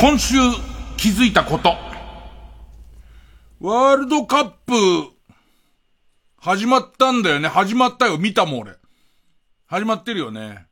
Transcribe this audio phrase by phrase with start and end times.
[0.00, 0.36] 今週
[0.96, 1.70] 気づいたこと。
[3.58, 4.72] ワールドカップ、
[6.36, 7.48] 始まったんだよね。
[7.48, 8.16] 始まったよ。
[8.16, 8.76] 見たもん俺。
[9.66, 10.66] 始まってるよね。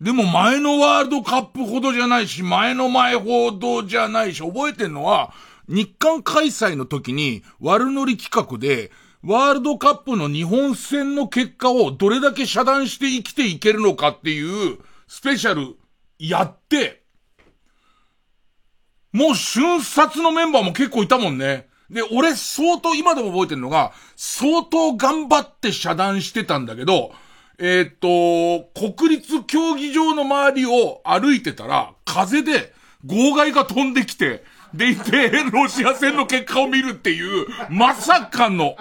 [0.00, 5.34] でも前のワールドカップほどじゃないし、前の前ほどじゃないし、覚えてんのは、
[5.66, 8.92] 日韓開催の時に悪乗り企画で、
[9.24, 15.76] ワールドカップの日本戦の結果をどれだけ遮断して生きていけるのかっていうスペシャル
[16.18, 17.02] やって、
[19.12, 21.68] もう瞬殺のメンバーも結構いたもんね。
[21.90, 27.12] で、俺相当今でも覚えてるのが、相当頑張って遮断してたんだけど、
[27.58, 32.72] えー、っと、国立競技場の周りを歩いてたら、風で
[33.06, 38.76] 号外が飛んできて、でいて、ロシア戦の結果を見るっていう、まさかの。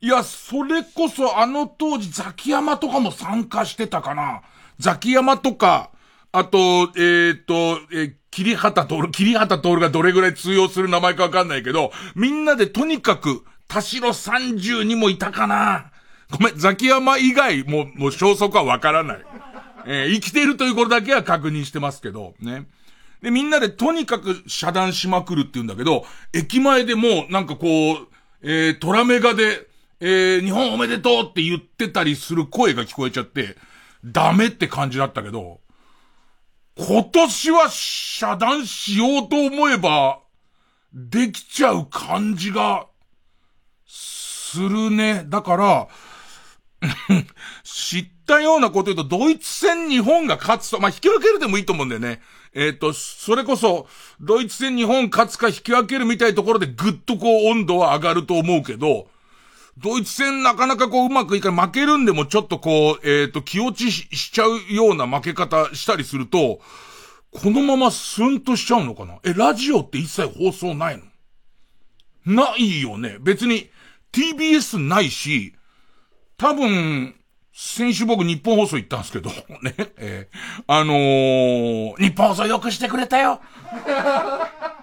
[0.00, 4.42] いや、それこそあの当時ザキヤマとかも参加してたかな。
[4.78, 5.90] ザキヤマとか、
[6.38, 15.92] あと、えっ、と、えー、桐畑徹、桐畑徹がどれぐらい通用する名前かわかんないけど、みんなでとにかく、田代30にもいたかな。
[16.30, 19.24] ごめん、ザキヤマ以外も、もう消息はわからない。
[19.86, 22.66] えー、生きているということだけは確認してますけど、ね。
[23.22, 28.08] で、みんなでとにかく遮断しまくるって言うんだけど、駅前でもなんかこう、
[28.42, 29.66] えー、トラメガで、
[30.00, 33.56] えー、日本おめでとうって言ってたりする声が聞こえちゃって、
[34.04, 35.60] ダメって感じだったけど、
[36.78, 40.20] 今年は遮断しようと思えば、
[40.92, 42.86] できちゃう感じが、
[44.56, 45.24] するね。
[45.26, 45.88] だから、
[47.64, 52.20] 知ったようなこと言うと、ドイツ戦日本が勝つと、まあ、引き分けるでもいいと思うんだよね。
[52.54, 53.86] えっ、ー、と、それこそ、
[54.20, 59.08] ドイツ戦日本勝つか引き分けるみたいなところでぐっとこう温度は上がると思うけど、
[59.78, 61.66] ドイツ戦なかなかこううまくいかない。
[61.66, 66.60] 負けるんでもちょっとこう、えっ、ー、と、気落ちしちゃうような負け方したりすると、
[67.30, 69.18] このまますんとしちゃうのかな？
[69.24, 71.04] え、ラジオって一切放送ないの？
[72.24, 73.18] ないよね。
[73.20, 73.68] 別に
[74.12, 75.54] TBS ないし、
[76.38, 77.15] 多分、
[77.58, 79.30] 先週僕日本放送行ったんですけど、
[79.62, 83.40] ね、えー、あのー、日本放送よくしてくれたよ。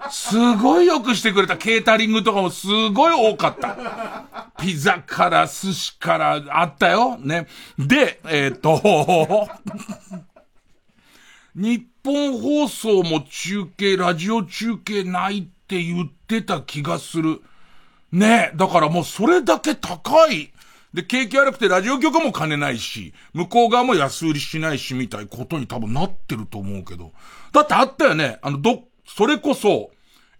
[0.10, 1.56] すごいよくしてくれた。
[1.56, 4.50] ケータリングとかもすごい多かった。
[4.60, 7.20] ピザから寿司からあったよ。
[7.20, 7.46] ね。
[7.78, 8.82] で、えっ、と、
[11.54, 17.40] 日本放送も中継、ラジオ中継ないって言ってた気がする。
[18.12, 20.53] ねだからもうそれだけ高い。
[20.94, 27.14] で、景気悪くてラジオ局も金ないし、向こう側も安売りしないしみたいことに多分なってると思うけど。
[27.52, 28.38] だってあったよね。
[28.42, 29.92] あの、ど、それこそ、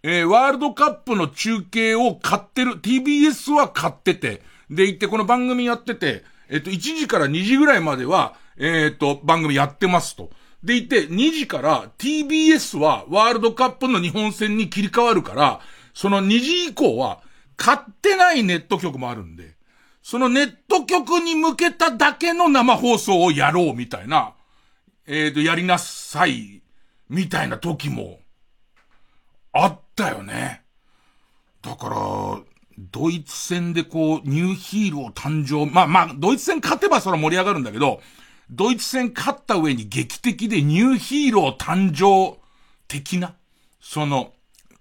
[0.04, 10.30] えー、ワールドカップの中継を買ってる、TBS は買ってて、で、行ってこの番組やってて、えっ、と、1時から2時ぐらいまでは、えっ、と、番組やってますと。
[10.64, 15.62] でいて、2時から TBS はワールドカップの日本戦に切り替わるから、
[15.94, 17.22] その2時以降は、
[17.58, 19.53] 買ってないネット局もあるんで、
[20.04, 24.34] そのネット局に向けただけの生放送をやろうみたいな、
[25.08, 26.62] えっ、ー、と、やりなさい、
[27.10, 28.20] みたいな時も、
[29.54, 30.62] あったよね。
[31.62, 32.42] だから、
[32.78, 35.72] ドイツ戦でこう、ニューヒーロー誕生。
[35.72, 38.02] まあまあ、ドイツ戦勝てばそれは盛り上がるんだけど、
[38.50, 42.38] ドイツ戦勝った上に劇的でニューヒーロー誕生
[42.90, 43.36] 的な、
[43.80, 44.34] その、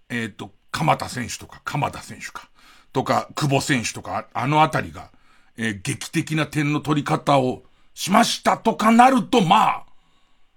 [0.09, 2.51] えっ、ー、と、鎌田選手とか、鎌田選手か、
[2.93, 5.12] とか、久保選手とか、あのあたりが、
[5.57, 7.63] えー、劇的な点の取り方を
[7.95, 9.85] しましたとかなると、まあ、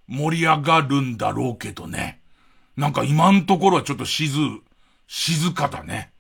[0.08, 2.22] 盛り上がるんだろうけどね。
[2.78, 4.32] なんか今のところはちょっと静、
[5.08, 6.12] 静かだね。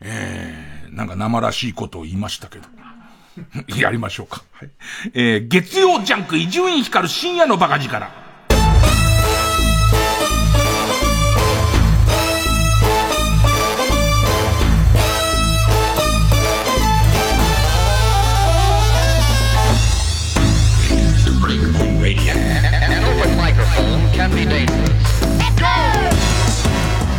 [0.00, 2.68] えー、なんか生らしいことを言いましたけど。
[3.76, 4.42] やりましょうか。
[4.52, 4.70] はい、
[5.14, 8.23] えー、月曜ジャンク伊集院光る深夜のバカ力。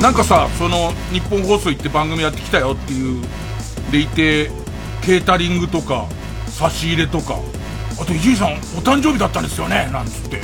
[0.01, 3.23] なんかさ、その、日本放送行って番組やってきたよっていう、
[3.91, 4.51] でいて、
[5.01, 6.07] ケータリングとか、
[6.47, 7.39] 差し入れとか、
[7.99, 10.41] あと伊集院さんお誕生日だったんですよね、なんつって、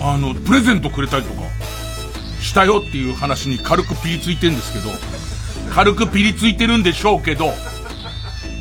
[0.00, 1.42] あの、プレゼントくれたりとか、
[2.40, 4.90] したよっていう話に軽くピリついてんですけど、
[5.74, 7.52] 軽くピリついてるんでしょうけど、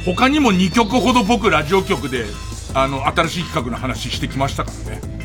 [0.05, 2.25] 他にも2曲ほど僕ラジオ局で、
[2.73, 5.18] あの、新しい企画の話してきましたからね。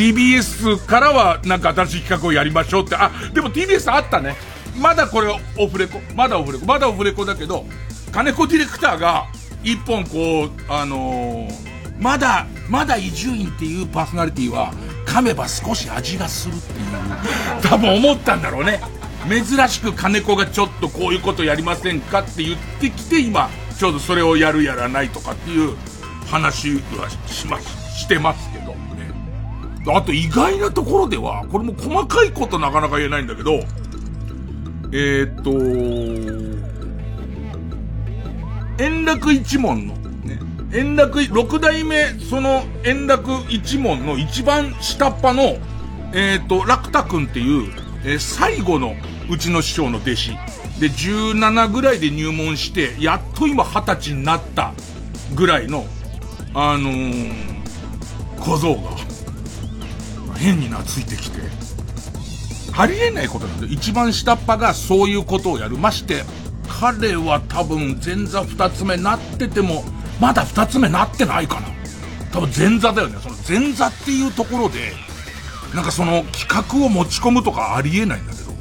[0.00, 4.34] TBS からはなんか新しい企画をやりましょうって、あ、でも TBS あったね。
[4.80, 6.00] まだこれオフレコ。
[6.14, 6.64] まだオフレコ。
[6.64, 7.66] まだオフレコだけど、
[8.10, 9.26] 金子ディレクターが、
[9.62, 11.52] 一本こう、あのー、
[11.98, 14.72] まだ、まだ伊集院っていうパーソナリティは、
[15.04, 18.80] 噛めば少し味がするっていう、 多分思ったんだろうね。
[19.28, 25.76] 珍しく金子がちょっとこういうことやりませんかって言ってきて、今、ちょうどそれをやるやらないとかっていう
[26.30, 28.49] 話はしま、してます。
[29.86, 33.60] あと意外なところでは、これも細かいことなかなか言えないんだけど、
[34.92, 35.50] えー、っと、
[38.82, 40.38] 円楽一門の、ね、
[40.74, 45.42] 円楽、六代目、その円楽一門の一番下っ端の、
[46.12, 47.72] えー、っと、楽太くんっていう、
[48.04, 48.94] えー、最後の
[49.30, 50.30] うちの師匠の弟子。
[50.80, 54.74] で、17ぐらいで入門して、やっと今20歳になった
[55.34, 55.86] ぐらいの、
[56.52, 57.32] あのー、
[58.40, 58.90] 小僧が、
[60.40, 61.38] 変に懐いてきて、
[62.72, 63.72] ありえないことなんだよ。
[63.72, 65.76] 一番下っ端がそういうことをやる。
[65.76, 66.24] まして、
[66.66, 69.84] 彼は多分前座二つ目なってても、
[70.18, 71.68] まだ二つ目なってないかな。
[72.32, 73.18] 多分前座だよね。
[73.20, 74.94] その前座っていうところで、
[75.74, 78.52] なんかその企画を持ち込むとかありえないんだけど、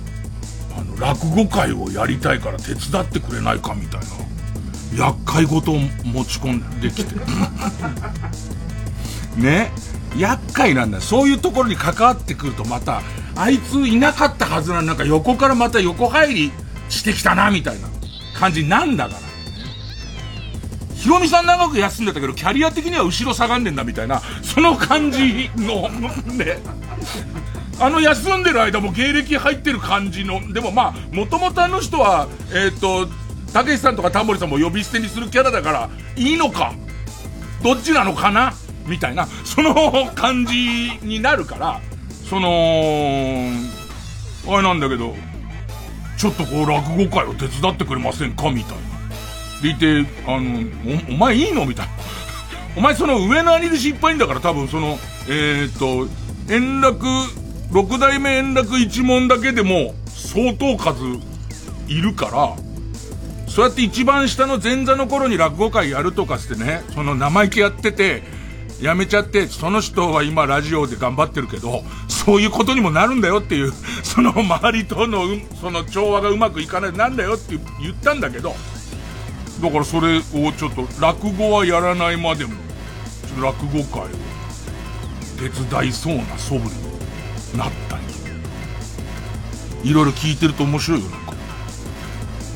[0.77, 4.01] あの、落語会をやりたいから手伝ってくれないかみたい
[4.97, 7.15] な、厄介事を持ち込んできて。
[9.37, 9.71] ね
[10.17, 11.01] 厄介なんだ。
[11.01, 13.01] そういうところに関わってくるとまた、
[13.35, 16.51] あいついなかったはずなのなんか横からまた横入り
[16.89, 17.87] してきたな、みたいな
[18.33, 19.19] 感じなんだから。
[20.95, 25.87] ヒロミさん長く休んでたけど、キャリア的には後ろ下がんねんだみたいな、その感じの、
[26.33, 26.57] ね。
[27.79, 33.07] あの休んでる間も芸歴入ってる感じの、でもまあ、もともとあの人は、えっ、ー、と、
[33.53, 36.73] たけしさんとかタモリさんも呼び捨てにするキャラだから、いいのか
[37.63, 38.53] どっちなのかな
[38.89, 41.81] みたいな、その感じになるから、
[42.29, 43.51] その、
[44.47, 45.15] あれなんだけど、
[46.17, 48.89] ちょっとこう落語会を手伝ってくれませんかみたいな。
[49.61, 50.61] でいて、あの、
[51.09, 51.93] お、前いいのみたいな。
[52.75, 56.07] お前その上の兄弟子いっぱいんだから多分その、えー、っと、
[56.53, 57.05] 円楽、
[57.71, 61.03] 六代目円楽一門だけでも相当数
[61.87, 62.55] いるから、
[63.47, 68.23] そうやって一番下の前座の頃に落語会やるとかしてね、その生意気やってて、
[68.81, 73.73] やめちゃって、その人は今ラジオで頑張ってるけど、そういうことにもなるんだよっていう、
[74.03, 75.25] その周りとの、
[75.59, 78.55] その調和がうまくいかない、なんだよって言ったんだけど、
[79.61, 80.21] だからそれを
[80.53, 82.53] ちょっと、落語はやらないまでも、
[83.27, 84.07] ちょっと落語会を
[85.37, 86.75] 手伝いそうな素振り
[87.53, 88.03] になったり。
[89.83, 91.33] いろいろ聞いてると面白いよ、なんか。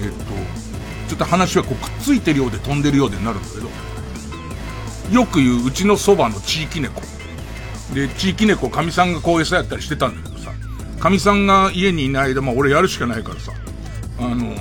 [0.02, 0.14] えっと、
[1.10, 3.70] ちょっと話はこうくっついてるようで飛んでるようでなるんだけど、
[5.12, 7.02] よく言ううちのそばの地域猫。
[7.94, 10.52] で、地域猫、かみさんがこう餌やったりしてたんだけどさ、
[11.00, 13.52] かみさんが家にいない間、まあ俺やるしかないからさ、
[14.20, 14.56] あの、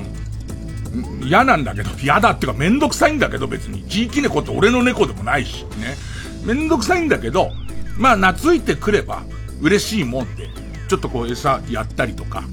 [1.23, 3.85] 嫌なんだけど、嫌だっていうかめんどくさいんだけど別に。
[3.85, 5.97] 地域猫って俺の猫でもないし、ね。
[6.45, 7.51] めんどくさいんだけど、
[7.97, 9.23] まあ懐いてくれば
[9.61, 10.51] 嬉しいもんで、
[10.89, 12.45] ちょっとこう餌やったりとか、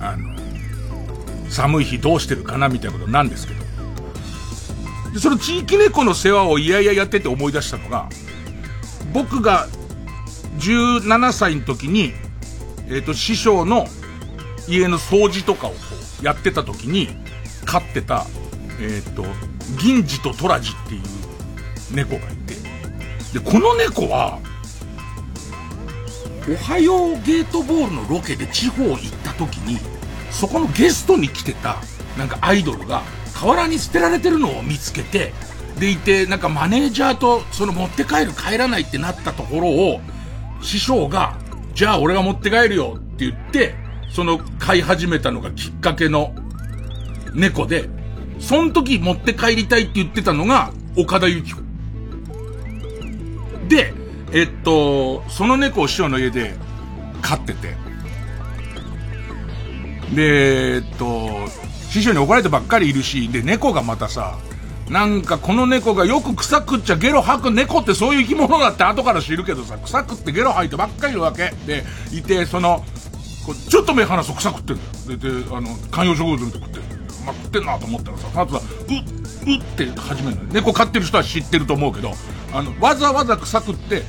[0.00, 0.34] あの、
[1.48, 3.55] 寒い日どうしてるかなみたいなことなんですけど。
[5.16, 8.10] で、その地域猫の世話をいやいややってて思い出したのが、
[9.14, 9.66] 僕が
[10.58, 12.12] 17歳の時に、
[12.86, 13.86] えっ、ー、と、師匠の
[14.68, 15.76] 家の掃除とかをこ
[16.20, 17.08] うやってた時に、
[17.64, 18.26] 飼ってた、
[18.78, 19.24] えっ、ー、と、
[19.80, 21.02] 銀次とトラジっていう
[21.94, 22.54] 猫がいて、
[23.32, 24.38] で、この猫は、
[26.46, 29.78] おはようゲートボールのロケで地方行った時に、
[30.30, 31.78] そこのゲストに来てた、
[32.18, 33.02] なんかアイドルが、
[33.36, 35.34] 河原に捨てられてるのを見つけて、
[35.78, 40.00] でいて、なんかマネージャーと、その持って帰る帰らないってなったところを、
[40.62, 41.38] 師匠が、
[41.74, 43.74] じゃあ俺が持って帰るよって言って、
[44.10, 46.34] その飼い始めたのがきっかけの
[47.34, 47.90] 猫で、
[48.38, 51.60] その時持って帰りたいって言ってたのが岡田由紀子。
[53.68, 53.92] で、
[54.32, 56.54] えっと、その猫を師匠の家で
[57.20, 57.76] 飼ってて、
[60.14, 61.48] で、えっと、
[61.96, 64.38] 師匠に怒られてばっかりいるし、で、猫がまたさ、
[64.90, 71.52] なんかこの猫がよく草食っちゃゲロ吐く猫ってそういう生き物だって後から知るけどさ、草食ってゲロ吐いてばっかりいるわけ。
[71.66, 72.84] で、いて、その、
[73.68, 74.82] ちょっと目離すと草食ってんだ
[75.14, 75.18] よ。
[75.18, 76.80] で、で、あの、観葉植物見て食って
[77.24, 82.12] まあ、食ってんなと思ったらさ、その後さ、うっ、うって始めるのよ猫飼ってる人は知ってると思うけど、
[82.52, 84.04] あの、わざわざ草食って、う、うっ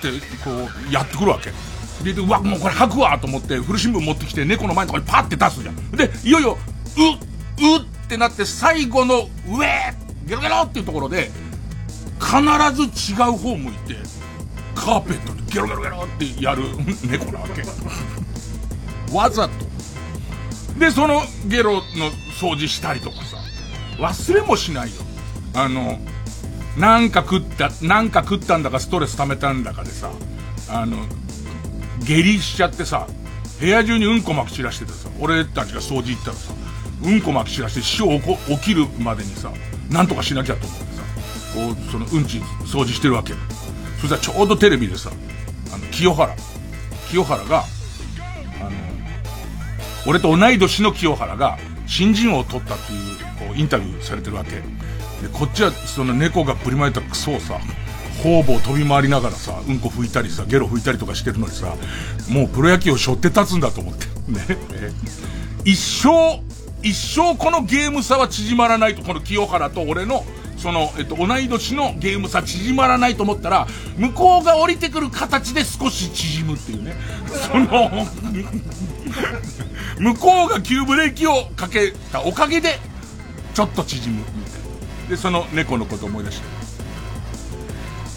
[0.00, 1.52] てこう、やってくるわけ。
[2.02, 5.90] で、うわ、もうこれ吐くわと思って、古新聞持ってきて猫の前のとこにパッて出すじゃん。
[5.92, 6.58] で、いよいよ、
[6.96, 9.94] う、うってなって最後の、うえ
[10.26, 11.30] ゲロゲロっていうところで、
[12.20, 12.40] 必
[12.74, 13.96] ず違う方向いて、
[14.74, 16.62] カーペットでゲロゲロゲロってやる
[17.08, 17.62] 猫なわけ。
[19.16, 19.52] わざと。
[20.78, 23.36] で、そのゲロの掃除したりとかさ、
[23.98, 25.02] 忘れもしないよ。
[25.54, 26.00] あの、
[26.76, 30.10] なんか食った、なんか食ったんだかストレス溜めたんだかでさ、
[30.68, 31.06] あの、
[32.00, 33.06] 下痢しちゃってさ、
[33.60, 36.52] 部屋中にうんこまき散らしててさ、俺たちが掃除行ったらさ、
[37.04, 39.52] うんこまき散らして死を起きるまでにさ、
[39.90, 41.02] なんとかしなきゃと思ってさ、
[41.54, 43.34] こう、そのうんち掃除してるわけ。
[44.00, 45.10] そしたらちょうどテレビでさ、
[45.72, 46.34] あの、清原、
[47.08, 47.64] 清原が、
[48.60, 48.70] あの、
[50.06, 53.16] 俺と同い年の清原が、新人王を取ったっていう、
[53.48, 54.50] こう、インタビューされてるわけ。
[54.56, 54.62] で、
[55.32, 57.60] こっちは、その猫がぶりまいたクソをさ、
[58.22, 61.74] 方々飛び回りながらさ、うんこ拭いたりさ、ゲロ拭いたりとかしてるのにさ、
[62.28, 64.06] もうプロ野球を背負って立つんだと思って。
[64.30, 64.40] ね。
[65.64, 66.40] 一生、
[66.82, 70.24] 一生このゲーム差は縮まらないと、この清原と俺の、
[70.56, 76.94] その、えっと、同い年のゲーム差縮まらないと思ったら、向こうが降りてくる形で少し縮むっていうね。
[77.26, 77.90] その
[79.98, 82.78] 向こうが急ブレーキをかけたおかげで、
[83.54, 84.52] ちょっと縮むみたい
[85.04, 85.08] な。
[85.10, 86.61] で、その猫のこと思い出して。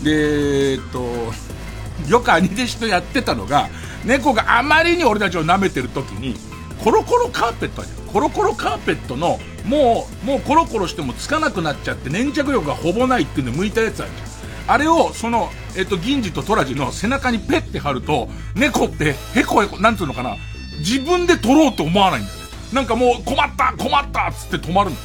[0.03, 0.99] で、えっと、
[2.09, 3.69] よく兄弟子とやってたのが、
[4.03, 6.35] 猫があまりに俺たちを舐めてる時に、
[6.83, 14.35] コロコロカーペットあるコロコロカーペットの、もう、もうコロコロしてもつかなくなっちゃって粘着力がほぼないっていうの向いたやつあるじゃん。
[14.67, 20.37] あれを、その、えっと、銀次とトラジの背中にペッて貼ると、猫ってへこへこ、なんつうのかな、
[20.79, 22.37] 自分で取ろうと思わないんだよ。
[22.73, 24.97] なんかもう困った困ったっつって止まるの。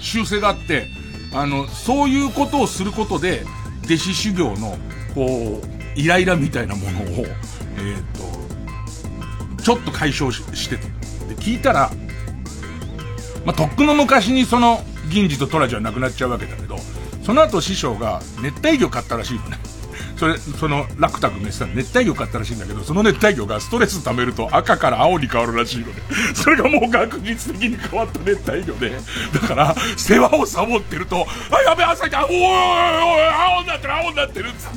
[0.00, 0.88] 習性があって、
[1.32, 3.44] あの、そういうことをすることで、
[3.84, 4.78] 弟子修行の、
[5.14, 10.82] こう、イライラみたいなものを、えっ、ー、と、ちょっと解消してて。
[11.28, 11.90] で、聞いたら、
[13.44, 16.78] まあ、とっくの昔にその、銀次とトラジはなくなっちゃうわけだけど、
[17.22, 19.58] その後師匠が熱帯魚買ったらしいのね。
[20.16, 26.02] それ、その、楽太君が言ってた熱帯魚買ったらしいんだけど、その熱帯魚がストレス溜めると赤から青に変わるらしいので、
[26.34, 28.90] それがもう確実的に変わった熱帯魚で、
[29.32, 34.70] だから、世話をサボってると、あ、やべ、朝来た、おいおいおい、青になってる、青になってる、つっ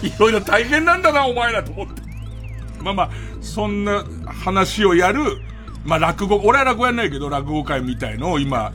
[0.00, 0.06] て。
[0.06, 2.02] いろいろ大変なんだな、お前らと思って。
[2.80, 3.10] まあまあ、
[3.40, 5.38] そんな話をやる、
[5.84, 8.72] まあ落語、俺は落語やんないけど、落語会みたいのを今、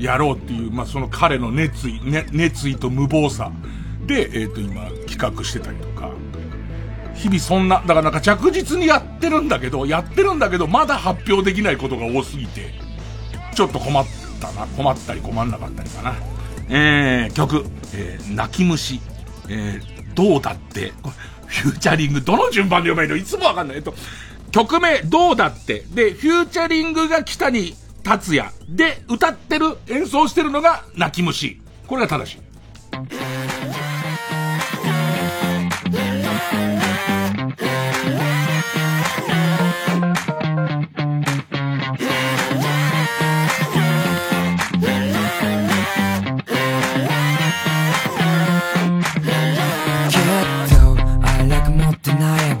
[0.00, 3.52] やろうっていう、まあ、その彼の熱意、ね、熱意と無謀さ。
[4.06, 6.10] で、えっ、ー、と、今、企画してたりとか、
[7.14, 12.72] 日々そんな、だからなんか着実にやってるんだけど、やってるんだけど、まだ発表できないことが多すぎて、
[13.54, 14.06] ちょっと困っ
[14.40, 16.14] たな、困ったり困んなかったりかな。
[16.70, 19.00] えー、曲、えー、泣き虫、
[19.48, 20.92] えー、どうだって、
[21.46, 23.76] フューチャリング、どの順番で読めるのいつもわかんない。
[23.76, 23.92] えっと、
[24.50, 31.60] 曲名、どうだって、で、フューチャリングが北に達也で歌ってる、演奏してるのが泣き虫。
[31.86, 32.40] これが正しい。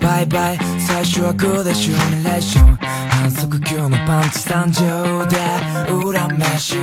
[0.00, 0.69] バイバイ
[1.00, 5.38] 最初はグーでシミュレーション反則級のパンチ参上で。
[5.88, 6.82] 恨めしや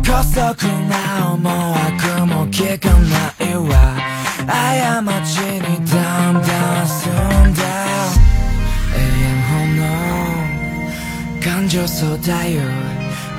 [0.00, 3.96] 姑息な思惑も聞かないわ。
[4.46, 4.52] 過
[5.26, 7.62] ちにだんだん進んだ。
[8.94, 12.62] 永遠ほの感情そうだよ。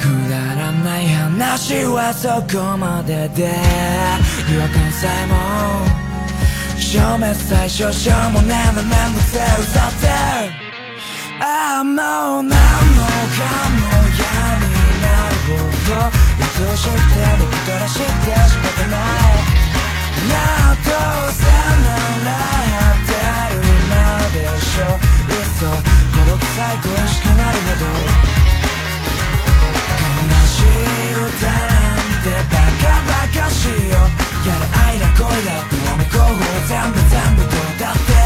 [0.01, 3.55] くだらない話はそこまでで。
[4.51, 5.96] 違和感さえも。
[6.87, 10.07] 証明最初しょうもねえなめんどせえ嘘って
[11.43, 12.55] ああもう何もか
[13.75, 14.23] も嫌
[14.63, 14.71] に
[15.03, 16.07] なるほど
[16.39, 19.03] 愛しくて僕から知って仕方ない
[20.31, 20.31] な
[20.71, 21.91] あどうせな
[22.23, 22.31] ら
[22.71, 23.11] やって
[23.51, 23.91] る今
[24.31, 24.87] でしょ
[25.27, 27.91] 嘘孤独最高しかなるほど
[30.07, 33.95] 悲しい歌なんてバカバカしいよ
[34.45, 35.63] やれ愛だ恋だ。
[35.63, 36.35] ってもめ候補
[36.67, 38.16] 全部全部どうだって。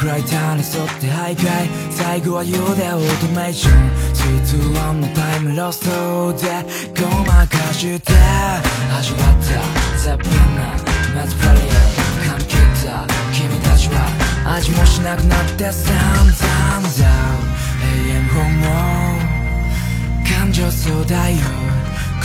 [0.00, 3.74] クライターに沿って徘徊最後は言うでオートメーション
[4.72, 6.48] 321のタイムロストで
[6.96, 8.12] ごまかして
[8.96, 9.60] 味わった
[10.02, 13.04] ザ・ピンナマツパリア髪切った
[13.36, 17.04] 君たちは味もしなくなって散々だ
[17.84, 18.72] 永遠本望
[20.24, 21.36] 感情そうだよ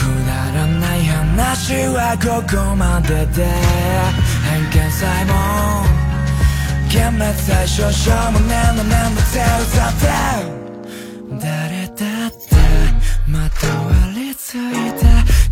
[0.24, 3.44] だらない話はここまでで
[4.48, 6.05] 偏見さえも
[6.88, 10.00] 幻滅最小少も何度何度ゼロだっ
[11.40, 12.46] 誰だって
[13.28, 14.58] まとわりつい
[15.00, 15.06] た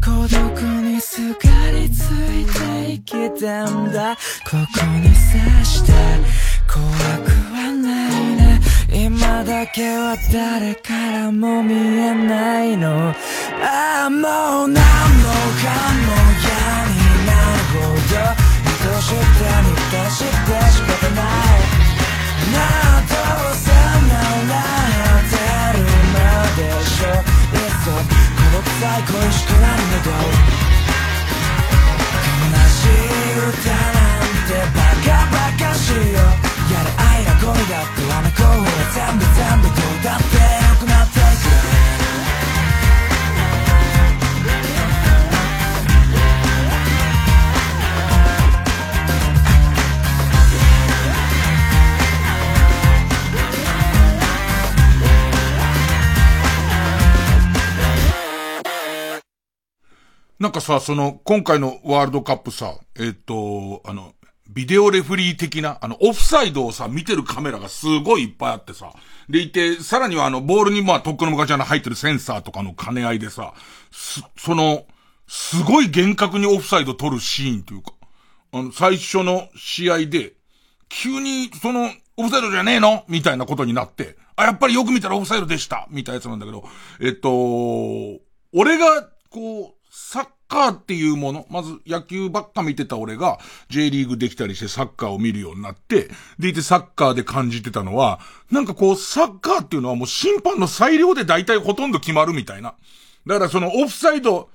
[0.05, 1.39] 孤独にすが
[1.73, 4.17] りついて生きたんだ
[4.49, 5.93] ここに刺して
[6.73, 6.83] 怖
[7.19, 8.61] くはないね
[8.93, 13.13] 今だけは誰からも見えないの。
[13.61, 16.47] ああもう何もかも嫌
[16.91, 18.34] になるほど。
[19.05, 19.29] して満
[19.93, 21.61] たして仕方ない
[22.53, 22.57] な
[22.97, 23.13] あど
[23.51, 23.69] うせ
[24.09, 24.17] な
[24.49, 24.53] ら
[25.21, 25.37] 当て
[25.77, 25.85] る
[26.15, 26.17] ま
[26.57, 27.13] でしょ。
[27.13, 30.17] いっそこの臭い恋しくなるほど
[32.41, 36.17] 悲しい歌なんてバカバカしいよ。
[36.73, 40.34] やれ愛や恋だってあの子は全部全部どうだって
[60.39, 64.15] なんかさ、その、今回のワールドカップさ、えっ、と、あの、
[64.49, 68.93] ビデオレフリー的な、あの、オフサイドをさ、見てるカメラがすごいいっぱいあってさ、
[69.29, 73.55] でいて、さらにはあの、ボールにまあ、とっくの昔あの入ってるセンサーとかの兼ね合いでさ、
[73.91, 74.87] す、その、
[75.27, 77.93] すごい厳格にオフサイド取るシーンというか、
[78.53, 80.35] あの、最初の試合で、
[80.89, 83.05] 急に、その、オフサイドじゃねえの？
[83.09, 86.65] みたいなことになって、あ、やっぱりよく見たらオフサイドでしたみたいなやつなんだけど、
[87.01, 87.29] えっと、
[88.53, 98.19] 俺が、こう、サッカーっていうもの、まず野球ばっか見てた俺が J リーグできたりしてサッカーを見るようになって、でいてサッカーで感じてたのは、
[98.51, 102.75] なんかこうサッカーっていうのはもう審判の裁量で大体ほとんど決まるみたいな。
[103.25, 104.51] だからそのオフサイド、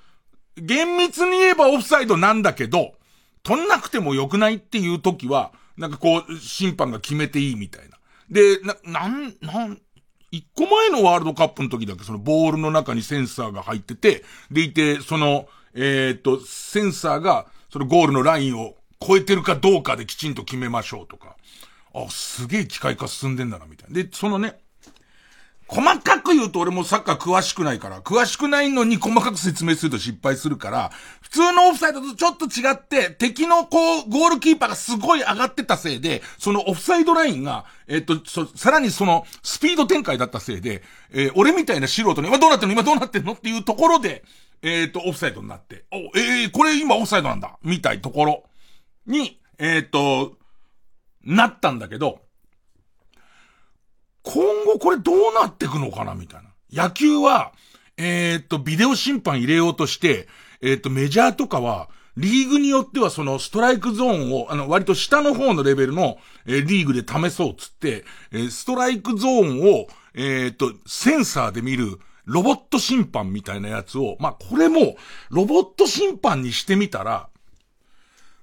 [0.57, 2.95] 厳密に言えばオフサイドなんだけど、
[3.43, 7.97] 取んなくても良くないっていう時は、なんかこう、審判が決めていいみたいな。
[8.29, 9.81] で、な、なん、なん、
[10.31, 21.35] 一個前のワールドカップの時だけそのボールの中にセンサーが入ってて、でいて、その、えーっと、センサーが、そのゴールのラインを超えてるかどうかできちんと決めましょうとか。
[21.93, 23.95] あ、すげえ機械化進んでんだな、みたいな。
[23.95, 24.59] で、そのね、
[25.71, 30.89] 細かく言うと俺もサッカー詳しくないから、詳しくないのに細かく説明すると失敗するから、
[31.21, 42.73] 普通のオフサイドとちょっと違って、敵のこう、ゴールキーパーがすごい上がってたせいで、そのオフサイドラインが、えっと、さらにその、スピード展開だったせいで、えー俺みたいな素人に、今どうなってんの？
[42.73, 43.33] 今どうなってんの？
[43.33, 44.23] っていうところで、
[44.63, 48.43] えっと、オフサイドになって、お、えー、これ今オフサイドなんだみたいところ
[49.05, 50.33] に、えっと、
[51.23, 52.21] なったんだけど、
[54.23, 56.49] 今後これどうなってくのかなみたいな。
[56.85, 57.53] 野球は、
[57.97, 60.27] えーっと、ビデオ審判入れようとして、
[60.61, 74.95] えーっと、メジャーとかは、リーグによってはそのストライクゾーンを、あの、割と下の方のレベルの、えーリーグで試そうっつって、えーストライクゾーンを、えーっと、センサーで見る、ロボット審判みたいなやつを、まあ、これも、
[75.29, 77.29] ロボット審判にしてみたら、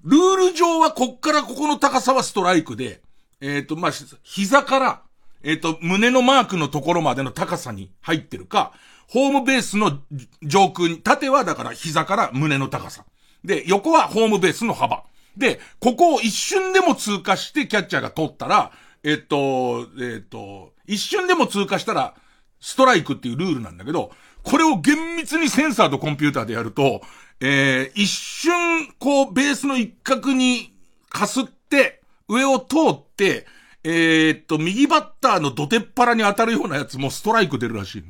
[0.03, 3.01] ルール上はこっからここの高さはストライクで、
[3.41, 5.03] えっ、と、まあ、膝から、
[5.47, 8.73] えっ、と、胸のマークのところまでの高さに入ってるか、
[9.09, 10.01] ホームベースの
[10.43, 13.05] 上空に、縦はだから膝から胸の高さ。
[13.45, 15.05] で、横はホームベースの幅。
[15.37, 18.73] で、ここを一瞬でも通過してキャッチャーが取ったら、
[19.05, 22.15] えっと、えっと、一瞬でも通過したら、
[22.61, 24.11] ストライクっていうルールなんだけど、
[24.43, 27.03] これを厳密にセンサーとコンピューターでやると、
[27.39, 28.53] えー、一瞬、
[28.99, 30.73] こう、ベースの一角に
[31.09, 33.47] かすって、上を通って、
[33.89, 38.05] えーっと、右バッターの土手っ腹に当たるようなやつもストライク出るらしい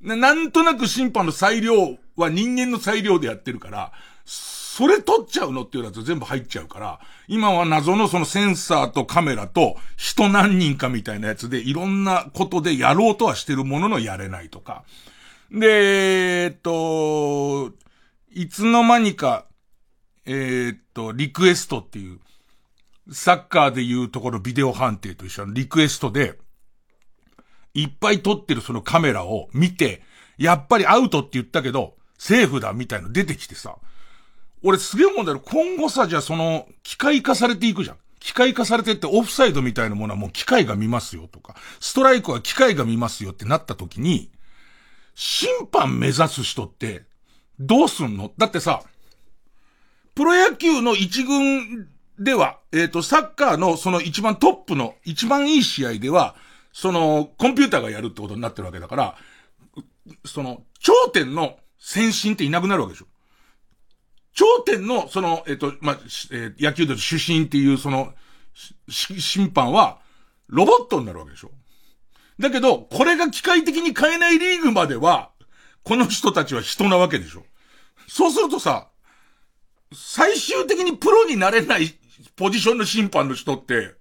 [0.00, 0.16] の。
[0.16, 3.92] なんとなく審判の裁量は人間の裁量でやってるから、
[4.24, 14.84] それ取っちゃうのっていうやつ全部入っちゃうから、今は謎のそのセンサーとカメラと人何人かみたいなやつでいろんなことでやろうとはしてるもののやれないとか。
[15.50, 17.72] で、えっと、
[18.32, 19.46] いつの間にか、
[20.26, 22.20] えーっと、リクエストっていう、
[23.12, 26.38] サッカーでいうところビデオ判定と一緒のリクエストで、
[27.74, 30.02] いっぱい撮ってるそのカメラを見て、
[30.38, 33.76] やっぱりアウトって言ったけど、セーフだみたいの出てきてさ、
[34.62, 35.40] 俺すげえ思うんだよ。
[35.40, 37.96] 今後さ、じゃあその、機械化されていくじゃん。
[38.20, 44.30] 機械化されてってオフサイドみたいなものはもう機械が見ますよとか、ストライクは機械が見ますよってなった時に、
[45.14, 47.04] 審判目指す人って、
[47.58, 48.32] どうすんの？
[48.38, 48.82] だってさ、
[50.14, 56.34] プロ野球の一軍では、えっ、と、サッカーのその一番トップの、一番いい試合では、
[56.72, 59.16] その、コンピューターがやるってことになってるわけだから、
[60.24, 63.06] その、頂点の先進っていなくなるわけでしょ。
[64.34, 65.98] 頂点の、その、えっ、と、まあ、
[66.30, 68.14] えー野球で主審っていう、その、
[68.88, 70.00] 審判は、
[70.48, 71.50] ロボットになるわけでしょ。
[72.38, 75.30] だけど、これが機械的に変えないリーグまでは、
[75.82, 77.44] この人たちは人なわけでしょ。
[78.08, 78.88] そうするとさ、
[79.94, 81.94] 最終的にプロになれない
[82.36, 83.94] ポジションの審判の人って、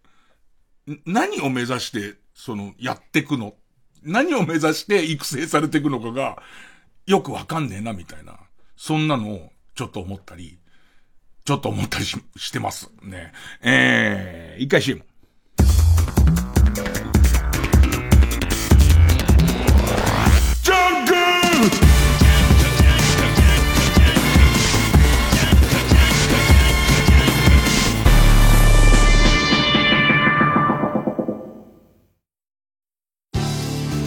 [1.06, 3.56] 何を目指して、その、やってくの？
[4.04, 6.42] 何を目指して育成されていくのかが、
[7.06, 8.40] よくわかんねえな、みたいな。
[8.76, 10.60] そんなのを、ちょっと思ったり、
[11.46, 12.90] ちょっと思ったりし、してます。
[13.04, 13.32] ね。
[13.62, 15.04] えー、一回 CM。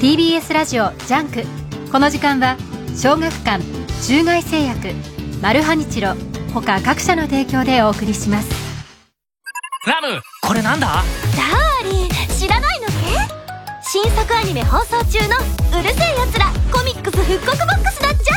[0.05, 1.45] TBS ラジオジャンク。
[1.91, 2.59] この時間は
[2.95, 3.65] 小学館
[4.07, 4.93] 中外製薬
[5.41, 6.13] マルハニチロ
[6.53, 8.51] 他各社の提供でお送りします。
[9.87, 10.89] ラムこれなんだ？
[10.89, 12.93] ダーリン知らないのね？
[13.83, 15.37] 新作アニメ放送中の
[15.81, 18.35] 「うる星やつらコミックス復刻ボックス」だっちゃ。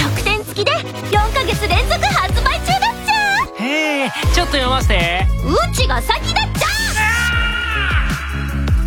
[0.00, 3.64] 特典付きで4ヶ月連続発売中だっちゃ。
[3.64, 5.26] へえちょっと読ませて。
[5.44, 6.68] うちが先だっちゃ。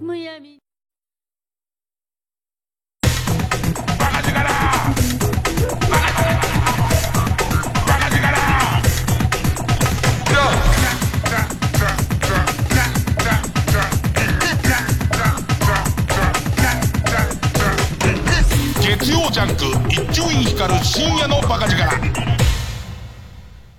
[20.99, 21.81] 深夜のバカ力。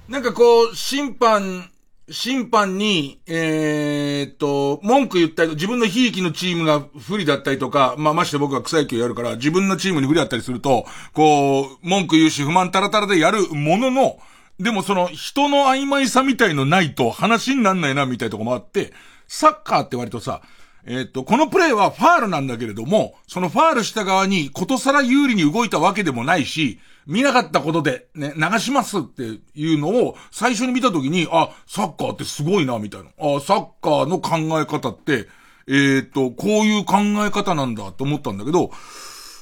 [0.08, 1.70] なんかこう、審判、
[2.10, 14.18] 審判に、えー、っと、文句言ったり、自分のひいきのチームが不利だったりとか、まあ、まして僕は草野球やるから、自分のチームに不利だったりすると、こう、文句言うし不満たらたらでやるものの、
[14.58, 18.94] でもその人の曖昧さみたいのないと話になんないなみたいなとこもあって、
[19.28, 20.40] サッカーって割とさ、
[20.86, 29.22] えっ、と、このプレーはファールなんだけれども、そのファールした側にことさら有利に動いたわけでもないし、見なかったことでね、流しますって
[29.54, 33.10] いうのを最初に見たときに、あ、サッカーってすごいな、みたいな。
[33.18, 35.26] あ、サッカーの考え方って、
[35.68, 38.70] えっ、と、こういう考え方なんだと思ったんだけど、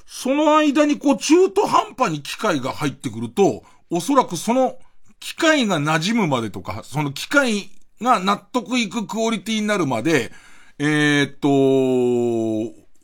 [0.06, 4.78] その間にこう中途半端に機械が入ってくると、おそらくその
[5.20, 10.32] 機械が馴染むまでとか、その機械が納得いくクオリティになるまで、
[10.78, 11.48] えー、と、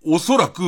[0.07, 0.63] おそらく、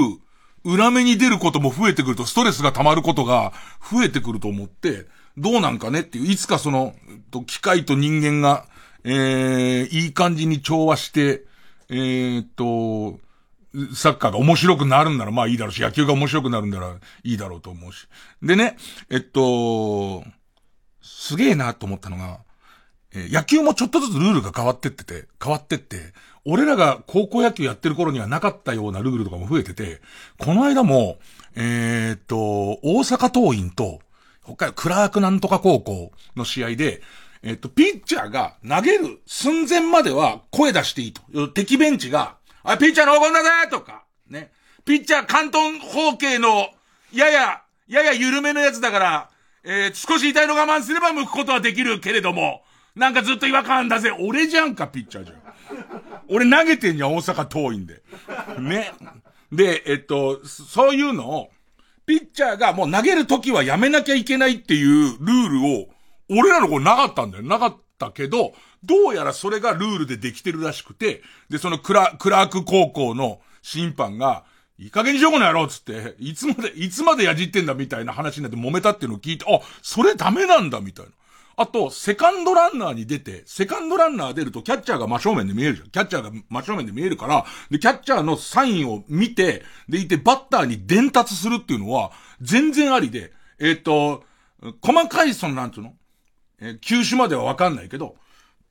[0.66, 5.07] 裏目に出ることも増えてくると、ストレスが溜まることが増えてくると思って、
[5.38, 6.94] どうなんかねっていう、いつかその、
[7.46, 8.66] 機械と人間が、
[9.05, 11.44] えー、いい感じに調和して、
[11.88, 13.20] えー、っと、
[13.94, 18.09] サッカーが面白くなるんならまあいいだろうし、野球が面白くなるんならいいだろうと思うし。
[18.42, 18.76] でね、
[19.11, 20.24] えっと、
[21.02, 22.40] すげえなと思ったのが、
[23.12, 26.12] え野球もちょっとずつルールが変わってってて、変わってって、
[26.46, 30.00] 俺らが高校野球やってる頃にはなかったようなルールとかも増えてて、
[30.38, 31.18] この間も、
[31.56, 32.37] えー、っと、
[32.82, 34.00] 大阪桐蔭と、
[34.42, 37.02] 他クラークなんとか高校の試合で、
[37.42, 41.48] えっと、ピッチャーが投げる寸前までは声出していいと。
[41.48, 44.52] 敵ベンチが、あ、ピッチャーの黄金だぜとか、ね。
[44.85, 46.68] ピッチャー関東方形の、
[47.12, 49.30] やや、やや緩めのやつだから、
[49.64, 52.62] えー、少し痛いの我慢すれば向くことはできるけれども、
[52.94, 54.12] なんかずっと違和感だぜ。
[54.12, 55.45] 俺じゃんか、ピッチャーじゃん。
[56.29, 58.02] 俺投げてんじゃん、大阪遠いんで。
[58.59, 58.92] ね。
[59.52, 61.50] で、えっと、そういうのを、
[62.05, 65.88] ピッチャーがもう投げるときはやめなきゃいけないっていうルールを、
[66.29, 67.44] 俺らの子なかったんだよ。
[67.44, 74.44] なかったけど、どうやらそれがルールでできてるらしくて、で、そのクラ、クラーク高校の審判が、
[74.79, 81.12] いい加減にしようこの野郎つって、いつまで、いつまでやじってんだみたいな話になって揉めたっていうのを聞いて、あ、それダメなんだみたいな。
[81.59, 85.88] あと、セカンドランナーに出て、セカンドランナー出るとキャッチャーが真正面で見えるじゃん。
[85.88, 94.25] キャッチャーが真正面で見えるから、で、キャッチャーのサインを見て、でいて、バッターに伝達するっていうのは、全然ありで、えっ、ー、と、
[94.83, 95.95] 細かい、その、なんつうの？
[96.59, 98.16] えー、球種まではわかんないけど、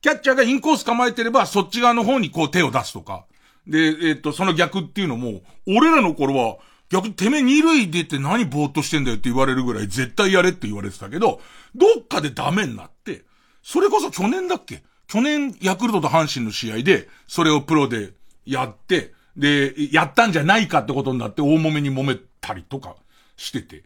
[0.00, 3.26] キャッチャーがインコース構えてれば、そっち側の方にこう手を出すとか。
[3.66, 11.40] で、えっ、ー、と、その逆っていうのも、俺らの頃は、逆にてめえ二塁出て何ぼーっとしてんだよって言われるぐらい絶対やれって言われてたけど、
[11.74, 13.24] どっかでダメになって、
[13.62, 14.82] それこそ去年だっけ？
[15.08, 18.12] 去年、ヤクルトと阪神の試合で、それをプロで
[18.44, 22.96] やって、で、やったんじゃないかってことになって大揉めに揉めたりとか
[23.36, 23.84] してて、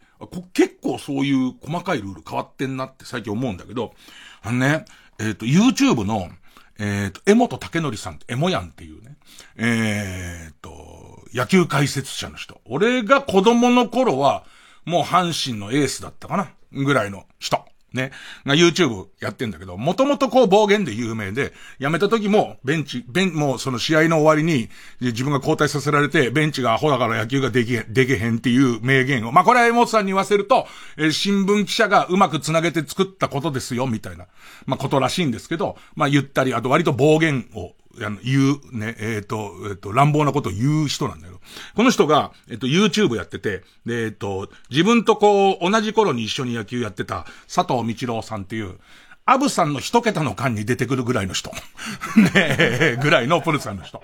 [0.53, 3.95] 結構そういう細かいルール変わってんなって最近思うんだけど、
[4.43, 4.85] あのね、
[5.19, 6.31] えっ、ー、と、YouTube の、
[6.79, 9.17] えっ、ー、と、江本武則さん、エモヤンっていうね、
[9.57, 10.90] えっ、ー、と、
[11.33, 12.61] 野球解説者の人。
[12.65, 14.45] 俺が子供の頃は、
[14.85, 17.65] もう阪神のエースだったかなぐらいの人。
[17.93, 18.13] ね、
[18.47, 24.69] が YouTube やってんだけど、もともとこう暴言で有名で、辞めた時もベンチ、ベン、もうその試合の終わりに、
[25.01, 30.67] 自分が交代させられて、ベンチがアホだから野球ができ、できへんっていう名言を、まあこれは江本さんに言わせると、
[30.97, 34.27] えー、新聞記者がうまく繋げて作ったことですよ、みたいな、
[34.67, 41.41] まあことらしいんですけど、まあ言ったり、あと割と暴言をあの、言う、ね、えっ、ー、と、えっ、ー、と、乱暴なことを言う人なんだよ。
[41.75, 48.79] この人が、えっ、ー、と、YouTube やってて、で、えっ、と、自分とこう、同じ頃に一緒に野球やってた佐藤道郎さんっていう、
[49.27, 51.51] アブさんの一桁の間に出てくるぐらいの人。
[52.17, 54.03] ねえ、ぐらいのプルさんの人。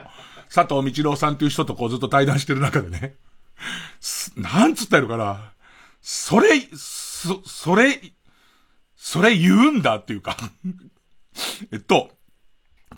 [0.52, 3.14] 佐藤道郎さんっていう人とこうずっと対談してる中でね。
[4.36, 5.52] なんつったやるかな。
[6.00, 8.00] それ、そ、それ、
[8.96, 10.36] それ言うんだっていうか
[11.72, 12.15] えっと、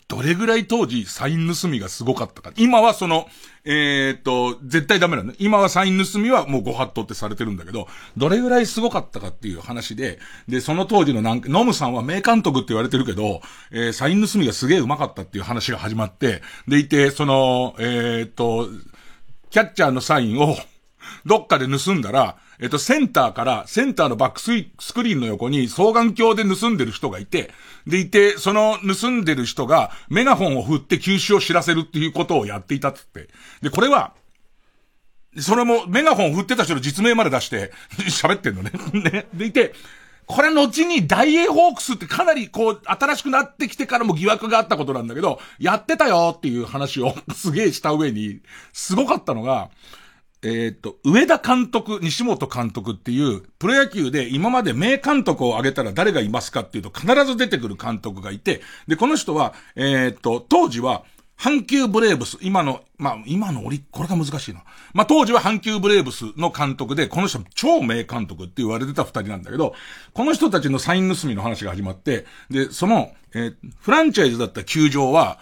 [0.08, 2.50] どれぐらい当時サイン盗みがすごかったか。
[2.56, 3.28] 今はその、
[3.64, 5.34] えー、っと、絶対ダメなの。
[5.38, 10.18] 今はサイン盗みはもうご法度ってされてるんだけど、どれぐらいすごかったかっていう話で、
[10.48, 18.66] で、その当時のなんか、ノムさんは名監督って言われてるけど、えー、サイン盗みがすげえ上手かったっていう話が始まって、でいて、その、えー、っと、
[19.50, 20.56] キャッチャーのサインを、
[21.26, 27.50] どっかで盗んだら、えっと、センターから、センターのバックススクリーンの横に双眼鏡で盗んでる人がいて、
[27.86, 33.28] でいて、その盗んでる人がメガホンを振って休止を知らせるっていうことをやっていたって。
[33.62, 34.14] で、これは、
[35.38, 37.72] それもメガホン振ってた人の実名まで出して
[38.08, 38.72] 喋ってんのね。
[38.92, 39.26] ね。
[39.34, 39.74] でいて、
[40.28, 48.40] これ後に大英ホークスってかなりこう、新しくなってきてからも疑惑があったことなんだけど、やってたよっていう話を すげえした上に、
[48.72, 49.70] すごかったのが、
[50.42, 61.04] えっ、と、上田監督、西本監督っていう、プロ野球で今まで名監督を挙げたら誰がいますかっていうと必ず出てくる監督がいて、で、この人は、えっ、と、当時は、
[61.38, 64.64] 阪急ブレーブス、今の、まあ、今の俺、これが難しいな。
[64.92, 69.74] まあ、当時は阪急ブレーブスの監督で、この人超名監督って言われてた二人なんだけど、
[70.14, 75.38] この人たちのサイン盗みの話が始まって、で、その、えー、フランチャイズだった球場は、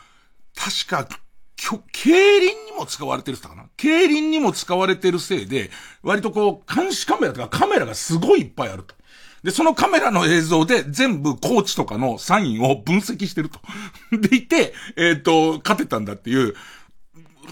[0.54, 1.09] 確か
[1.57, 3.64] 競輪にも使われてるってかな？
[3.77, 5.71] 競輪にも使われてるせいで、
[6.03, 8.95] 割とこう、監視カメラとかカメラがすごいいっぱいあると。
[9.42, 13.61] で、そのカメラの映像で全部コーチとかのサインを分析してると。
[14.16, 16.55] でいて、えっ、ー、と、勝てたんだっていう、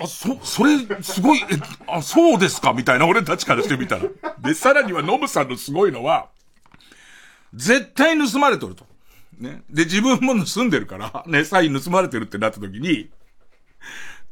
[0.01, 1.45] あ、そ、それ、すごい、え、
[1.87, 2.73] あ、そうですか？
[2.73, 4.03] みたいな、俺たちからしてみたら。
[4.41, 6.29] で、さらにはノムさんのすごいのは、
[7.55, 8.87] 絶対盗まれとると。
[9.39, 9.63] ね。
[9.71, 13.09] で、自分も盗んでるから、ね、サイン盗まれてるってなった時に、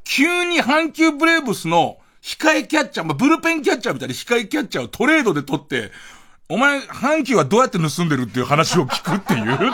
[0.05, 5.91] 急に阪急ブレーブスの控えキャッチャー、まあ、ブルペンキャッチャーみたいな控えキャッチャーをトレードで取って、
[6.49, 9.59] お前、阪急はどうやって盗んでるっていう話を聞くっていう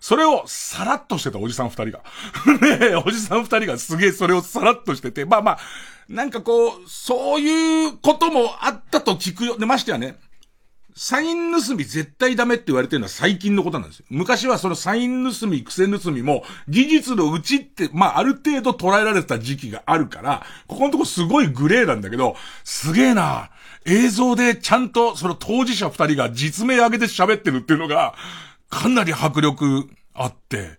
[0.00, 2.00] それをさらっとしてたおじさん二人が。
[2.60, 5.58] ねえ、おじさん二人がすげえそれをさらっとしてて、まあまあ、
[6.08, 9.56] なんかこう、そういうこともあったと聞くよ。
[9.56, 10.16] で、ましてやね、
[10.94, 14.06] サイン盗み絶対ダメって言われてるのは最近のことなんですよ。
[14.10, 23.50] 昔はそのサイン盗み、癖盗みも技術のうちって、まあある程度捉えられた時期があるから、ここのとこすごいグレーなんだけど、すげえな
[23.84, 28.14] 映像でちゃんとその当事者二人が実名上げて喋ってるっていうのが、
[28.68, 30.78] かなり迫力あって、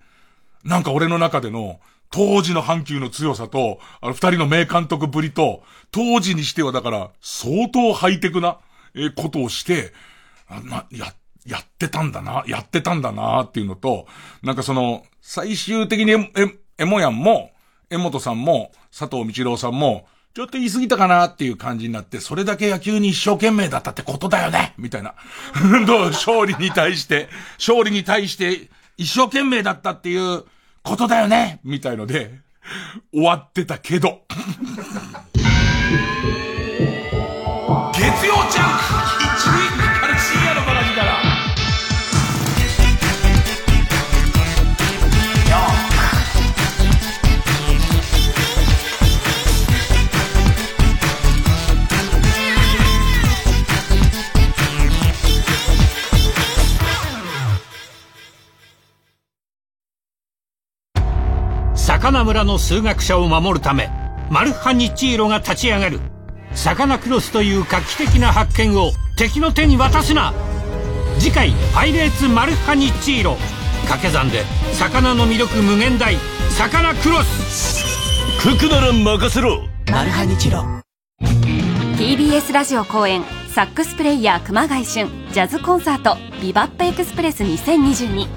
[0.64, 8.60] なんか俺の中での、当時の阪急の強さと、あの二人の名監督ぶりと、当時にしてはだから相当ハイテクな、
[8.96, 9.94] えことをして、
[10.48, 11.14] あな、や、
[11.46, 14.08] やってたんだな、やってたんだなっていうのと、
[14.42, 17.52] なんかその、最終的にえ、え、えもやんも、
[17.90, 25.14] 江本さんも、佐藤道郎さんも、ちょっと言い過ぎたかなっていう感じになって、それだけ野球に一生懸命だったってことだよねみたいな。
[25.86, 27.30] どう勝利に対して、
[27.60, 30.44] 勝利に対して一生懸命だったっていう
[30.82, 32.40] ことだよねみたいので、
[33.12, 34.24] 終わってたけど。
[62.24, 63.90] 魚村の数学者を守るため
[64.30, 66.00] マルハニチーロが立ち上がる。
[66.56, 70.34] サカナクロスという画期的な発見を敵の手に渡すな。
[71.20, 73.38] 次回「パイレーツマルハニチーロ」
[73.84, 76.16] 掛け算で魚の魅力無限大。
[76.50, 77.84] サカナクロス。
[78.40, 79.62] ククなら任せろ。
[79.92, 80.64] マルハニチロ。
[81.98, 88.28] TBS ラジオ公演サックスプレイヤー熊谷俊ジャズコンサートビバップエクスプレス2022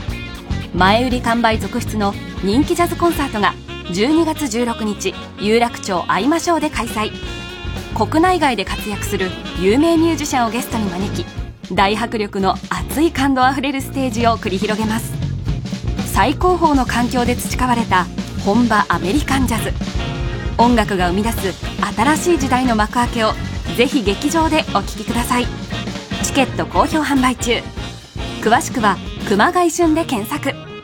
[0.75, 2.13] 前売り完売続出の
[2.45, 3.55] 人気ジャズコンサートが
[3.89, 7.13] 12月16日有楽町会いましょうで開催。
[7.97, 11.27] 国内外で活躍する有名ミュージシャンをゲストに招き
[11.73, 15.13] 大迫力の熱い感動あふれるステージを繰り広げます。
[16.13, 18.07] 最高峰の環境で培われた
[18.45, 19.73] 本場アメリカンジャズ。
[20.59, 21.53] 音楽が生み出す
[21.97, 23.33] 新しい時代の幕開けを
[23.77, 25.47] ぜひ劇場でお聴きください。
[26.23, 27.63] チケット好評販売中。
[28.43, 28.97] 詳しくは
[29.29, 30.76] 熊谷旬で検索。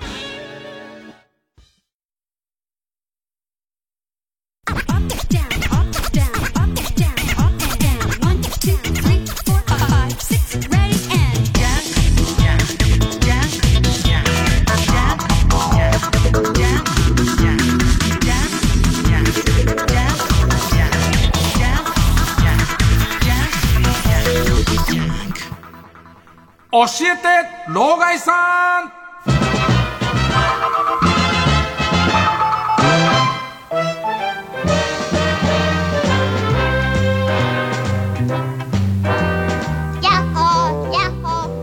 [27.12, 28.92] えて老害さん。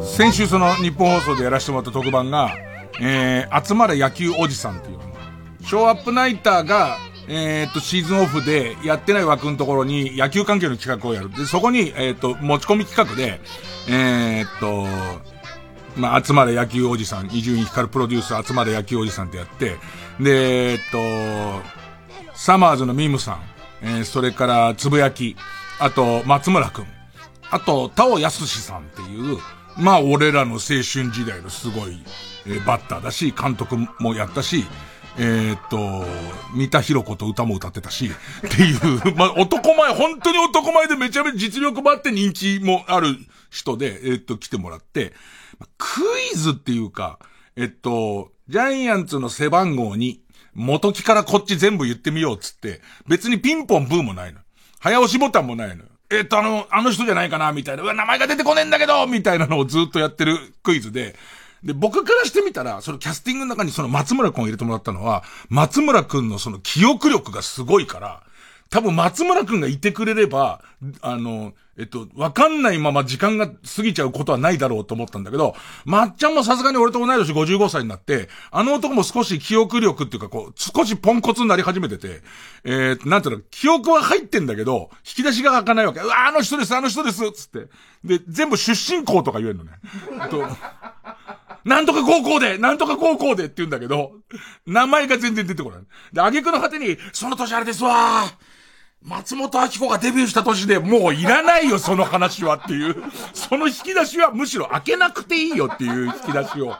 [0.03, 2.51] 先週その日本放送でやらせてもらった特番が、
[2.99, 4.99] えー、集まれ野球おじさんっていう
[5.63, 6.97] ショーアップナイターが、
[7.29, 11.29] えー、っと、シーズンオフでやってない枠のところに野球関係の企画をやる。
[11.29, 13.39] で、そこに、えー、っと、持ち込み企画で、
[13.87, 14.87] えー、っと、
[15.99, 19.77] まあ、集まれ野球おじさん、伊集院光プロデュース集まれ野球おじさんってやって、
[20.19, 21.61] で、えっと、
[22.33, 23.41] サマーズのミムさん、
[23.81, 25.35] えー、それからつぶやき、
[25.79, 26.85] あと、松村くん、
[27.51, 29.37] あと、田尾康さんっていう、
[29.77, 32.01] まあ、俺らの青春時代のすごい、
[32.45, 34.65] えー、バッターだし、監督もやったし、
[35.17, 36.05] えー、っと、
[36.55, 43.17] 三田博子と歌も歌ってたし、っていう、 まあ、男前、本当に男前でめちゃめちゃ実力もあって人気もある
[43.49, 45.13] 人で、えー、っと、来てもらって、
[45.77, 46.01] ク
[46.33, 47.19] イズっていうか、
[47.55, 54.39] えっと、ジャイアンツの背番号に、元木からこっち全部言ってみようっつって、別にピンポンブーもないの。
[54.79, 55.83] 早押しボタンもないの。
[56.11, 57.83] えっと、あの、あの人じゃないかなみたいな。
[57.83, 61.15] うわ、名前が出てこねえんだけどみたいなのをずっとやってるクイズで、
[61.63, 68.23] で、僕からしてみたら、そのキャスティングの中にその松村くんを入れてもらったのは、松村くんのその記憶力がすごいから、
[68.69, 70.61] 多分松村くんがいてくれれば、
[71.01, 75.55] あの、えっと、わかんないまま時間が過ぎちゃうことはないだろうと思ったんだけど、
[75.85, 82.21] まっちゃんもさすがに俺と同い年55歳になって、あの男も少し記憶力っていうかこう、少しポンコツになり始めてて、
[82.63, 86.01] えー、なんていうの、記憶は入ってんだけど、引き出しが開かないわけ。
[86.01, 87.69] うわ、あの人です、あの人ですつって。
[88.03, 89.71] で、全部出身校とか言えるのね。
[90.29, 90.47] と
[91.65, 94.13] なんとか高校で、なんとか高校でって言うんだけど、
[94.65, 95.79] 名前が全然出てこない。
[96.13, 98.48] で、挙句の果てに、その年あれですわー
[99.01, 102.95] 松本明子がデビューした年でもういらないよ、その話はっていう。
[103.33, 106.75] その引き出しはむしろ開けなくていいよっていう引き出しを、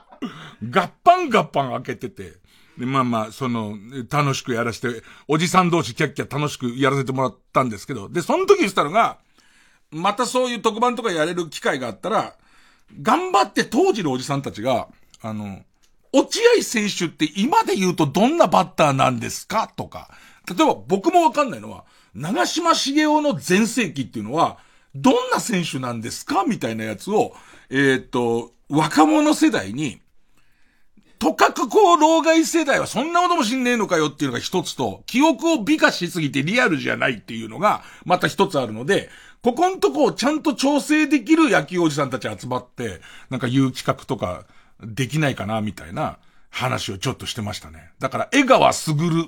[0.69, 2.34] ガッパンガッパン開けてて。
[2.77, 3.77] で、まあまあ、その、
[4.10, 9.17] 楽しくやらせて、おじさん同士キャッキャ楽しくやらせてもらったんですけど、で、その時言ってたのが、
[9.91, 12.36] またそういう特番とかやれる機会があったら、
[13.01, 14.88] 頑張って当時のおじさんたちが、
[15.21, 15.62] あの、
[16.12, 19.71] 落合選手って今で言うとどんなバッターなんですか？
[19.75, 20.10] とか、
[20.48, 24.57] 例えば僕もわかんないのは、長島茂雄の全盛期っていうのは、
[24.95, 26.43] どんな選手なんですか？
[26.43, 27.33] みたいなやつを、
[27.69, 30.01] えー、っと、若者世代に、
[31.19, 39.10] とかくこう、老害世代はそんなこともしんねえのかよっていうのが一つと、記憶を美化しすぎてリアルじゃないっていうのが、また一つあるので、
[39.41, 44.45] ここんとこをちゃんと調整できる野球おじさんたち集まって、なんか言う企画とか、
[44.81, 47.91] できないかな、みたいな話をちょっとしてましたね。
[47.99, 49.25] だから、江川すぐる、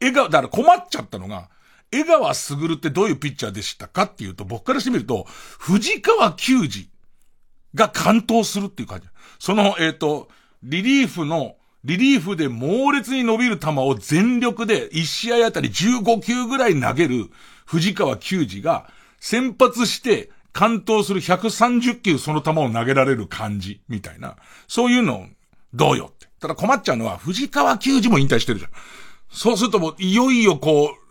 [0.00, 1.48] 江川、だから困っちゃったのが、
[1.90, 6.88] 江川すぐるってどういうピッチャーでしたかっていうと、僕からしてみると、藤川球児
[7.74, 9.06] が完投するっていう感じ。
[9.38, 10.28] その、えっ、ー、と、
[10.62, 17.26] リリーフの、リリーフで猛烈に伸びる球を全力で1試合あたり15球ぐらい投げる
[17.66, 18.88] 藤川球児が
[19.20, 24.36] 先発して完投する130球その球を投げられる感じみたいな。
[24.66, 25.26] そういうの
[25.74, 26.26] どうよって。
[26.40, 28.70] ただ困っちゃうのは藤川球児も引退してるじゃん。
[29.30, 31.03] そうするともういよいよこう、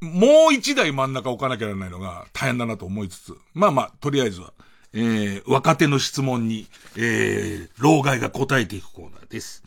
[0.00, 4.52] もう一台真ん中置かなきゃならないのが大変だなと思いつつ、まあまあ、とりあえずは、
[4.92, 9.62] えー、若手の質問に、えー、老害が答えていくコーナーです。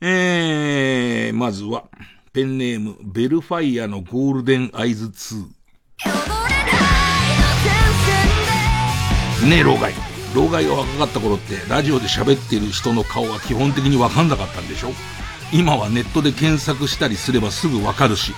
[0.00, 1.84] えー、まずは、
[2.32, 5.44] ペンネーム、ベルファイアのゴールデンアイズ2。
[9.48, 9.92] ねえ、老害。
[10.34, 14.92] 老害が若かった頃って、ラジオで喋ってる人の顔は基本的にわかんなかったんでしょ？
[15.52, 18.32] 今はネットで検索したりすればすぐわかるし、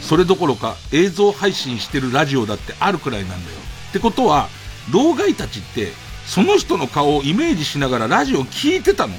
[0.00, 3.56] それどころか映像配信してるラジオだってあるくらいなんだよ。
[3.90, 4.48] ってことは、
[4.92, 5.92] 老害たちって、
[6.26, 9.14] その人の顔をイメージしながらラジオ聞いてたの。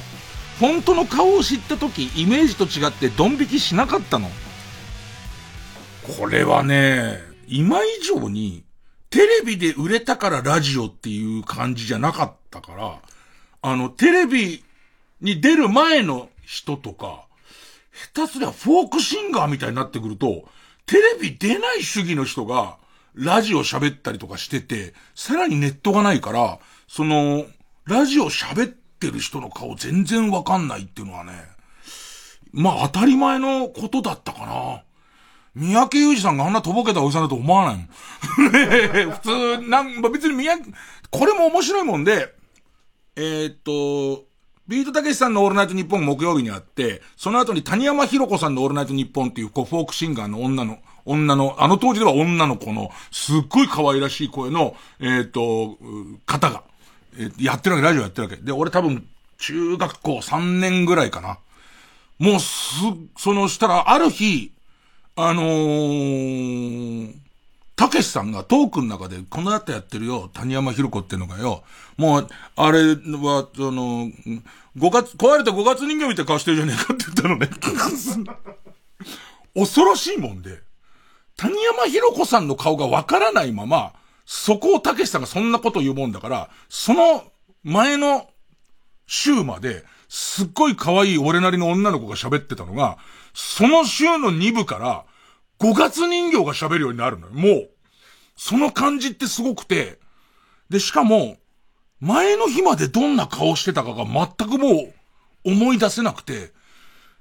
[0.59, 4.29] 本当の顔を知った時、イメージと違ってドン引きしなかったの。
[6.17, 8.63] これはね、今以上に、
[9.09, 12.99] テレビで売れたからラジオっていう感じじゃなかったから、
[13.61, 14.63] あの、テレビ
[15.19, 17.25] に出る前の人とか、
[18.13, 20.45] 下手すりゃフォークシンガーみたいになってくると、
[20.91, 22.75] テレビ出ない主義の人が、
[23.15, 27.45] ラジオ喋ったりとかしてて、さらにネットがないから、その、
[27.85, 31.31] ラジオ喋ってる人の顔全然わかんないっていうのはね、
[32.51, 34.83] まあ当たり前のことだったかな。
[35.55, 37.87] 三宅裕二さんがあんなとぼけたおじさんだと思わないもん。
[39.15, 40.73] 普通、なん、別に三宅、
[41.09, 42.35] これも面白いもんで、
[43.15, 44.25] えー、っと、
[44.72, 55.78] ビートたけしさんのオールナイトニッポン木曜日にあって、その後に谷山博子さんのオールナイトニッポンっていう、こう、フォークシンガーの女の、女の、あの当時では女の子の、すっごい可愛らしい声の、えー、っと、
[56.26, 56.63] 方が、
[57.17, 58.38] えー、やってるわけ、ラジオやってるわけ。
[58.38, 59.05] で、俺多分、
[59.39, 61.38] 中学校3年ぐらいかな。
[62.17, 62.76] もうす、
[63.17, 64.53] そのしたら、ある日、
[65.17, 67.13] あのー、
[67.82, 71.63] たけしさんがトークの中で、この後やってるよ、谷山ひろ子ってのがよ、
[71.97, 74.11] もう、あれは、その、
[74.77, 77.49] 五月、壊れた五月人形みたいな顔してるじゃねえかって言ったのね。
[79.57, 80.61] 恐ろしいもんで、
[81.38, 83.93] 谷山ひろ子さんの顔がわからないまま、
[84.27, 87.23] そこをたけしさんがそんなこと言うもんだから、その
[87.63, 88.29] 前の
[89.07, 92.99] 週まで、すっごい可愛い俺なりの女の子が喋ってたのが、
[93.34, 95.05] その週の2部から、
[95.62, 97.34] 5月人形が喋るようになるのよ。
[97.34, 97.70] もう。
[98.36, 99.99] その感じってすごくて。
[100.70, 101.38] で、しかも、
[101.99, 104.91] 前の日までどんな顔してたかが全くも
[105.45, 106.51] う思い出せなくて。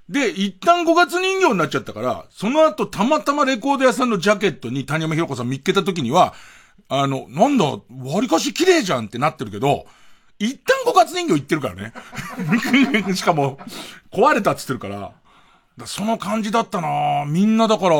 [0.09, 6.33] で、一旦5月人形になっちゃったから、その後たまたまレコード屋さんのジャケットに谷山ひろ子さん見っけた時には、
[6.89, 7.65] あの、なんだ、
[8.03, 9.85] 割かし綺麗じゃんってなってるけど、
[10.39, 11.93] 一旦5月人形行ってるからね。
[13.13, 13.59] しかも、
[14.11, 15.13] 壊れたって言ってるから。
[15.85, 17.97] その感じだったなみんなだから、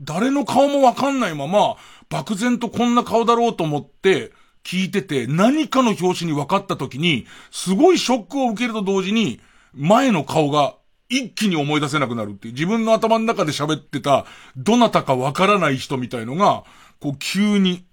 [0.00, 1.76] 誰の顔もわかんないまま、
[2.08, 4.32] 漠然とこんな顔だろうと思って、
[4.64, 9.40] 聞いてて、何かの表紙に分かった時に、すごいショックを受けると同時に、
[9.74, 10.74] 前の顔が
[11.08, 14.26] 一気に思い出せなくなるっていう、自分の頭の中で喋ってた、
[14.56, 16.64] どなたかわからない人みたいのが、
[17.00, 17.84] こう急に、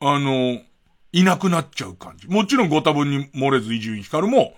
[0.00, 0.58] あの、
[1.12, 2.26] いなくなっちゃう感じ。
[2.28, 4.54] もちろんご多分に漏れず伊集院光も、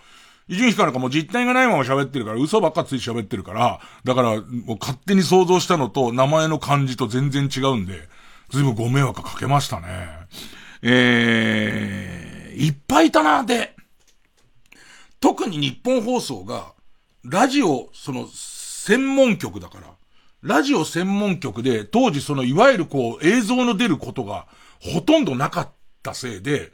[0.46, 8.08] 伊集院光なんかもう実体がないまま喋ってるから、嘘ばっかついて喋ってるから、だから、もう勝手に想像したのと、名前の漢字と全然違うんで、
[8.50, 9.86] ずいぶんご迷惑かけましたね。
[10.82, 13.74] えー、いっぱいいたな、で、
[15.18, 16.72] 特に日本放送が、
[17.24, 19.94] ラジオ、その、専門局だから、
[20.42, 24.46] ラジオ専門局で、当時その、いわゆるこう、映像の出ることが、
[24.78, 25.70] ほとんどなかっ
[26.02, 26.70] たせいで、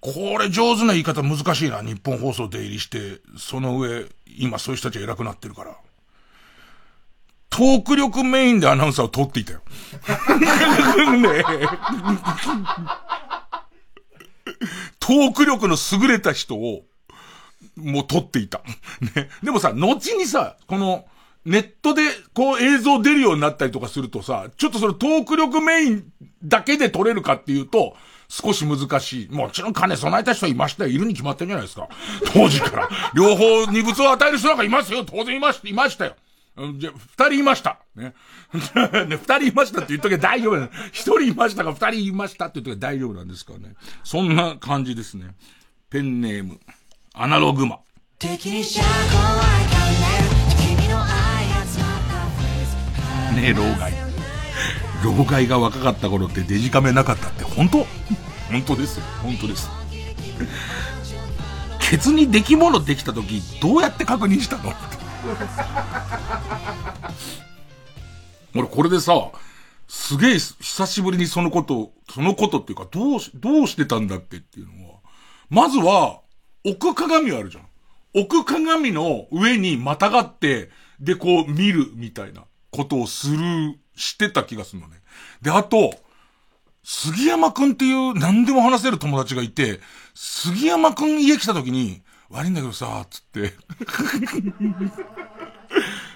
[0.00, 1.82] これ上手な言い方難しいな。
[1.82, 5.76] 日本放送出入りして、その上、今そういう人たちが偉くなってるから。
[7.50, 9.60] トーク力メインでアナウンサーを取っていたよ。
[11.18, 11.42] ね
[15.00, 16.82] トーク力の優れた人を、
[17.76, 18.60] もう撮っていた。
[19.16, 19.28] ね。
[19.42, 21.06] でもさ、後にさ、この、
[21.44, 22.02] ネットで、
[22.34, 26.12] こう映像出るようになったりとかするとさ、ちょっとそのトーク力メイン
[26.44, 27.96] だけで撮れるかっていうと、
[28.28, 29.28] 少し難しい。
[29.30, 30.90] もちろん金備えた人はいましたよ。
[30.90, 31.88] いるに決まってるんじゃないですか。
[32.32, 32.88] 当時から。
[33.14, 35.04] 両方二物を与える人なんかいますよ。
[35.04, 36.14] 当然いました、いましたよ。
[36.76, 37.78] じゃ、二人いました。
[37.94, 38.14] ね。
[39.06, 40.68] ね、二人いましたって言っとけ大丈夫だ。
[40.92, 43.74] 一人いましたが二人いましたって言っとけ大丈夫なんですからね。
[44.04, 45.34] そんな感じですね。
[45.88, 46.60] ペンネーム、
[47.14, 47.78] アナログマ。
[53.36, 54.07] ねえ、老害。
[55.04, 57.86] 老害が若かった頃ってデジカメなかったって本当？
[58.50, 59.04] 本当ですよ。
[59.22, 59.68] 本当です。
[61.90, 64.72] ケツに出来物できた時、どうやって確認したの？
[68.54, 69.30] 俺これでさ、
[69.86, 74.96] すげえ久しぶりにそのこと、そのことっていうか、どうし、どうしてたんだっけっていうのは、
[75.48, 76.20] まずは、
[76.64, 77.64] 奥鏡あるじゃん。
[78.14, 80.70] 奥鏡の上にまたがって、
[81.00, 84.96] で、こう見るみたいなことをするしてた気がするのね。
[85.42, 85.94] で、あと、
[86.84, 89.80] 杉山くんっていう何でも話せる友達がいて、
[90.14, 93.54] 杉山くん家来た時に、悪いんだけどさ、つって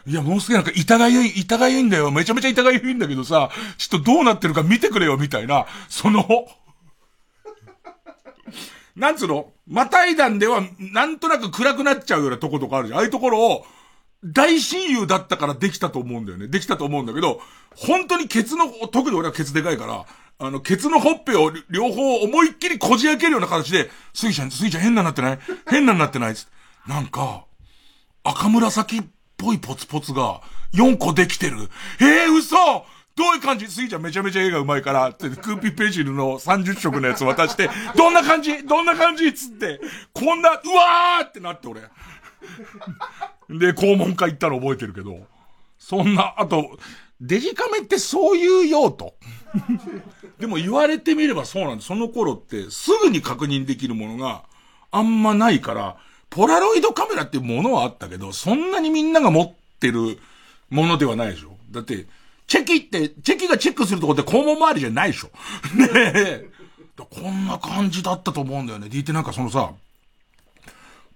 [0.06, 2.10] いや、もうすげえなんか、痛がゆい、痛がゆいんだよ。
[2.10, 6.26] めちゃめちゃ痛がゆいんだけどさ、ちょっとどうなってるか見てくれよ、みたいな、その、
[8.96, 9.52] なんつうの？
[9.66, 12.98] またいだんでは、なんとなく暗くなっちゃうようなとことかあるじゃん。
[12.98, 13.66] ああいうところを、
[14.24, 16.46] 大親友だったからできたと思うんだよね。
[16.46, 17.40] できたと思うんだけど、
[17.74, 20.06] 本当にケツの、特に俺はケツでかいから、
[20.38, 25.38] あの、ケツのほっぺを両方思いっきりこじ開けるような形で、スギちゃん、スギちゃん変なになってない？
[25.68, 26.34] 変なになってない？
[26.36, 26.46] つ
[26.86, 27.44] なんか、
[28.24, 29.04] 赤紫っ
[29.36, 30.40] ぽいポツポツが
[30.74, 31.68] 4個できてる。
[32.00, 32.56] えー、嘘
[33.14, 33.66] どういう感じ？
[33.66, 38.62] スギちゃんめちゃめちゃ絵が上手いから、って、クーピーページルの30色のやつ渡して、どんな感じ？
[38.64, 39.32] どんな感じ？
[39.34, 39.80] つって、
[40.12, 41.82] こんな、うわーってなって俺。
[43.58, 45.18] で、肛門科行ったの覚えてるけど、
[45.78, 46.78] そんな、あと、
[47.20, 49.14] デジカメってそういう用途。
[50.38, 51.88] でも言われてみればそうなんです。
[51.88, 54.42] その頃ってすぐに確認できるものが
[54.90, 55.96] あんまないから、
[56.30, 60.18] ポラロイドカメラっていうものはあったけど、そんなにみんなが持ってる
[60.70, 61.56] ものではないでしょ。
[61.70, 62.06] だって、
[62.46, 65.30] チェキって、チェキがチェックするとこって肛門周りじゃないでしょ。
[65.76, 66.48] ねえ。
[66.96, 68.88] こんな感じだったと思うんだよね。
[68.88, 69.72] でいてなんかそのさ、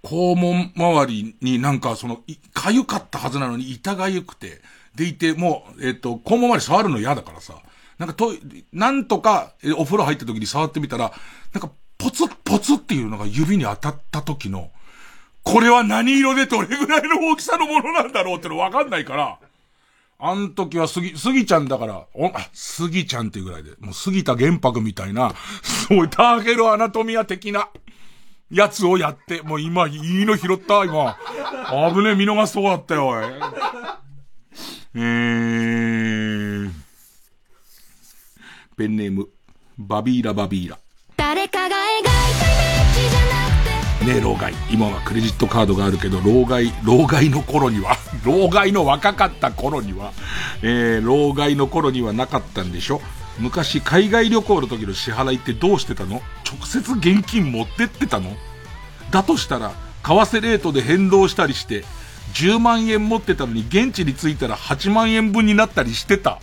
[0.03, 2.21] 肛門周りになんかその、
[2.53, 4.61] かゆかったはずなのに痛がゆくて、
[4.95, 7.55] でいて、もう、えっ、ー、と、肛門周り触るの嫌だからさ、
[7.99, 8.33] なんかと、
[8.73, 11.13] なんとか、お風呂入った時に触ってみたら、
[11.53, 14.71] なんか、ポツッポツっていうのが指に当たった時の、
[15.43, 19.39] これは何色でどれぐらいの大きさのものなんだろうってのわかんないから、
[20.19, 25.35] あん時はすぎ、すぎちゃんだから、お、あ、すぎちゃんっていうぐらいで、もう杉田玄白みたいな、
[25.89, 27.69] そういターゲルアナトミア的な、
[28.51, 31.17] やつをやって、もう今、いいの拾った、今。
[31.93, 33.25] 危ねえ、見逃すとこだったよ、おい。
[34.95, 36.71] えー、
[38.77, 39.29] ペンネーム、
[39.79, 40.79] バビーラバビーラ。
[41.17, 42.11] 誰かが描いた
[43.01, 43.27] 日じゃな
[43.99, 44.55] くてねえ老害。
[44.71, 50.13] 今はクレジットカードがあるけど、老害、老害の頃には、 老害の若かった頃には、
[50.63, 53.03] えー、老害の頃にはなかったんでしょ？
[53.39, 56.23] 昔海外旅行の時の支払いってどうしてたの？
[56.45, 58.31] 直接現金持ってってたの？
[59.11, 59.73] だとしたら、
[60.03, 61.85] 為替レートで変動したりして、
[62.35, 66.41] 10万円持ってたのに現地に着いたら8万円分になったりしてた。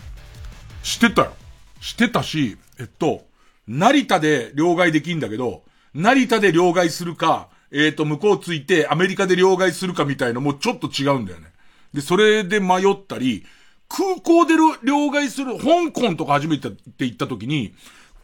[0.82, 1.32] してたよ。
[1.80, 3.24] してたし、えっと、
[3.66, 5.62] 成田で両替できんだけど、
[5.94, 11.46] 成田で両替するか、えっ、ー、と、向こう着いてアメリカで両替するかみたいなもちょっと違うんだよね。
[11.92, 13.44] で、それで迷ったり、
[13.88, 17.74] 空港で両替する、香港とか初めてって行った時に、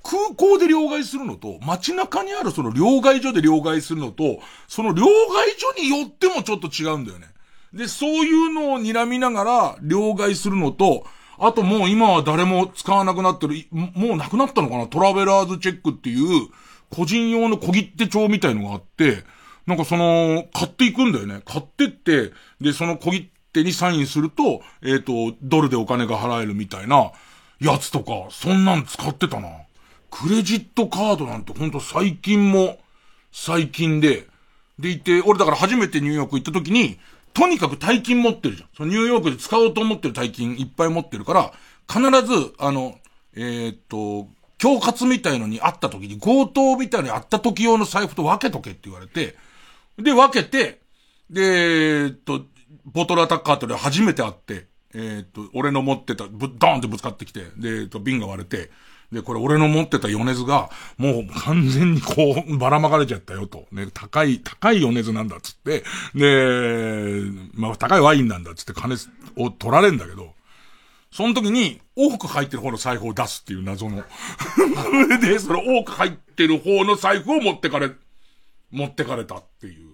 [0.02, 5.08] 空港で両替するのと、街中にあるその両替所で両替するのと、その両替
[5.58, 7.28] 所によってもちょっと違うんだよね。
[7.72, 11.04] で、そういうのを睨みながら両替するのと、
[11.38, 16.48] あともう今は誰も使わなくなってる、もうなくなったのかなトラベラーズチェックっていう、
[16.90, 19.22] 個人用の小切手帳みたいのがあって、
[19.66, 21.40] なんかその、買っていくんだよね。
[21.44, 27.12] 買ってって、で、その小切手にサインすると、えっ、ー、と、ドルでお金が払えるみたいな、
[27.60, 29.48] やつとか、そんなん使ってたな。
[30.10, 32.78] クレジットカードなんてほんと最近も、
[33.32, 34.26] 最近で、
[34.78, 36.98] でいて、俺だから初めてニューヨーク行った時に、
[37.34, 38.68] とにかく大金持ってるじゃん。
[38.76, 41.52] そのニューヨークで使おうと思ってる大金いっぱい持ってるから、
[41.88, 42.98] 必ず、あの、
[43.34, 44.28] えー、っと、
[44.60, 49.36] 恐喝みたいのに会った時に、強盗みたいのに会った時用の財布と分けとけって言われて、
[49.98, 50.80] で、分けて、
[51.28, 52.46] で、えっと、
[52.84, 58.70] ボトルアタッカーとで初めて会って、えー、っと、俺の持ってた、ぶ、ドーンってぶつかってきて、で、えっと、瓶が割れて、
[59.12, 63.66] で、これ俺の持ってた米津が、もう完全にこう、ばらまかれちゃったよと。
[63.72, 67.24] ね、高い、高い米津なんだっつって、で、
[67.54, 68.96] まあ、高いワインなんだっつって金
[69.36, 70.34] を取られんだけど、
[71.12, 74.04] その時に、多く入ってる方の財布を出すっていう謎の。
[75.20, 77.90] で、その多く入ってる方の財布を持ってかれ、
[78.70, 79.90] 持ってかれたっていう。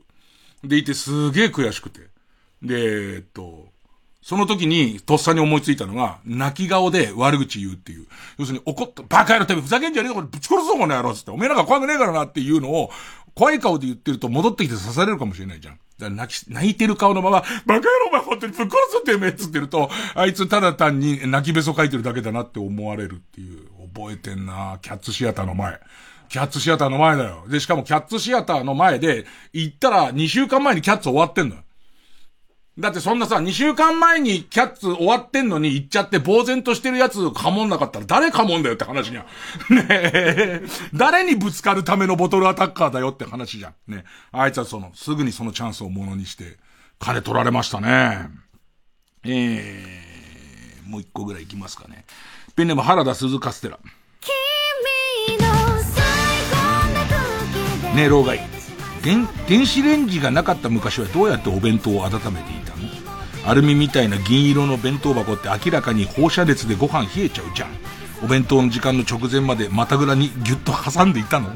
[0.63, 2.01] でいてすげえ悔しくて。
[2.63, 3.67] で、えっと、
[4.23, 8.07] その時に、とっさに思いついたのが、泣き顔で悪口言うっていう。
[8.39, 11.31] 要するに怒った、バカ野郎てめふざけんじゃねえぞ、これぶち殺すぞ、この野郎つって。
[11.31, 12.91] おめえなんか怖くねえからなっていうのを、
[13.35, 15.75] 怖い顔で言ってると戻ってきて刺されるかもしれないじゃん。
[15.99, 23.77] だから泣き、泣いてる顔のまま、バカ野郎お前本当にぶっ殺すってめえつってると、あいつただ単に泣きべそ書いてるだけだなって思われるっていう。
[23.97, 25.81] 覚えてんなキャッツシアターの前。
[26.29, 27.45] キャッツシアターの前だよ。
[27.49, 31.63] で、しかもキャッツシアターの前で、行ったら2週間前にキャッツ終わってんのよ。
[32.79, 39.25] だってそんなさ、2週間前にキャッツ終わってんのに行っちゃって呆然としてるやつかもんなかったら誰かもんだよって話にゃ。
[39.71, 40.63] ねえ。
[40.93, 43.93] 誰にぶつかるためのボトルアタッカーだよって話じゃん。
[43.93, 44.05] ね。
[44.31, 46.59] あいつはその、すぐにそのチャンスをものにして、
[46.99, 48.29] 金取られましたね。
[49.25, 52.05] えー、もう一個ぐらい行きますかね。
[52.57, 53.79] ペンネーム原田鈴カステラ。
[57.95, 58.56] ねえ、老害。
[59.07, 62.89] 電、電子レンジがなかった昔はどうやってお弁当を温めていたの？
[63.49, 67.69] アルミみたいな銀色の弁当箱って明らかに放射熱でご飯冷えちゃうじゃん。
[68.25, 71.51] お弁当の時間の直前までまたぐらにギュッと挟んでいたの？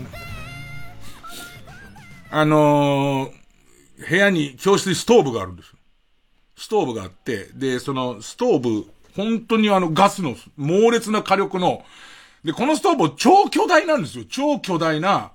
[2.31, 5.79] あのー、部屋に教室にストーブがあるんですよ。
[6.57, 8.87] ストーブがあって、で、そのストーブ、
[9.17, 11.83] 本当にあのガスの猛烈な火力の、
[12.45, 14.25] で、このストーブ超巨大なんですよ。
[14.29, 15.33] 超巨大な、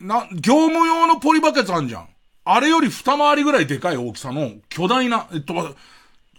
[0.00, 2.08] な、業務用のポリバケツあんじゃん。
[2.44, 5.54] あれより二回りぐらいでかい大きさの巨大な、えっと、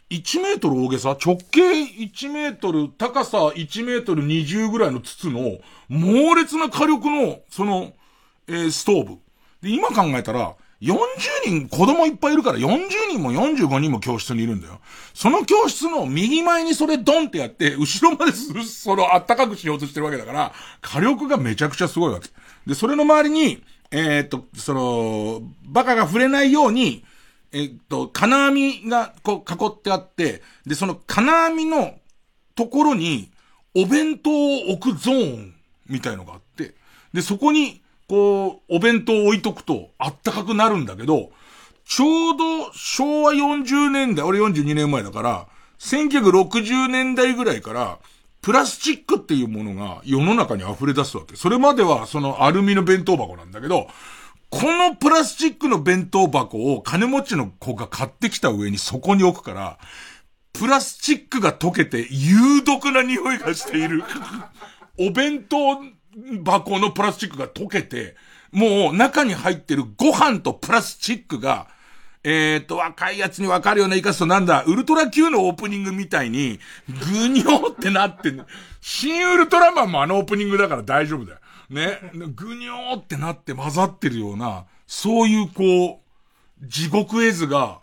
[0.09, 1.11] 1メートル大げさ？
[1.11, 7.93] 直径1メートル、高さ1メートル20ぐらいの筒の猛烈な火力の、その、
[8.47, 9.19] えー、ストーブ。
[9.61, 10.97] で、今考えたら、40
[11.45, 12.79] 人、子供いっぱいいるから40
[13.11, 14.79] 人も45人も教室にいるんだよ。
[15.13, 22.29] その教室の右前にそれドンってやって、後ろまでするそのあったかくしようとしてるわけだから、火力がめちゃくちゃすごいわけ。
[22.65, 27.03] で、それの周りに、えー、っと、その、バカが触れないように、
[27.51, 31.93] えー、っと、金網がこう囲ってあって、で、その金網の
[32.55, 33.29] ところに、
[33.75, 35.53] お弁当を置くゾーン
[35.87, 36.73] みたいのがあって、
[37.13, 37.80] で、そこに、
[38.11, 41.31] こう、お弁当置いとくと、あったかくなるんだけど、
[41.85, 45.47] ちょうど昭和40年代、俺42年前だから、
[45.79, 47.99] 1960年代ぐらいから、
[48.41, 51.37] プラスチックっていうものが世の中に溢れ出すわけ。
[51.37, 53.87] それまではそのアルミの弁当箱なんだけど、
[54.49, 59.77] このプラスチックの弁当箱を金持ちの子が買ってきた上にそこに置くから、
[60.51, 64.03] プラスチックが溶けて有毒な匂いがしている。
[64.99, 65.81] お弁当
[66.43, 68.15] 箱のプラスチックが溶けて、
[68.51, 71.67] もう中に入ってるご飯とプラスチックが、
[72.23, 78.31] えー、と、若いやつにわかるような言い方となんだ、ウルトラ Q のオープニングみたいに、ぐにょってなって、
[78.79, 81.39] 新ウルトラマンもあのオープニングだから大丈夫だよ。
[81.71, 81.99] ね。
[82.35, 85.99] ぐにょってなって混ざってるような、そういうこ
[86.61, 87.79] う、地獄絵図が、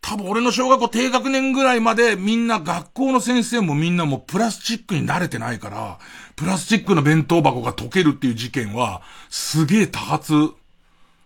[0.00, 5.98] 多分俺の小学校低学年ぐらいまでみんな学校の先生もみんなもプラスチックに慣れてないから、
[6.38, 10.50] プラスチックの弁当箱が溶けるっていう事件は、すげえ多発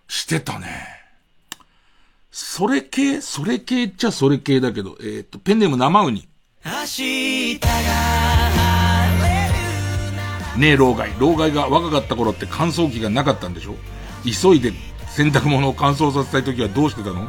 [0.09, 0.67] してたね。
[2.31, 6.27] それ系それ系っちゃそれ系だけど、えっ、ー、と、ペンネーム生ウニ。
[10.57, 11.13] ねえ、老害。
[11.19, 13.75] 老害が若かった頃って乾燥機がなかったんでしょ？
[14.25, 14.73] 急いで
[15.09, 17.29] 洗濯物を乾燥させたい時はどうしてたの？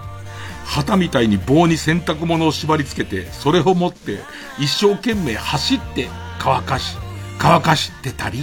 [0.63, 4.19] 旗みたいに棒に洗濯物を縛り付けて、それを持って
[4.57, 6.07] 一生懸命走って
[6.39, 6.95] 乾かし、
[7.43, 8.39] 乾かしてたり。
[8.39, 8.41] う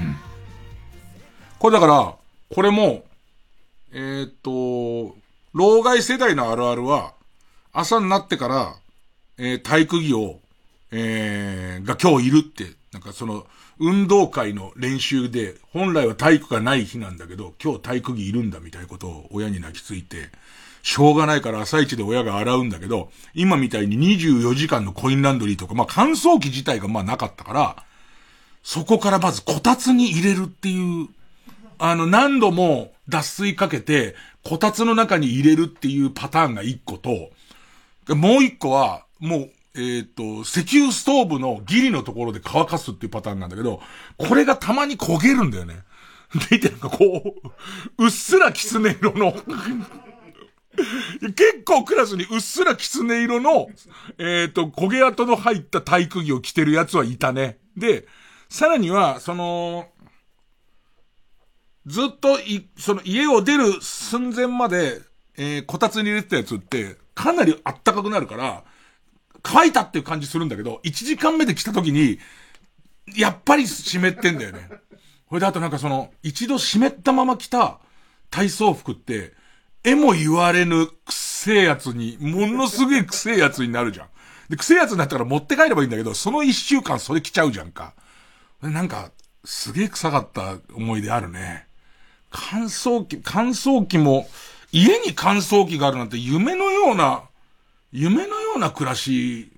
[0.00, 0.16] ん。
[1.58, 2.14] これだから、
[2.54, 3.02] これも、
[3.92, 5.16] えー、っと、
[5.52, 7.14] 老害世代のあるあるは、
[7.72, 8.76] 朝になってから、
[9.36, 10.38] えー、体育着を、
[10.92, 13.48] えー、が今日いるって、なんかその、
[13.80, 20.30] 運動会の練習で、本来は体育がない日なんだけど、今日体育着いるんだみたいなことを親に泣きついて、
[20.82, 27.84] しょうがないから朝一で親が洗うんだけど、今みたいに24時間のコインランドリーとか、まあ乾燥機自体がまあなかったから、
[28.62, 31.08] そこからまずこたつに入れるっていう、
[31.78, 34.14] あの何度も脱水かけて、
[34.44, 37.30] こたつの中に入れるっていうパターンが一個と、
[38.14, 43.80] もう一個は、もうえっ、と、石油ストーブのギリのところで乾かすっていうパターンなんだけど、
[44.18, 45.76] これがたまに焦げるんだよね。
[46.50, 47.36] でいてなんかこ
[47.98, 49.34] う、うっすらキツネ色の
[51.20, 53.68] 結構クラスにうっすらキツネ色の、
[54.18, 57.58] えっ、ー、と、焦げ跡の入った体育着を着てるやつはいたね。
[57.76, 58.06] で、
[58.48, 59.88] さらには、その、
[61.86, 65.00] ずっとい、その家を出る寸前まで、
[65.36, 68.64] えー、こたつに入れてたやつって、かなりあったかくなるから、
[69.42, 72.18] 乾いたっていう感じするんだけど、1時間目で来た時に、
[73.16, 74.68] やっぱり湿ってんだよね。
[75.26, 77.80] これであとなんかその、一度湿ったまま着た
[78.30, 79.34] 体操服って、
[79.84, 84.08] 絵も言われぬくせえやつに、ものすげえくせえやつになるじゃん。
[84.48, 87.94] で、くせえやつになったら持って帰ればいいんだけど、その一週間それ着ちゃうじゃんか。
[88.60, 89.10] なんか、
[89.44, 91.66] すげえ臭かった思い出あるね。
[92.30, 94.28] 乾燥機、乾燥機も、
[94.70, 97.24] 家に乾燥機があるなんて夢のような
[97.92, 99.52] 夢のような暮らし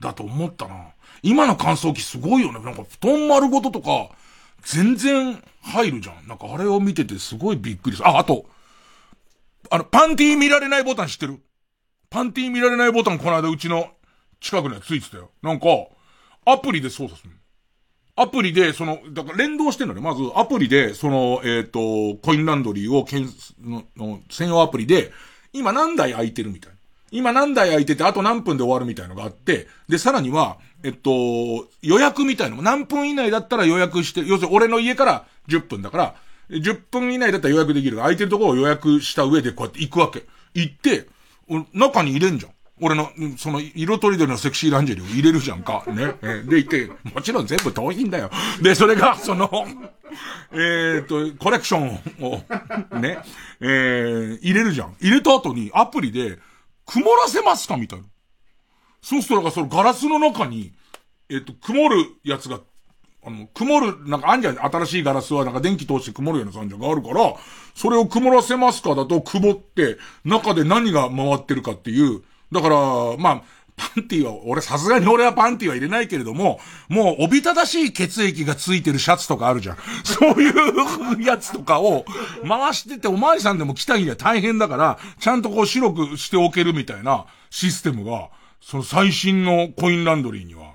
[0.00, 0.88] だと思ったな。
[1.22, 2.58] 今の乾燥機すごいよね。
[2.60, 4.08] なんか布団丸ごととか、
[4.62, 6.26] 全然入るじゃん。
[6.26, 8.08] なんかあれを見ててすごいびっくりする。
[8.08, 8.46] あ、あと、
[9.72, 11.38] あの、パンティー見られないボタン知ってる？
[12.10, 13.88] パンティー見られないボタンこの間うちの
[14.40, 15.30] 近くにはついてたよ。
[15.42, 15.66] なんか、
[16.44, 17.30] アプリで操作する
[18.16, 20.00] アプリで、その、だから連動してんのね。
[20.00, 23.28] まず、アプリで、その、えっ、と、コインランドリーを、けん
[23.62, 25.12] の、の、専用アプリで、
[25.52, 26.78] 今何台空いてるみたいな。
[27.12, 31.10] 今何台空いてて、あと何分で終わるみたいのがあって、で、さらには、えっと、
[31.82, 36.14] 予約みたいのも何分以内だったら予約して、要するに俺の家から10分だから、
[36.50, 37.98] 10分以内だったら予約できる。
[37.98, 40.24] 空いてるところを予約した上でこうやって行くわけ。
[40.54, 41.08] 行って、
[41.72, 42.52] 中に入れんじゃん。
[42.82, 45.84] 俺の、その、色とりどりのセクシーランジェリーを入れるじゃんか。
[45.92, 46.14] ね。
[46.44, 48.30] で、行って、もちろん全部盗品だよ。
[48.62, 49.50] で、それが、その、
[50.52, 53.18] えっと、コレクションを、ね、
[53.60, 54.96] えー、入れるじゃん。
[55.00, 56.38] 入れた後に、アプリで、
[56.86, 58.06] 曇らせますかみたいな。
[59.02, 60.72] そうすると、なんかそのガラスの中に、
[61.28, 62.60] えっと、曇るやつが
[63.22, 67.34] あの、曇る、なんかあんじゃん、新しいガラスはなんか電気通して曇るような感じがあるから、
[67.74, 72.76] それを曇らせますかだと曇って、中で何が回ってるかっていう、だから、
[73.18, 73.42] まあ、
[73.76, 79.76] パンティは、俺さすがに俺はパンティは入れないけれども、もうおびただしい血液がついてるシャツとかあるじゃん。
[80.04, 80.50] そうい
[81.18, 82.04] うやつとかを
[82.46, 88.28] 回してておまわりさんでも来た日には大変だから、ちゃんとこう白くしておけるみたいなシステムが、
[88.60, 90.69] その最新のコインランドリーには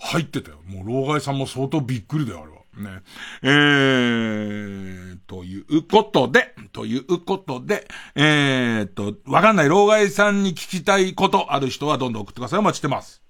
[0.00, 0.58] 入ってたよ。
[0.66, 2.58] もう老害さんも相当びっくりだよ、あれは。
[2.78, 3.02] ね。
[3.42, 12.58] えー、ということで、ということで、えーと、わかんない老害さんに聞きたいことある人はどんどん送ってください。
[12.60, 13.22] お待ちしてます。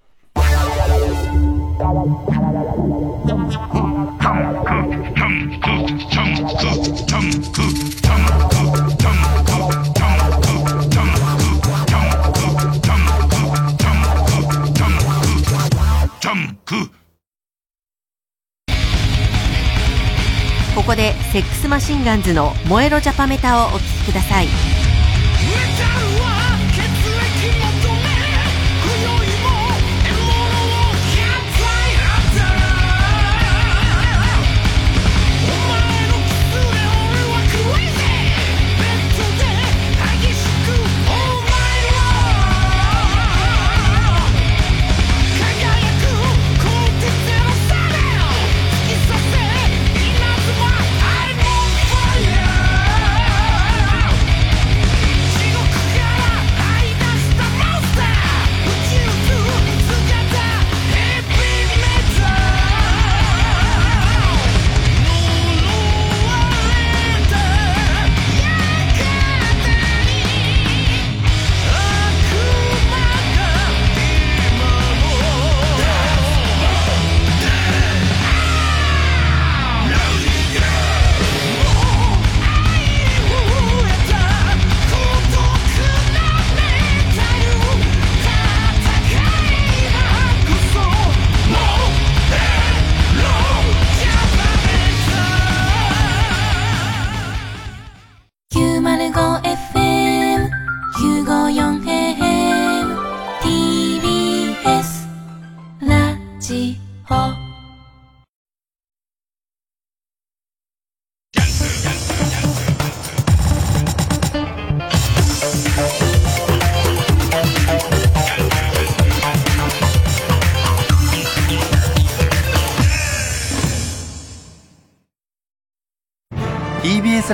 [20.79, 24.78] ここでセックスマシンガンズの燃えろジャパメタをお聴きください。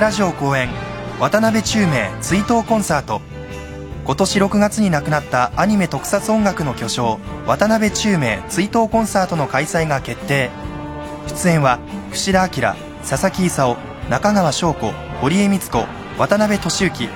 [0.00, 0.68] ラジオ公演
[1.18, 3.20] 渡辺宙明追悼コンサート。
[4.04, 10.50] 今年6月に亡くなったアニメ特撮音楽の巨匠渡辺宙明追悼コンサートの開催が決定。
[11.28, 11.78] 出演は
[12.12, 12.74] 櫛田明
[13.08, 13.76] 佐々木勲
[14.10, 15.86] 中川翔子堀江光子
[16.18, 17.08] 渡辺俊之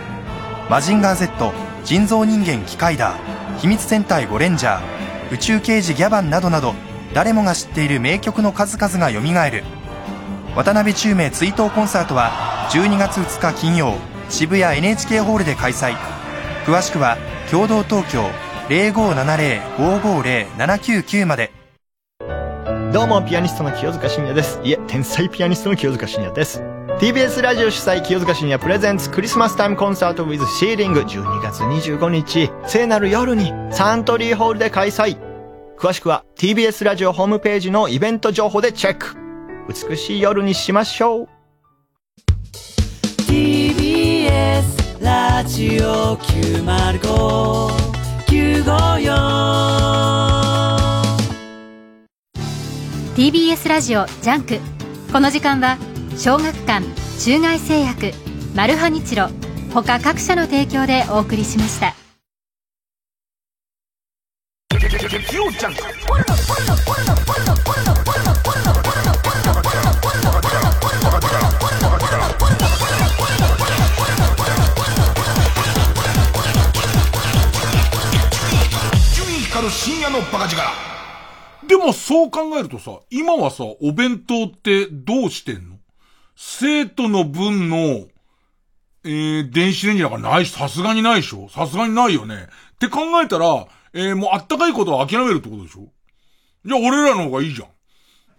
[0.69, 1.53] マジンガー Z
[1.85, 6.75] 人造人間機械ダー秘密戦隊ゴレンジャー宇宙刑事ギャバンなどなど
[7.13, 9.21] 誰もが知っている名曲の数々が蘇
[9.51, 9.65] る。
[10.57, 13.97] 渡辺宙明追悼コンサートは12月2日金曜
[14.29, 15.97] 渋谷 NHK ホールで開催。
[16.65, 17.17] 詳しくは
[17.51, 18.31] 共同東京
[18.69, 21.51] 0570-550-799まで。
[22.93, 24.61] どうもピアニストの清塚信也です。
[24.63, 26.63] いえ天才ピアニストの清塚信也です。
[27.01, 32.53] TBS ラジオ主催清塚信也プレゼンツクリスマスタイムコンサート with シーリング12月25日。
[32.69, 35.19] 聖なる夜にサントリーホールで開催。
[35.77, 39.17] 詳しくは TBS ラジオホームページのイベント情報でチェック。
[39.89, 41.40] 美しい夜にしましょう。
[44.41, 47.75] TBS ラジオ905954
[53.17, 54.59] TBS ラジオジャンク。
[55.13, 55.77] この時間は
[56.17, 56.87] 小学館
[57.23, 58.13] 中外製薬
[58.55, 59.29] マルハニチロ
[59.75, 61.95] 他各社の提供でお送りしました
[79.71, 80.63] 深夜のバカ力。
[81.67, 85.77] でもそう考えるとさ、今はさ、お弁当ってどうしてんの？
[86.35, 88.09] 生徒の分の、
[89.05, 91.49] えー、電子レンジなんかないし、さすがにないでしょ？
[91.49, 92.49] さすがにないよね。
[92.75, 95.93] って考えたら、えー、もうあったかいことは諦めるってことでしょ？
[96.65, 97.69] じゃあ俺らの方がいいじゃん。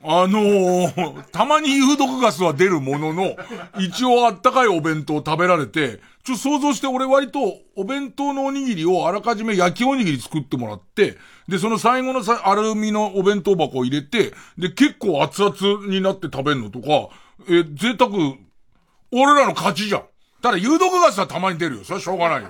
[0.04, 3.36] あのー、たまに有毒ガスは出るものの、
[3.80, 17.10] 一応あったかいお弁当食べられて、ちょ、想像して俺割とお弁当のおにぎりをあらかじめ焼きおにぎり作ってもらって、で、その最後のさ、アルミのお弁当箱を入れて、で、結構熱々になって食べるのとか、
[17.50, 18.12] え、贅沢、
[19.12, 20.04] 俺らの勝ちじゃん。
[20.42, 21.84] ただ、有毒ガスはたまに出るよ。
[21.84, 22.50] それはしょうがないよ。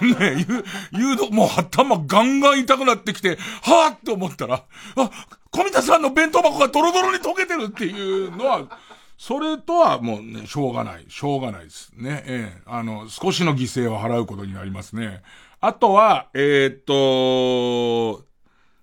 [0.00, 0.46] ねえ、
[0.92, 4.64] 有毒、もう頭ガンガン痛くなってきて、はぁって思ったら、
[4.96, 5.10] あ、
[5.56, 8.78] 小見田さんの弁当箱がドロドロに溶けてるっていうのは、
[9.16, 11.06] それとはもうね、しょうがない。
[11.08, 12.22] しょうがないですね。
[12.26, 15.22] ええあの、少しの犠牲を払うことになりますね。
[15.60, 18.26] あとは、えー、っと、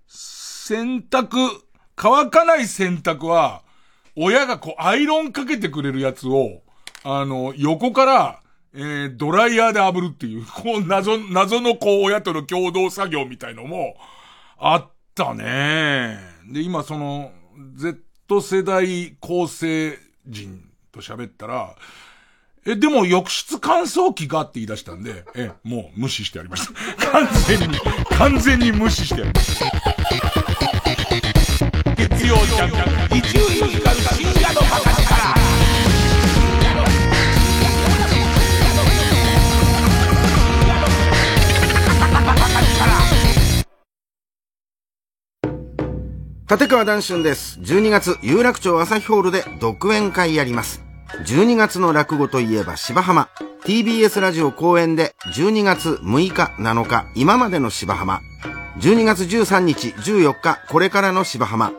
[0.08, 1.28] 洗濯、
[1.96, 3.62] 乾かない洗濯は、
[4.16, 6.64] 親がこう、アイロンかけてくれるやつを、
[7.04, 8.40] あの、横から、
[8.74, 13.96] えー、ドライヤーで炙るっていう、 こう、謎、謎のこう、親との共同作業みたいのも、
[14.58, 16.33] あったね。
[16.48, 17.32] で、今その、
[17.76, 21.76] Z 世代構成人と喋ったら、
[22.66, 26.74] え、でも浴室乾燥機がって言い出したんで、え、もう無視してやりました。
[27.12, 27.78] 完全に、
[28.18, 29.66] 完全に無視してやりました。
[31.96, 34.43] 月曜ジャンク、一流ミュージカル
[46.54, 47.60] 立川談春です。
[47.62, 50.84] 12月、有楽町朝日ホールで独演会やります。
[51.26, 53.28] 12月の落語といえば芝浜。
[53.66, 58.22] TBS ラジオ公演で12月6日、7日、今までの芝浜。
[58.78, 61.72] 12月13日、14日、これからの芝浜。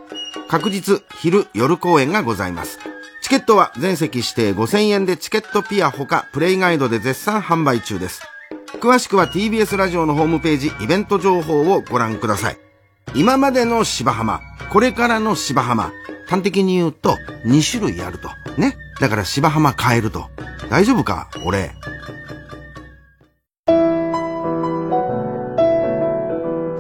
[0.49, 2.81] 確実、昼、夜公演がございます。
[3.23, 8.23] チケットは全席指定5000円でチケットピアほかプレイガイドで絶賛販売中です。
[8.81, 12.64] 詳しくは TBS ラジオのホームページイベント情報をご覧ください。
[13.15, 14.41] 今までの芝浜、
[14.73, 15.93] これからの芝浜。
[16.27, 18.29] 端的に言うと、2種類あると。
[18.61, 18.77] ね。
[19.01, 20.29] だから芝浜変えると。
[20.71, 21.73] 大丈夫か俺。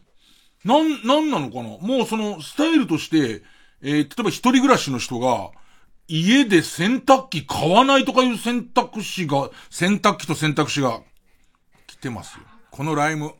[0.64, 1.76] なん、なんなのかな？
[1.78, 3.42] もうその、スタイルとして、
[3.82, 5.50] えー、例えば一人暮らしの人が、
[6.08, 11.02] 家で洗濯機買わないとかいう選択肢が、洗濯機と選択肢が、
[11.86, 12.44] 来てますよ。
[12.70, 13.34] このライム。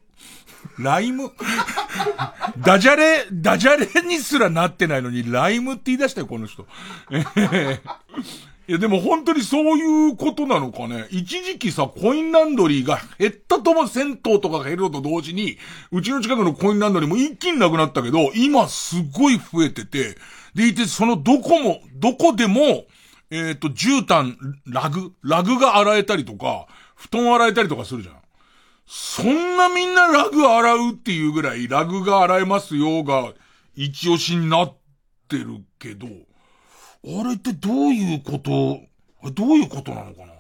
[0.79, 1.31] ライム？
[2.59, 6.67] ダジャレ、ダジャレにすらなってないのに、ライムって言い出したよ、この人。
[8.67, 11.07] いや、でも本当にそういうことなのかね。
[11.11, 15.59] 一時期さ、コインランドリーが減ったとも銭湯とかが減るのと同時に、
[15.93, 20.17] うちの近くのコインランドリーも一気になくなったけど、今すごい増えてて、
[20.55, 22.87] でいて、そのどこも、どこでも、
[23.31, 28.15] えっ、ー、と、絨毯、ラグ、ラグが洗えたりとか、布団洗えたりとかするじゃん。
[28.87, 33.33] そんなみんなラグ洗うっていうぐらい、ラグが洗えますよが、
[33.75, 34.77] 一押しになっ
[35.29, 36.11] てるけど、あ
[37.25, 38.81] れってどういうこと、
[39.33, 40.33] どういうことなのかな？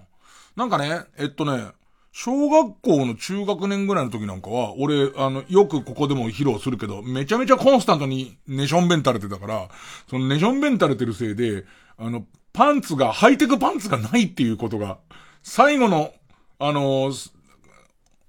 [0.56, 1.72] なんかね、えっとね、
[2.12, 9.68] 小学校の中学年ぐらいの時なんかは、俺、あの、よくここでも披露するけど、めちゃめちゃコンスタントにネションベン垂れてたから、
[10.08, 11.64] そのネションベン垂れてるせいで、
[11.98, 14.98] あの、パンツが、ハイテクパンツがないっていうことが、
[15.42, 16.12] 最後の、
[16.60, 17.10] あの、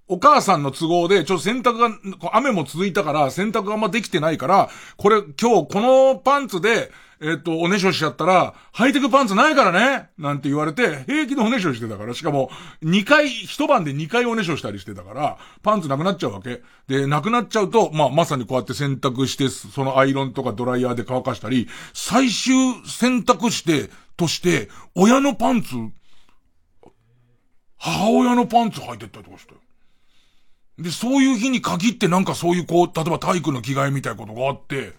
[0.07, 1.89] お母さんの都合で、ちょっと洗濯が、
[2.33, 6.91] 雨も続いたから、洗濯があんまできてないから、これ今日このパンツで、
[7.21, 12.51] えっと、おねしょしちゃったら、履いてくパンツないからねなんて言われて、平気でおねしょしてたから、しかも、
[12.83, 16.61] 2回、一晩で2回おねしょしたりしてたから、パンツなくなっちゃうわけ。
[16.87, 22.53] で、なくなっちゃうと、まあ、まさにこうやって洗濯して、そのアイロンとかドライヤーで乾かしたり、最終
[22.85, 25.75] 洗濯して、として、親のパンツ、
[27.77, 29.64] 母親のパンツ履いてったりとかして。
[30.77, 34.93] で、そういう日に限ってなんかそういうこう、例えば体育の着替えみたいなことがあって、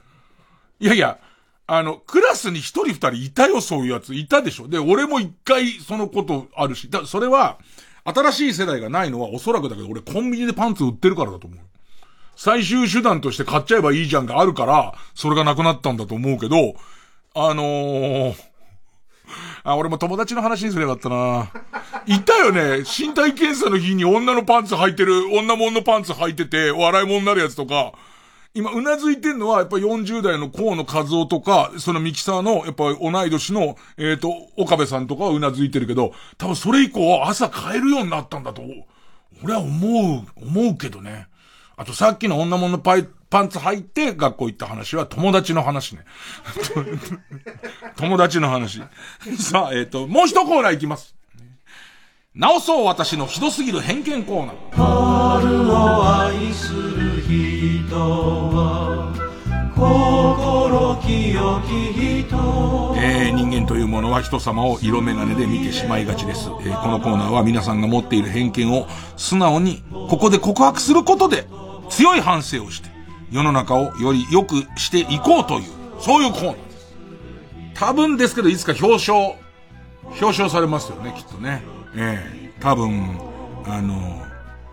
[0.81, 1.18] いやいや、
[1.66, 4.14] あの、クラスに一人二人いたよ、そういうやつ。
[4.14, 4.68] いたでしょ。
[4.68, 6.89] で、俺も一回そのことあるし。
[6.91, 7.59] だ、それは、
[8.05, 11.59] 新しい世代がないのはおそらくだけど、俺コンビニでパンツ売ってるからだと思う。
[12.37, 16.74] 最終手段として買っちゃえばいいじゃんがあるから、それがなくなったんだと思うけど、
[17.35, 18.35] あのー、
[19.66, 21.50] あ、俺も友達の話にすればよかったな。
[22.06, 22.84] いたよね。
[22.84, 27.92] 身体検査の日に女のパンツ履いてる、女もんのパンツ履いてて、笑い物になるやつとか、
[28.54, 38.62] 今、うなずいてんのは、やっぱ40代の河野和夫とか、そのミキサーの、やっぱ同い年の、えっ、ー、と、岡部さんとかはうなずいてるけど、多分それ以降は、朝買えるようになったんだと、
[39.42, 41.26] 俺は思う、思うけどね。
[41.76, 46.05] あとさっきの女物のパイ、パンツ履いて学校行った話は友達の話ね。
[47.97, 48.81] 友達の話。
[49.39, 51.16] さあ、えっ、ー、と、もう一コーナー行きます。
[52.35, 54.57] 直そう私のひどすぎる偏見コーナー。
[55.41, 59.12] 春を愛する人は
[59.74, 71.47] 心清き人えー、人間というものは人様を色眼鏡で見てしまいがちです、えー、このコーナーは皆さんが持っている偏見を素直にここで告白することで
[71.91, 72.95] 強い反省をして
[73.31, 75.64] 世の中をより良くしていこうという、
[76.01, 76.95] そういうコーナーです。
[77.74, 79.37] 多分ですけど、いつか表彰、
[80.05, 81.62] 表彰されますよね、きっとね。
[81.97, 83.18] ええー、多分、
[83.66, 84.22] あの、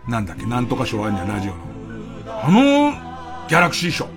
[0.08, 1.58] なんだっけ、なんとか賞あるんじゃラジオの。
[2.28, 2.91] あの、
[3.47, 4.08] ギャラクシー賞。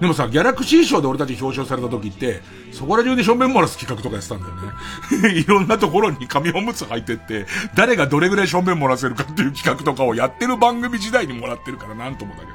[0.00, 2.40] でもさ、ギャラクシー賞で俺たち表彰された時って、
[2.72, 5.34] そこら中で正面漏らす企画とかやってたんだよね。
[5.38, 12.52] いろんなところに紙おむつ履いてって、誰がどれぐらい正面漏らせるかっていう企画とかをやってる番組時代にもらってるからなんともだけど。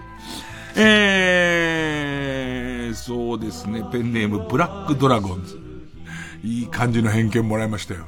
[0.78, 5.60] えー、そうですね、ペンネームブラックドラゴンズ。
[6.44, 8.06] いい感じの偏見もらいましたよ。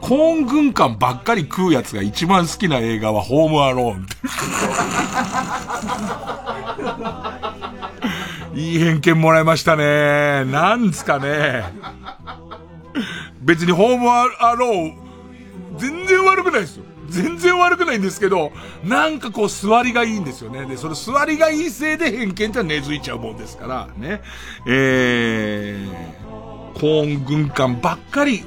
[0.00, 4.06] コーン軍艦ばっかり食うやつが一番好きな映画はホームアローン。
[8.58, 10.44] いい偏見もらいましたね。
[10.46, 11.64] なんですかね。
[13.40, 14.24] 別にホームア
[14.56, 14.94] ローン、
[15.76, 16.84] 全然悪くないですよ。
[17.08, 18.52] 全然悪くないんですけど、
[18.84, 20.66] なんかこう座りがいいんですよね。
[20.66, 24.22] で、その座りがいいせいで偏見って根付いちゃうもんですから、ね。
[24.66, 28.44] えー、コーン軍艦ばっかり、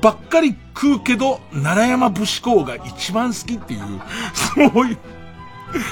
[0.00, 3.80] ばっかり食うけど、奈良山武士公が一番好きっていう、
[4.72, 4.98] そういう、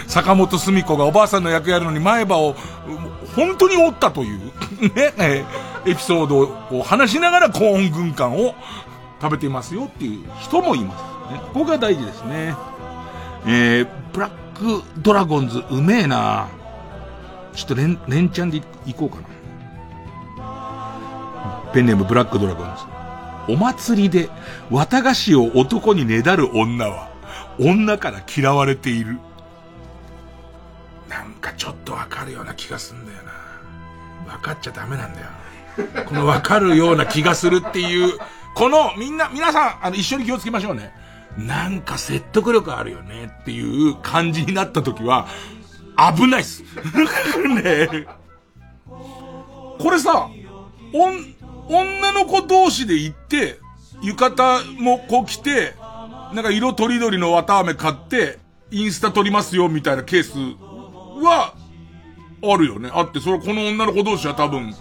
[0.06, 2.54] 坂本澄子がおばあさんの役やるのに前歯を、
[3.36, 4.38] 本当に折ったという、
[4.94, 5.44] ね、
[5.86, 8.54] エピソードを話しながらコーン軍艦を
[9.20, 11.11] 食べていますよっていう人もいます。
[11.52, 12.54] ここが大事ですね。
[13.46, 16.48] えー、ブラックドラゴンズ、うめえな
[17.54, 19.22] ちょっと連、連チャンでいこうかな。
[21.72, 22.82] ペンネームブラックドラゴンズ。
[23.52, 24.28] お祭りで、
[24.70, 27.10] 綿菓子を男にねだる女は、
[27.58, 29.18] 女から嫌われている。
[31.08, 33.18] なんかちょっとわかるような気がすんだよ
[34.26, 34.32] な。
[34.32, 35.26] わかっちゃダメなんだよ。
[36.06, 38.18] このわかるような気がするっていう、
[38.54, 41.01] このみんな、皆さん、あの、一緒に気をつけましょうね。
[41.38, 45.26] なんか説得力あるよねっていう感じになった時は、
[46.16, 46.62] 危ないっす。
[47.62, 48.06] ね
[49.78, 50.28] これさ、
[50.92, 53.58] お、女の子同士で行って、
[54.02, 55.74] 浴衣もこう着て、
[56.34, 58.38] なんか色とりどりの綿飴買って、
[58.70, 60.32] インスタ撮りますよみたいなケース
[61.24, 61.54] は、
[62.44, 62.90] あるよね。
[62.92, 64.74] あって、それこの女の子同士は多分、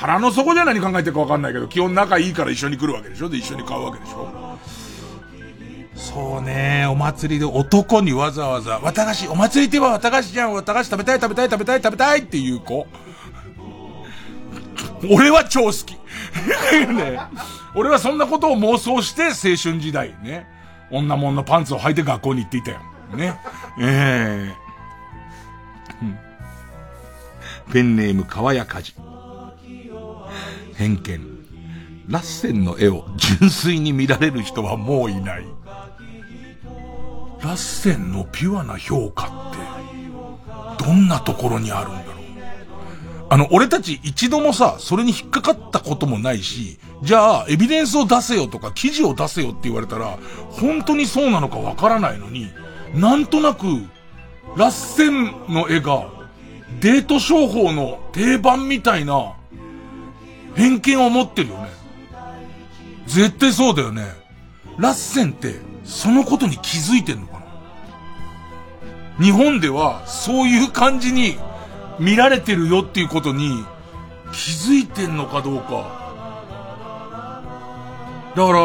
[0.00, 3.28] 腹の底じゃ何考えてるかわかんないけど、基本仲いいから一緒に来るわけでしょ？
[3.28, 4.47] で、一緒に買うわけでしょ？
[5.98, 12.86] そうね、お祭りで男にわざわざ、綿菓子、お祭りって言えば綿菓子じゃん、綿菓子食べたい食べたい食べたい食べたいっていう子。
[15.10, 15.94] 俺は超好き。
[16.94, 17.20] ね、
[17.74, 20.46] 俺はそんなことを妄想して青春時代ね、
[20.90, 22.78] 女物のパンツを履いて学校に行っていたよ。
[23.14, 23.40] ね。
[23.80, 28.94] ええー、ペンネーム川谷かじ。
[30.76, 31.38] 偏見。
[32.08, 35.44] ラッセンの絵を純粋に見られる人はもういない。
[37.42, 42.14] ラッセンのピュアな評価って、どんなところにあるんだろう？
[43.30, 50.18] あの、俺たち一度もさ、それに引っかかったこともないし、じゃあ、エビデンスを出せよとか、記事を出せよって言われたら、
[50.50, 52.50] 本当にそうなのかわからないのに、
[52.94, 53.66] なんとなく、
[54.56, 56.08] ラッセンの絵が、
[56.80, 59.34] デート商法の定番みたいな、
[60.54, 61.68] 偏見を持ってるよね。
[63.06, 64.06] 絶対そうだよね。
[64.78, 65.56] ラッセンって、
[65.88, 67.40] そのことに気づいてんのか
[69.18, 69.24] な？
[69.24, 71.36] 日本では、そういう感じに
[71.98, 73.64] 見られてるよっていうことに
[74.32, 75.98] 気づいてんのかどうか。
[78.36, 78.58] だから、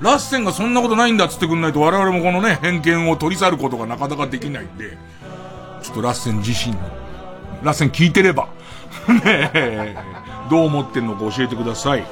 [0.00, 4.96] ラッセンがそんなことないんだっつってくんないと我々もこのね、偏見を取り去ることがなかなかできないんで、
[5.82, 6.80] ちょっとラッセン自身の、
[7.62, 8.48] ラッセン聞いてれば、
[9.08, 9.96] ねえ、
[10.50, 12.04] どう思ってんのか教えてください。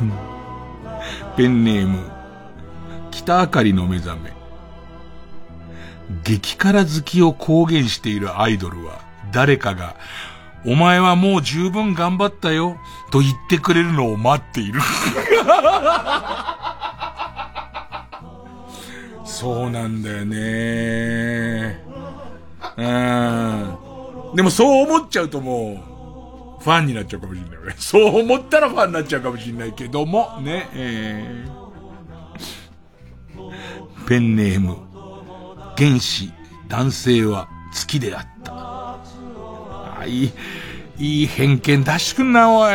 [1.36, 1.98] ペンネーム、
[3.10, 4.32] 北あかりの目覚め。
[6.22, 9.00] 激辛好きを公言しているアイドルは、
[9.32, 9.96] 誰かが、
[10.64, 12.76] お前はもう十分頑張ったよ、
[13.10, 14.80] と言ってくれるのを待っている。
[19.24, 21.84] そうなんだよね。
[22.76, 23.76] うん。
[24.34, 25.95] でもそう思っちゃうともう、
[26.66, 27.74] ファンになっちゃうかもしれない。
[27.78, 34.76] そう思ったらファンになっちゃうかもしれないけども、ね、えー、ペンネーム、
[35.78, 36.32] 原始、
[36.66, 38.52] 男性は月であった。
[38.52, 40.32] あ、いい、
[40.98, 42.72] いい偏見出してくんな、おい。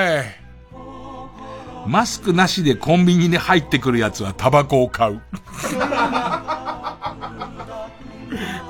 [1.85, 5.21] マスクなしでコンビニに入ってくるやつはタバコを買う。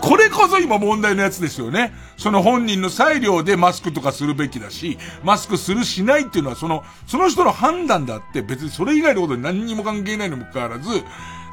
[0.02, 1.93] これこそ今問題のやつですよね。
[2.18, 11.04] その本人の裁量でマスクとかするべきだし、マスクするしないっていうのはその、その人の判断だって別にそれ以外のことに何にも関係ないにもかかわらず、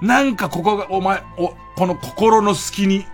[0.00, 3.04] なんかここが、お前、お、この心の隙に、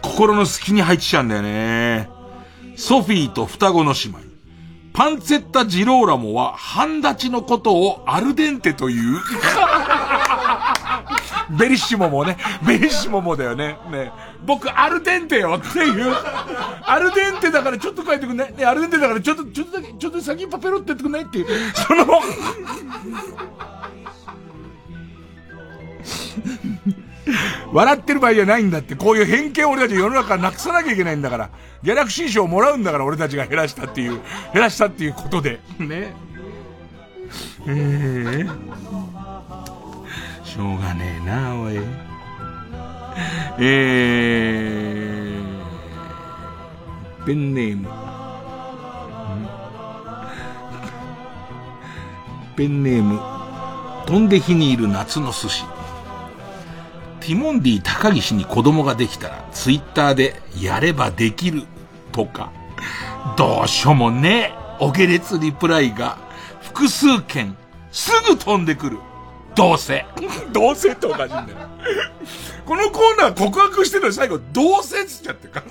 [0.00, 2.08] 心の隙に入っちゃうんだよね。
[2.76, 4.18] ソフィーと双子の姉妹。
[4.92, 9.20] パンツェッタ・ジローラモは、半立ちのことをアルデンテという。
[11.50, 12.36] ベリッシモもね、
[12.66, 13.78] ベリッシモもだよね。
[13.90, 14.12] ね。
[14.44, 16.14] 僕、アルデンテよっていう。
[16.84, 21.46] アルデンテだからちょっと書いてくんないね、アルデンテだからちょっと、ちょっとだけ、ちょっと先にパペロってやってくんないっていう。
[21.74, 22.06] その
[27.72, 31.50] 笑ってる場合じゃないんだって、こういう偏見を俺たち世の中なくさなきゃいけないんだから。
[31.82, 34.20] ギャラクシー賞をもらうんだから俺たちが減らしたっていう、
[34.52, 35.60] 減らしたっていうことで。
[35.78, 36.14] ね。
[37.66, 38.50] ええー、
[40.52, 41.80] しょうがねえな、おい。
[43.58, 47.88] えー、ペンネーム。
[52.54, 53.18] ペンネーム、
[54.04, 55.64] 飛んで火にいる夏の寿司。
[57.20, 61.62] ティモンディ高岸に子供ができたら、ツイッターで、やればできる、
[62.12, 62.52] とか、
[63.38, 66.18] どうしようもねえ、お下劣リプライが、
[66.60, 67.56] 複数件、
[67.90, 68.98] すぐ飛んでくる。
[69.54, 70.06] どうせ。
[70.52, 71.68] どうせっておかしいんだよ。
[72.64, 75.62] このコーナー告白してるの最後、どうせっつっちゃってか。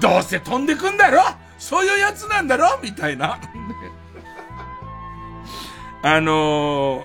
[0.00, 1.22] どうせ飛んでくんだろ？
[1.58, 2.78] そういうやつなんだろ？
[2.82, 3.38] みたいな。
[6.02, 7.04] あのー、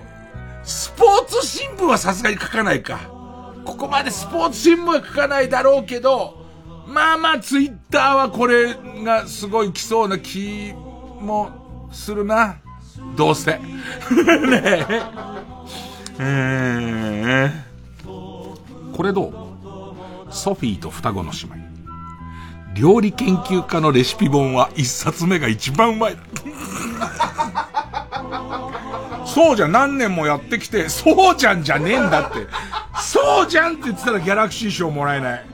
[0.64, 3.00] スポーツ新聞はさすがに書かないか。
[3.64, 6.46] ここまでスポーツ新聞は書かないだろうけど、
[6.86, 10.72] まあまあツイッターはこれがすごい来そうな気
[11.20, 12.60] もするな。
[13.16, 13.58] どうせ。
[13.58, 13.62] ね
[14.64, 15.02] え。
[16.18, 19.28] えー、これど
[20.28, 20.32] う？
[20.32, 21.54] ソフィーと双子の姉妹。
[22.74, 26.16] 料理研究家のレシピ本は一冊目が一番うまい。
[29.26, 32.46] そうじゃん、何年もやってきて、そうじゃんじゃねえんだって。
[33.00, 35.44] そうじゃんって言ってたらギャラクシー賞もらえない。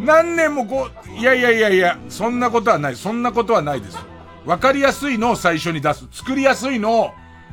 [0.00, 2.96] 何年もこう、いやいやいやいや、そんなことはない。
[2.96, 3.98] そんなことはないです。
[4.44, 6.06] わかりやすいのを最初に出す。
[6.12, 7.10] 作りやすいのを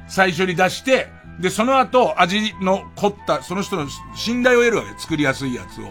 [0.08, 1.10] 最初に出して、
[1.40, 5.00] で、その後、味の凝った、その人の信頼を得るわけ。
[5.00, 5.86] 作りやすいやつを。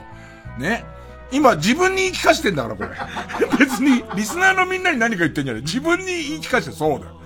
[0.61, 0.85] ね。
[1.33, 2.91] 今、自分に言い聞かせてんだから、これ。
[3.59, 5.63] 別に、リスナーのみんなに何か言ってんじゃない。
[5.63, 7.21] 自分に言い聞かせて、そうだよ。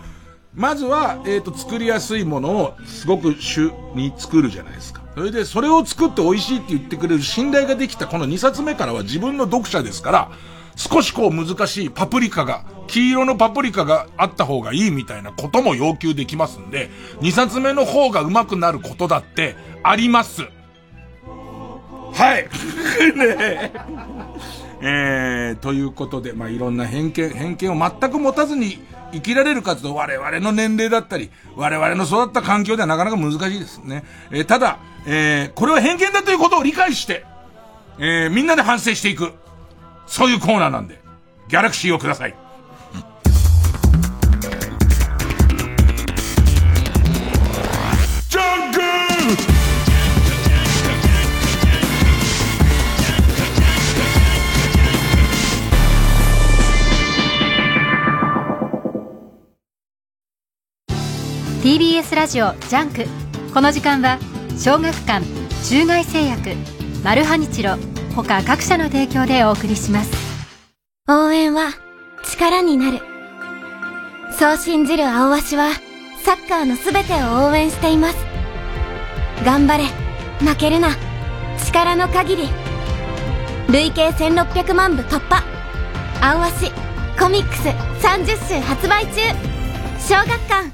[0.55, 5.03] まずは、えっ、ー、と、作りやすいものを、すごく主に作るじゃないですか。
[5.15, 10.31] それで、それを作って美味しいって言ってくれる信頼ができたこの2冊目からは自分の読者ですから、
[10.77, 16.91] 少しこう難しいパプリカが、黄色のパプリカがあった方がいいみたいなことも要求できますんで、
[17.21, 20.43] 2冊目の方が上手くなることだってあります。
[22.15, 22.49] はい。
[23.17, 23.73] ね
[24.87, 28.83] えー、ということで、まあ、いろんな偏見、偏見を全く持たずに
[29.13, 34.05] 生きられるかと我々の年齢だったり、我々の育った環境ではなかなか難しいですね。
[34.31, 37.25] えー、ただ、えー、これは偏見だということを理解して、
[37.99, 39.33] えー、みんなで反省していく。
[40.07, 41.01] そういうコーナーなんで、
[41.49, 42.35] ギャラクシーをください。
[61.63, 63.07] TBS ラジオジャンク。
[63.55, 64.19] この時間は
[64.59, 65.25] 小学館
[65.67, 66.51] 中外製薬
[67.03, 67.94] マルハニチロ。
[68.23, 70.13] 他各社の提供でお送りします。
[71.09, 71.71] 応援は
[72.23, 73.01] 力になる。
[74.39, 75.71] そう信じる青足は
[76.25, 78.17] サッカーのすべてを応援しています。
[79.45, 79.85] 頑張れ。
[80.47, 80.91] 負けるな。
[81.67, 82.49] 力の限り。
[83.69, 85.43] 累計1600万部突破。
[86.21, 86.71] 青足
[87.19, 87.69] コミックス
[88.07, 89.21] 30週発売中。
[89.99, 90.73] 小学館。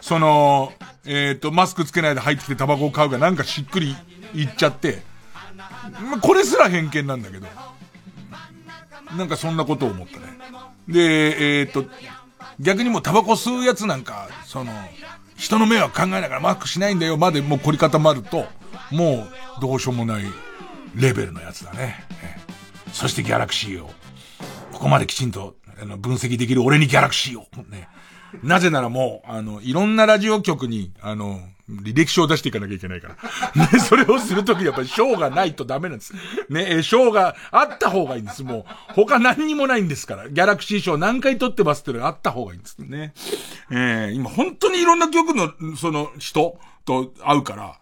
[0.00, 0.72] その、
[1.06, 3.96] えっ、ー、と、マスクつけないで入ってきてタバコを買うがなんかしっくり
[4.34, 5.02] いっちゃって、
[6.10, 7.46] まこれすら偏見なんだけど、
[9.16, 10.38] なんかそんなことを思ったね。
[10.88, 11.84] で、えっ、と、
[12.58, 14.72] 逆にもうタバコ吸うやつなんか、その、
[15.36, 18.46] 人の目は考えながらマスクしないんだよまでもう凝り固まると、
[18.90, 19.26] も
[19.58, 20.24] うどうしようもない
[20.96, 22.04] レベルのやつだね。
[22.92, 23.90] そしてギャラクシーを、
[24.72, 27.88] ここまできちんとあの分析できる俺にギャラクシーを、ね。
[28.42, 33.14] なぜならもう、あの、いろんなラジオ局に、あの、履歴書を出していかなきゃいけないから。
[33.72, 36.14] ね、それをするときやっぱり賞がないとダメなんです。
[36.48, 38.42] ね、賞があった方がいいんです。
[38.42, 40.28] もう、他何にもないんですから。
[40.28, 43.12] ギャラクシー賞何回取ってますっていうのがあった方がいいんですね。
[43.70, 47.78] えー、今本当にいろんな曲の、その人と会うから、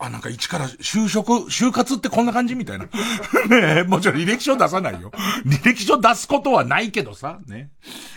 [0.00, 2.86] あ、なんか一から就職、就活ってこんな感じみたいな。
[3.50, 5.12] ねえもちろん履歴書出さないよ。
[5.44, 7.70] 履歴書出すことはないけどさ、ね。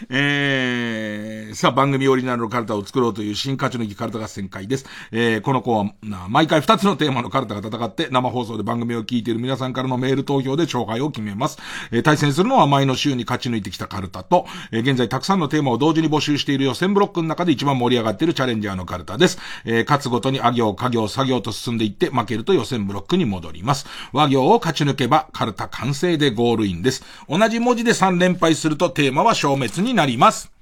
[0.10, 4.86] えー、さあ番組オリジナルのカルタを作ろうという新勝ち抜きカルタ合戦会です。
[5.12, 5.92] えー、この子は、
[6.30, 11.58] 毎回2つのテーマのカルタが戦って生放送で番組を聞いている皆さんからのメール投票で勝敗を決めます。
[11.92, 19.38] えー、対戦するのは前の週に勝ち抜いてきたカルタと、えー、現在たくさんのテーマを同時に募集している予選ブロックの中で一番盛り上がっているチャレンジャーのカルタです。
[19.66, 23.86] えー、勝つごとにあ行、家業、作業と進んでいって負けると予選ブロックに戻ります。
[24.12, 27.04] 和行を勝ち抜けばカルタ完成でゴールインです。
[27.28, 30.54] 同じ文字で3連敗するとテーマは消滅になります。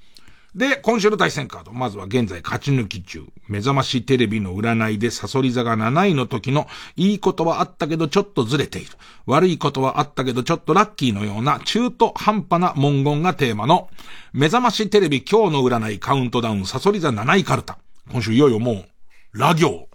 [0.53, 1.71] で、今週の対戦カード。
[1.71, 3.23] まずは現在勝ち抜き中。
[3.47, 6.67] 目覚ましテレビの占いでサソリ座が7位の時の、
[6.97, 8.91] いいことはあったけどちょっとずれている。
[9.25, 13.89] 悪いことはあったけどちょっとラッキーのような中途半端な文言がテーマの、
[14.33, 17.77] 目覚ましテレビ今日の占いカウントダウンサソリ座7位カルタ。
[18.11, 18.85] 今週いよいよもう、
[19.31, 19.87] ラ行。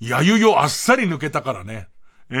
[0.00, 1.88] やゆよあっさり抜けたからね。
[2.30, 2.34] え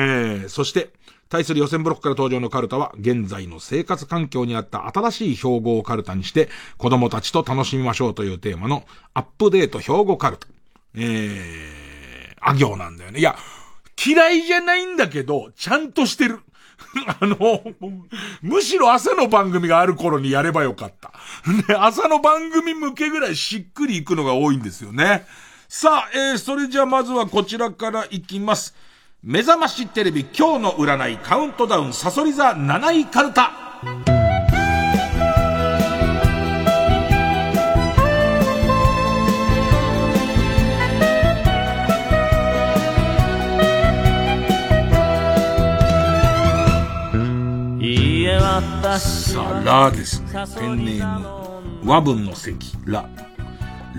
[0.44, 0.90] ー、そして、
[1.28, 8.84] 対する予選ブロックから登場のカルタは、現在の生活環境にあった新しい標語をカルタにして、子供たちと楽しみましょうというテーマの、
[9.14, 10.46] アップデート標語カルタ。
[10.94, 13.20] えー、あ行なんだよね。
[13.20, 13.36] いや、
[14.04, 16.40] 嫌いじゃないんだけど、ちゃんとしてる。
[17.20, 17.62] あの、
[18.42, 21.12] むしろ朝の番組がある頃にやればよかった。
[21.50, 25.26] ね、朝の番組向けぐらいしっくりいくのが多いんですよね。
[25.68, 28.74] さあ、えー、それじゃあまずはこちらからいきます。
[29.22, 33.52] 目覚ましテレビ今日の占いカウントダウンサソリ座7位カルタ。
[48.98, 50.22] さあ、ラです。
[50.58, 51.18] ペンネー
[51.82, 53.06] ム、和文の席、ラ。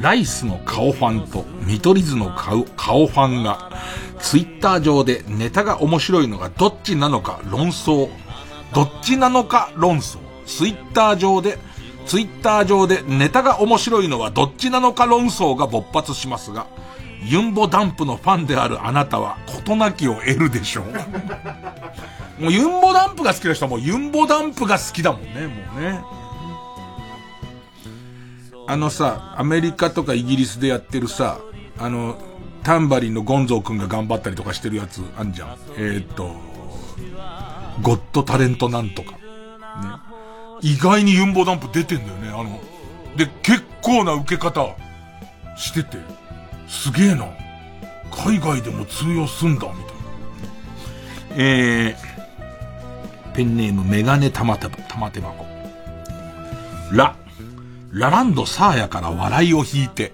[0.02, 3.72] ライスの顔ファンと見取り図の顔、顔ファンが、
[4.20, 8.10] ツイッター上でネタが面白いのがどっちなのか論争。
[8.74, 10.20] どっちなのか論争。
[10.46, 11.58] ツイッター上で、
[12.06, 16.68] ツイッター上でネタが面白いのはどっちなのか論争が勃発しますが、
[17.24, 22.44] ユンボダンプのファンであるあなたは事なきを得るでしょう。
[22.44, 26.00] もうユンボダンプが好きな人はもうユンボダンプが好きだもんね、もうね。
[28.68, 31.40] あのさ、アメリカとかイギリスでやってるさ、
[31.78, 32.18] あの、
[32.64, 35.58] タンバリンのゴンゾー君が頑張ったりとかしてるやつあんじゃん。
[35.78, 36.36] えー、っと、
[37.82, 39.12] ゴッドタレントなんとか。
[39.12, 39.18] ね。
[40.62, 42.60] 意外にユンボダンプ出てんだよね、あの。
[43.16, 44.76] で、結構な受け方
[45.56, 45.98] してて、
[46.68, 47.26] すげえな。
[48.12, 49.84] 海外でも通用すんだ、みたいな。
[51.38, 55.46] えー、ペンネームメガネ玉手、玉手箱。
[56.92, 57.16] ラ、
[57.92, 60.14] ラランドサーヤから笑いを引いて、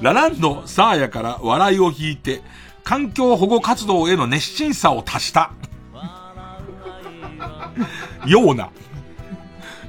[0.00, 2.42] ラランドサーヤから笑いを引いて、
[2.84, 5.52] 環境保護活動への熱心さを足した。
[8.26, 8.70] ような、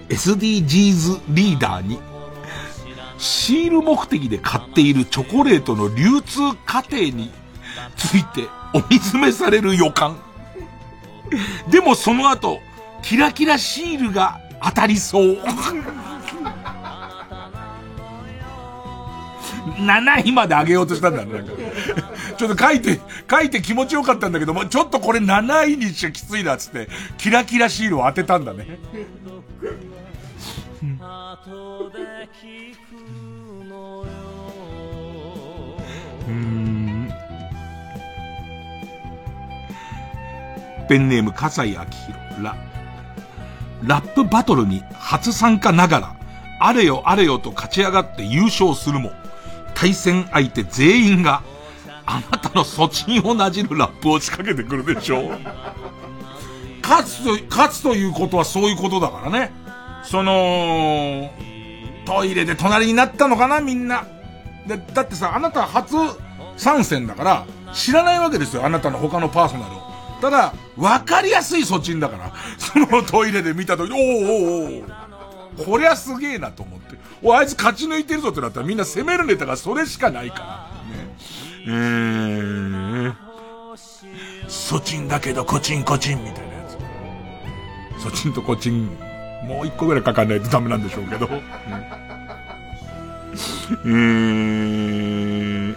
[0.10, 2.00] SDGs リーダーに、
[3.18, 7.32] シール目的で買っているチョコレートの流通過程に
[7.96, 10.18] ついてお見つめされる予感。
[11.70, 12.60] でもその後、
[13.02, 15.38] キラキラシールが当たりそう。
[19.78, 21.54] 7位まで上げようとしたんだね、なんか。
[22.38, 23.00] ちょっと書いて、
[23.30, 28.80] 書いて気持ちよかったんだけども、ちょっとこれ7位にしちゃきついなっつって、キラキラシールを当てたんだね。
[36.28, 37.10] うん。
[40.90, 42.56] ペンネーム、笠井明宏、ラ。
[43.84, 46.16] ラップバトルに初参加ながら、
[46.60, 49.12] あれよあれよと勝ち上がって優勝するも、
[49.76, 51.44] 対戦相手全員が、
[52.06, 55.40] あなたの措置をなじるラップを仕掛けてくるでしょう
[56.82, 59.54] 勝つと、勝つということはそういうことだからね。
[60.04, 61.32] その、
[62.06, 64.06] トイレで隣になったのかな、みんな。
[64.68, 65.96] で、だってさ、あなた初
[66.58, 69.84] 参戦だから、知らないわけですよ、あなたの他のパーソナルを。
[70.22, 74.84] ただ、わかりやすい措置だから、そのトイレで見たとき、おおお
[75.62, 76.83] おこりゃすげえなと思って。
[77.22, 80.46] お、あいつ勝ち抜いてるぞってなったらみんな攻めるネタがそれしかないから。
[80.96, 81.16] ね。
[81.66, 83.16] えー、
[84.48, 86.64] ソチンだけどコチンコチンみたいなや
[88.00, 88.04] つ。
[88.04, 88.88] ソチンとコチン、
[89.48, 91.28] もう一個ぐらいかかんないとダメなんでしょうけど。
[91.28, 91.42] ね、
[93.86, 95.76] え、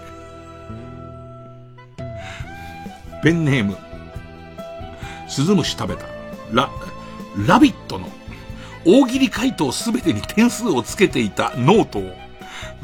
[3.22, 3.76] ペンネーム、
[5.28, 6.06] スズムシ食べた。
[6.52, 6.68] ラ、
[7.46, 8.08] ラヴィットの
[8.86, 12.12] 大喜利回答すべてに点数をつけていたノートを、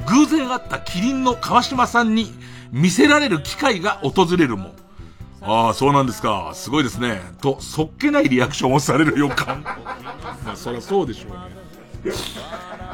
[0.08, 2.32] 偶然会ったキリンの川島さんに
[2.72, 4.74] 見せられる機会が訪れるも、
[5.44, 6.52] ああ、そうなんですか。
[6.54, 7.20] すごいですね。
[7.40, 9.62] と、そっけないリアクションをされる予感。
[10.44, 12.14] まあ、そりゃそうでしょうね。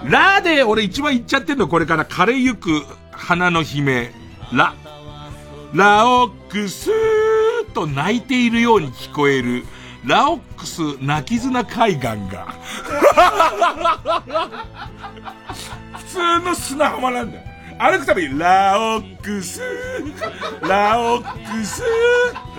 [0.05, 4.13] ラで俺一番言っちゃってんのこれから枯れゆく花の姫。
[4.53, 4.75] ラ。
[5.75, 9.67] ラオックスーと泣いているように聞こえる
[10.05, 12.55] ラオックス泣き綱海岸が
[15.97, 17.45] 普通の砂浜なんだよ。
[17.81, 19.61] 歩くたびに、ラオックス
[20.63, 21.85] ラオックス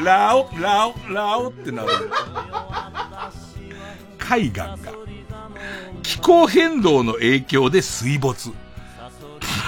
[0.01, 1.89] ラオ、ラオ、ラオってなる。
[4.17, 4.77] 海岸が、
[6.03, 8.51] 気候変動の影響で水没。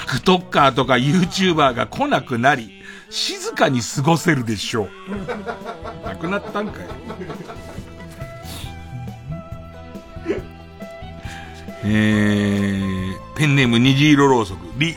[0.07, 4.87] TikToker とか YouTuber が来なくなり、静かに過ごせるでしょ
[6.03, 6.07] う。
[6.07, 6.85] なくなったんかい。
[11.83, 14.95] えー、ペンネーム虹色ろうそく、リ、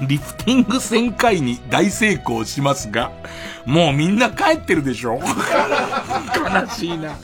[0.00, 3.12] リフティング1000回に大成功しますが、
[3.66, 5.20] もうみんな帰ってるでしょ？
[5.24, 7.14] 悲しいな。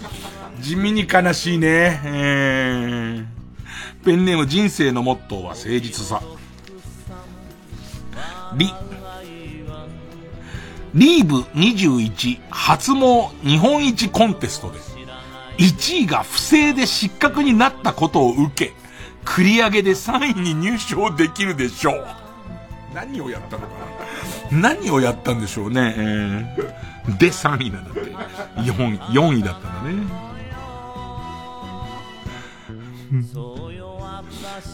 [0.61, 2.01] 地味に悲しいね。
[2.05, 6.21] えー、ペンネーム人生のモットーは誠実さ。
[8.57, 8.73] リ、
[10.95, 14.79] リーブ21初毛日本一コンテストで、
[15.59, 18.73] 1位が不正で失格になったことを受け、
[19.25, 22.07] 繰り上げで3位に入賞できるでしょう。
[22.95, 23.75] 何をやったのか
[24.51, 24.75] な？
[24.75, 25.95] 何をやったんでしょうね？
[25.97, 28.01] えー、で3位なんだって。
[28.61, 30.03] 4, 4位だったんだね。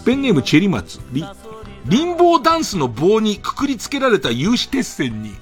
[0.04, 1.24] ペンネームチェリマツ、リ、
[1.86, 5.34] リンボーダンスの棒にくくりつけられた有刺鉄線に、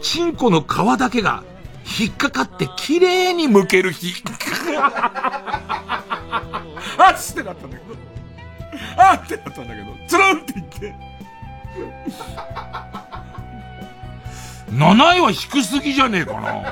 [0.00, 1.44] チンコの皮だけが
[2.00, 4.22] 引っかかって綺麗に剥ける日。
[6.98, 7.96] あっつってなったんだけど。
[8.96, 10.94] あってなったんだけど、つるんって言って。
[14.70, 16.64] 7位は低すぎじゃねえかな。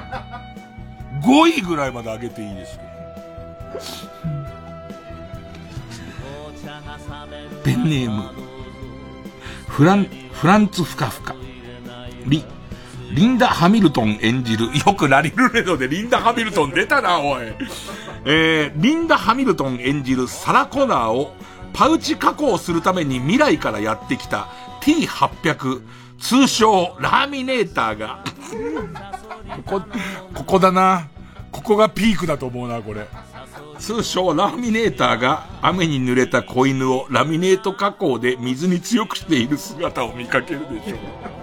[1.22, 2.90] 5位ぐらいまで上げていいですけど。
[7.62, 8.30] ペンネーム、
[9.68, 11.34] フラン、フランツフカフカ。
[12.26, 12.44] リ、
[13.12, 17.46] リンダ・ハミルトン演じる、よくラリルレドでリンダ・ハミルトン出たな、おい。
[18.24, 21.34] えー、リンダ・ハミルトン演じるサラ・コナーを
[21.72, 24.48] パウチ加工するために未来からやってきた
[24.82, 25.82] T800、
[26.18, 28.22] 通称ラーミネーターが
[29.66, 29.82] こ こ、
[30.34, 31.08] ここだな。
[31.50, 33.08] ここがピークだと思うな、これ。
[33.78, 41.39] 通称ラーミネーターが雨に濡れた子犬をラミネート加工で水に強くしている姿を見かけるでしょう。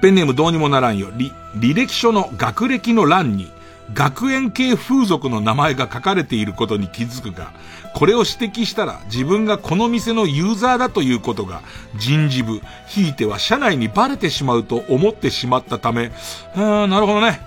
[0.00, 1.08] ペンネームどうにもならんよ。
[1.12, 3.50] 履、履歴書の学歴の欄に
[3.92, 7.52] 学園系風俗の名前が書かれていることに気づくが、
[7.94, 11.62] これを指摘したら自分がこの店のユーザーだということが
[11.96, 16.12] 人事部、ひいては社内にバレてしまうと思ってしまったため、
[16.56, 17.40] あなるほどね。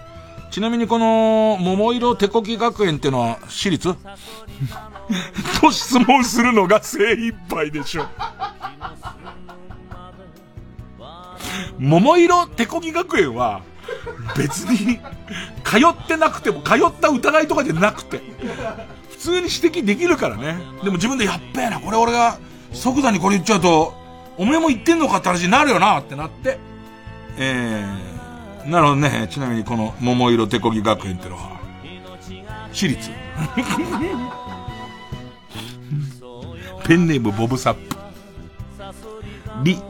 [0.50, 3.94] ちなみにこの、桃色手こき学園ってのは私立？
[5.62, 8.06] と質問するのが精一杯でしょ。
[11.80, 13.62] 桃色手こぎ学園は、
[14.36, 15.00] 別に、
[15.64, 18.22] 通ってなくても、通った疑いとかじゃなくて、
[19.10, 20.58] 普通に指摘できるからね。
[20.84, 22.38] でも自分でやっべえな、これ俺が
[22.72, 23.94] 即座にこれ言っちゃうと、
[24.38, 26.60] お前も言ってんのかって話になるよなってなって、
[27.38, 29.28] えー、なるほどね。
[29.32, 31.60] ちなみにこの桃色手こぎ学園ってのは、
[32.72, 33.10] 私立。
[36.86, 37.98] ペンネームボブサップ。
[39.64, 39.82] リ、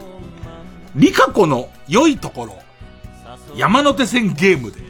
[0.94, 2.58] リカ子の良いところ。
[3.54, 4.80] 山手線ゲームで。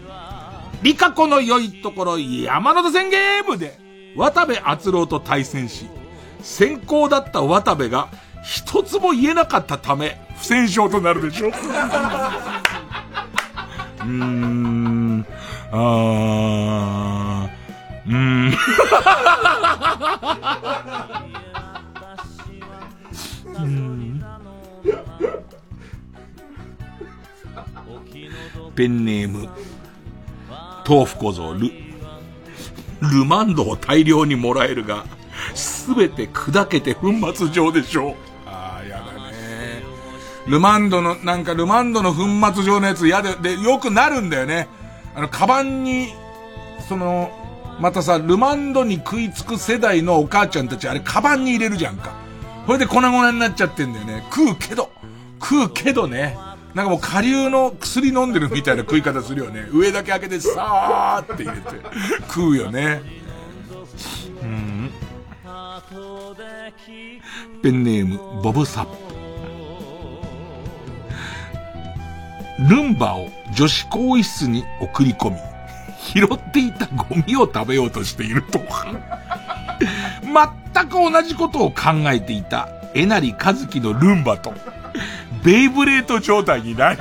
[0.82, 3.78] リカ子の良いところ、山手線ゲームで、
[4.16, 5.88] 渡部篤郎と対戦し、
[6.40, 8.08] 先行だった渡部が
[8.44, 15.26] 一つも言えなかったため、不戦勝となるでしょうーん、
[15.72, 18.46] あー、うーん。
[18.46, 18.54] うん
[28.78, 29.48] ペンネーム、
[30.88, 31.72] 豆腐小僧ル。
[33.00, 35.04] ルマンドを大量にもらえるが、
[35.52, 38.14] すべて砕けて粉末状でしょう。
[38.46, 39.82] ああ、やだね。
[40.46, 42.22] ルマンドの、なんかルマンドの粉
[42.54, 44.68] 末状のやつ嫌で、で、よくなるんだよね。
[45.16, 46.14] あの、カバンに、
[46.88, 47.32] その、
[47.80, 52.12] またさ、ルマンドに食いつく世代のお母ちゃんたち、あれ、カバンに入れるじゃんか。
[52.64, 54.24] これで粉々になっちゃってんだよね。
[54.30, 54.92] 食うけど、
[55.40, 56.38] 食うけどね。
[56.74, 59.66] なんかもう下流の薬飲んでるみたいな食い方するよね。
[59.72, 61.68] 上だけ開けてさーって入れて
[62.28, 63.02] 食うよね。
[64.42, 64.90] うん。
[67.62, 69.08] ペンネーム、ボブサップ。
[72.68, 75.36] ルンバを女子更衣室に送り込み、
[75.98, 78.60] 拾っていたゴミを食べようとしていると。
[80.74, 84.52] 全く同じことを考えていた、えなりかずきのルンバと、
[85.44, 87.00] ベイブレート状態になり、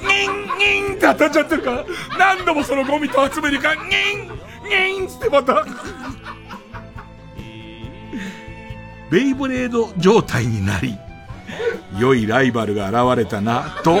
[0.00, 1.84] ニン、ニンって当たっちゃってるから、
[2.18, 5.64] 何度もそのゴミと集めるから、ニン、ニンってまた、
[9.10, 10.96] ベイブレード状態になり、
[11.98, 14.00] 良いライバルが現れたな、と、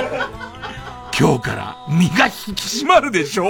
[1.18, 3.48] 今日から身が引き締まるでしょ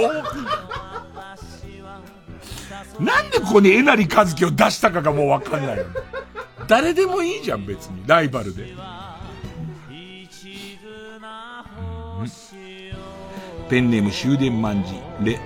[2.99, 5.85] なんでここにえなりかずきを出したかがもうわかんない。
[6.67, 8.03] 誰でもいいじゃん、別に。
[8.05, 8.73] ライバルで。
[13.73, 14.93] ペンネーム終電万事、
[15.23, 15.39] レ。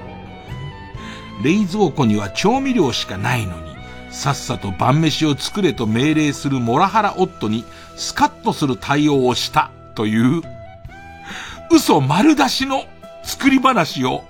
[1.46, 3.74] 冷蔵庫には調味料しかないのに、
[4.10, 7.64] さっさと晩飯を作れと命令するモラハラ夫に
[7.96, 10.42] スカッとする対応をしたという、
[11.72, 12.84] 嘘丸出しの
[13.24, 14.26] 作り話を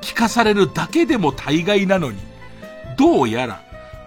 [0.00, 2.16] 聞かされるだけでも大概なのに、
[2.96, 3.60] どうやら、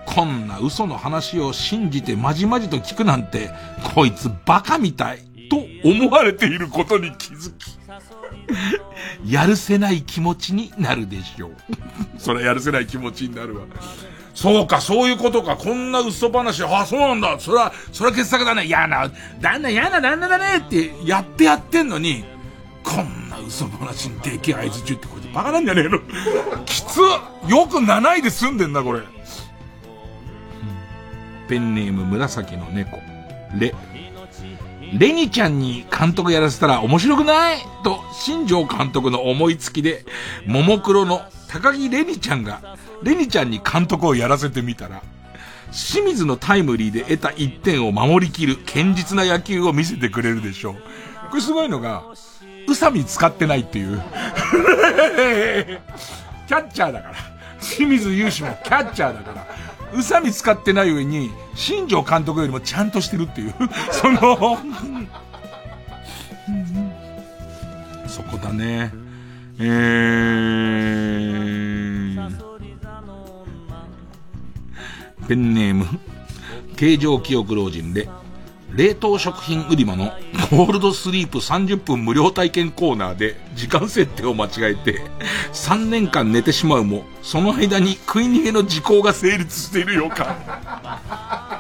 [0.08, 3.52] こんな嘘の話を信じてまじまじと聞くなんて、
[3.94, 5.20] こいつバカみたい、
[5.52, 5.58] と
[5.88, 7.78] 思われていることに気づき、
[9.26, 11.56] やるせない気持ちになるでしょう。
[12.18, 13.64] それやるせない気持ちになるわ。
[14.34, 15.56] そうか、そういうことか。
[15.56, 17.40] こんな嘘話、あ、そうなんだ。
[17.40, 18.66] それは、それは傑作だね。
[18.66, 19.10] 嫌な、
[19.40, 22.26] 旦那嫌な旦那だねってやってやってんのに、
[22.84, 26.00] こんな嘘話にでけえ合図中ってこれバカなんじゃねえの
[26.66, 29.02] きつよく7位で済んでんだ、これ。
[31.48, 33.00] ペンネーム紫の猫。
[33.58, 33.74] レ。
[34.94, 37.58] レニちゃんに監督やらせたら面白くない？
[37.84, 40.06] と、新庄監督の思いつきで、
[40.46, 45.02] ももクロの高木レニちゃんが、レニちゃんに監督をやらせてみたら、
[45.72, 50.76] 清水のタイムリーで得た1点を守りきる堅実な野球を見せてくれるでしょう。
[51.30, 52.04] これすごいのが、
[52.68, 54.02] 宇佐美使ってないっていう。
[56.48, 57.16] キャッチャーだから。
[57.60, 59.48] 清水雄志もキャッチャーだから。
[59.96, 63.54] 宇佐美使ってない上に、新庄監督よりもちゃんとしてるっていう。
[63.92, 64.58] その
[68.08, 68.92] そこだね。
[69.58, 69.66] えー、
[75.28, 75.86] ペンネーム、
[76.76, 78.10] 形状記憶老人で、
[78.76, 80.12] 冷凍食品売り場の
[80.52, 85.02] ゴールドスリープ30分無料体験コーナーで時間設定を間違えて
[85.54, 91.55] 3年間寝てしまうも、その間に食い逃げの時効が成立しているようか。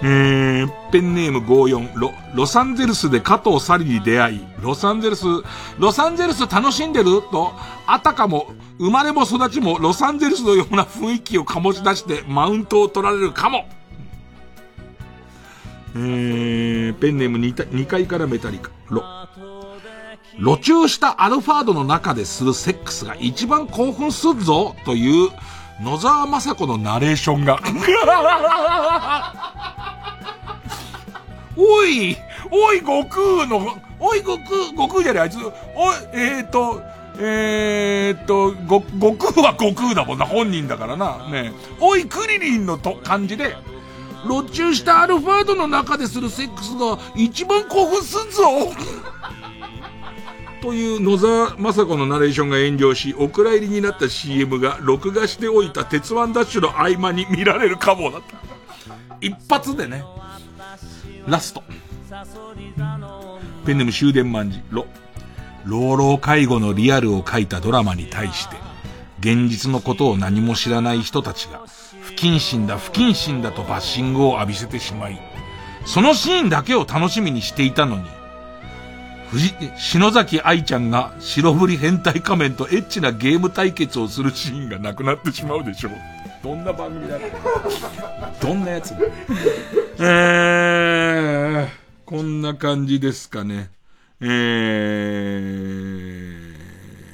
[0.00, 5.24] えー、ペンネーム54ロ、ロサンゼルスで加藤サリに出会い、ロサンゼルス、
[5.78, 7.22] ロサンゼルス楽しんでる？
[7.22, 7.52] と、
[7.86, 13.68] あたかも、生まれも育ちもロサンゼルスのような雰囲気を醸し出してマウントを取られるかも。
[15.96, 19.02] えー、ペンネーム 2, 2階からメタリカ、ロ。
[20.38, 25.30] 路中したアルファードの中でするセックスが一番興奮するぞという
[25.80, 27.60] 野沢雅子のナレーションが。
[31.56, 32.16] おい、
[32.50, 35.52] おい、悟空の、おい、悟空、悟空じゃねえ、あいつ、おい、
[36.12, 36.82] えー、と、
[37.20, 41.28] えー、っと、ご、悟空は悟空だもんな、本人だからな。
[41.30, 43.56] ねおい、クリリンのと、感じで、
[44.24, 48.72] 路中したアルファードの中でするセックスが一番興奮すんぞ。
[50.60, 58.36] という野沢雅子のナレーションが炎上し、お蔵入りになった CM が録画しておいた鉄腕ダッシュの合間に見られるかもだった。
[59.20, 60.04] 一発でね、
[61.26, 61.62] ラスト。
[63.66, 64.86] ペンネム終電万事、ロ。
[65.64, 68.56] 老老介護のリアルを書いたドラマに対して、
[69.20, 71.62] 現実のことを何も知らない人たちが、
[72.02, 75.20] 不謹慎だ不謹慎だとバッシングを浴びせてしまい、
[75.84, 78.17] そのシーンだけを楽しみにしていたのに、
[79.30, 85.92] 藤、篠崎愛ちゃんが白ぶり変態仮面とエッチなゲーム対決をするシーンがなくなってしまうでしょう。
[86.42, 87.18] どんな番組だ？
[87.18, 87.30] ろう。
[88.40, 88.94] どんなやつ？
[89.98, 91.68] えー、
[92.06, 93.70] こんな感じですかね。
[94.20, 94.24] え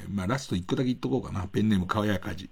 [0.07, 1.47] ー、まあラスト一個だけ言っとこうかな。
[1.47, 2.49] ペンネーム川やかじ。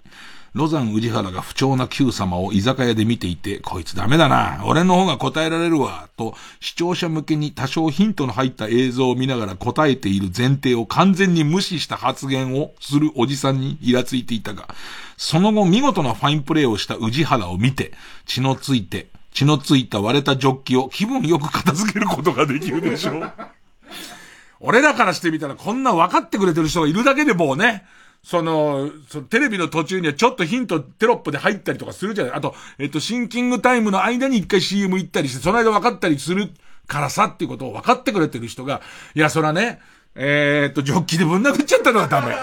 [0.54, 4.64] ロザン宇治原が不調な Q 様を居酒屋で見ていて、こいつダメだな。
[4.66, 6.08] 俺の方が答えられるわ。
[6.16, 14.68] と、視聴者向けに多少ヒントの入った映像を見ながら答えている前提を完全に無視した発言をするおじさんにイラついていたが、
[15.18, 17.92] その後見事なファインプレーをした宇治原を見て、
[18.28, 23.34] 血のついて、血のついた割れたジョッキを気分よく片付けることができるでしょう。
[24.60, 27.86] 俺らからしてみたらこんな分かってくれてる人がいるだけでもうね、
[28.24, 32.34] その、そのテレビの途中にはちょっとヒント、テロップで入ったりとかするじゃない。
[32.34, 36.50] あと、えっと、シンキングタイムの間に一回 CM 行ったりして、その間分かったりする
[36.88, 38.82] からさっていうことを分かってくれてる人が、
[39.14, 39.82] いや、そらね、
[40.16, 42.36] えー、っと、ジョッキでぶん殴っちゃったのはダメ。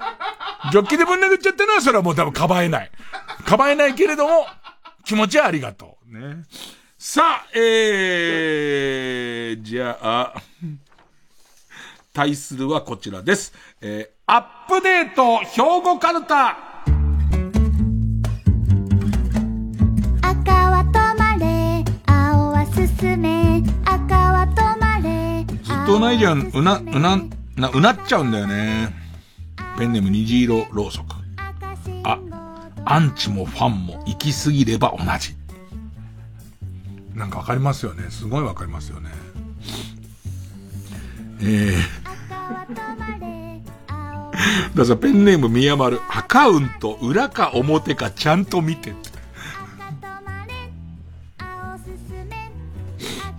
[0.72, 2.90] ジョッキでぶん殴っちゃったのはそれはもう多分かばえない。
[3.44, 4.46] かばえないけれども、
[5.04, 6.18] 気持ちはありがとう。
[6.18, 6.44] ね。
[6.96, 10.34] さあ、えー、じゃあ、
[12.12, 13.52] 対するはこちらです。
[13.80, 16.58] えー、アップデート兵庫カルタ
[20.20, 27.16] 赤は止まれ青は進め赤は止まれずっとないじゃん、うな、うな、
[27.56, 28.94] な、うなっちゃうんだよね。
[29.78, 31.16] ペンネーム虹色ろうそく。
[32.04, 32.18] あ、
[32.84, 35.34] アンチもファンも行き過ぎれば同じ。
[37.14, 38.10] なんかわかりますよね。
[38.10, 39.08] すごいわかりますよね。
[41.40, 42.08] えー、
[44.74, 48.92] だからペンネーム宮丸、アカウント、裏か表かちゃんと見て。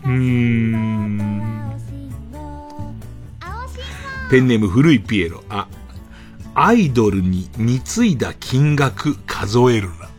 [0.04, 1.40] うーん。
[4.30, 5.44] ペンネーム古いピエロ。
[5.50, 5.68] あ、
[6.54, 10.10] アイドルに貢いだ金額数えるな。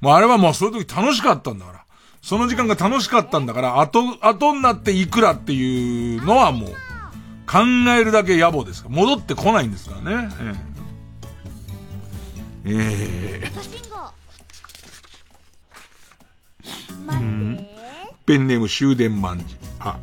[0.00, 1.84] もうあれはもうその時楽しかったんだから。
[2.22, 6.74] その時間が楽しかったんだから、後、後になっていくらっていうのはもう、
[7.50, 7.58] 考
[7.98, 10.28] えるだけ野暮ですか戻ってこないんですからね。
[12.64, 13.50] ええ。
[17.08, 17.66] ー、うん、
[18.24, 19.56] ペンネーム終電万事。
[19.80, 19.98] あ、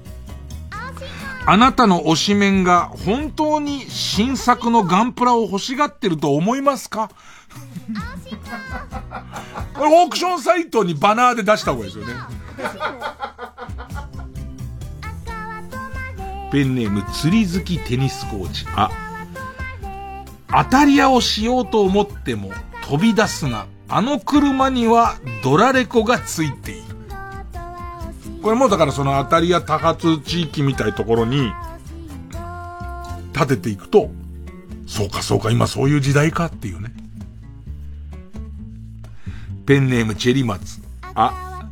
[1.45, 7.09] あなたの推しメンが本当に新作のガンプラを欲しがってると思いますか？
[9.79, 12.13] オークションサイトにバナーで出した方がいいですよね。
[16.51, 18.65] ペンネーム釣り好きテニスコーチ。
[18.75, 18.89] あ、
[20.49, 22.51] 当たり屋をしようと思っても
[22.83, 23.67] 飛び出すな。
[23.89, 26.81] あの車にはドラレコがついている。
[28.41, 31.51] これもだからその当たり屋多発地域みたいところに、
[33.33, 34.09] 立てていくと、
[34.87, 36.93] そうかそうか今そういう時代かっていうね。
[39.65, 40.81] ペンネームチェリマツ。
[41.13, 41.69] あ、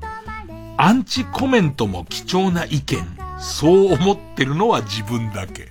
[0.77, 3.14] アンチコメントも貴重な意見。
[3.39, 5.69] そう思ってるのは自分だけ。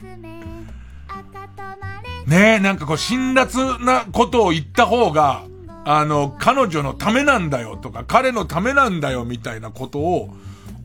[2.27, 5.45] ねえ、なんかこう辛辣なことを言った方が、
[5.85, 10.35] あの、彼女のためなんだよとか、彼のためなんだよみたいなことを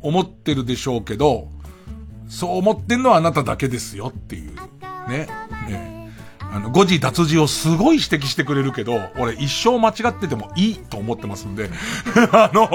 [0.01, 1.47] 思ってるでしょうけど、
[2.27, 4.55] そう思ってんのはあなただけですよっていう。
[5.09, 5.27] ね。
[5.67, 5.99] ね
[6.51, 11.69] あの、誤字脱字をすごい指摘してくれるけど、俺一生間違っててもいいと思ってますんで、
[12.33, 12.67] あの、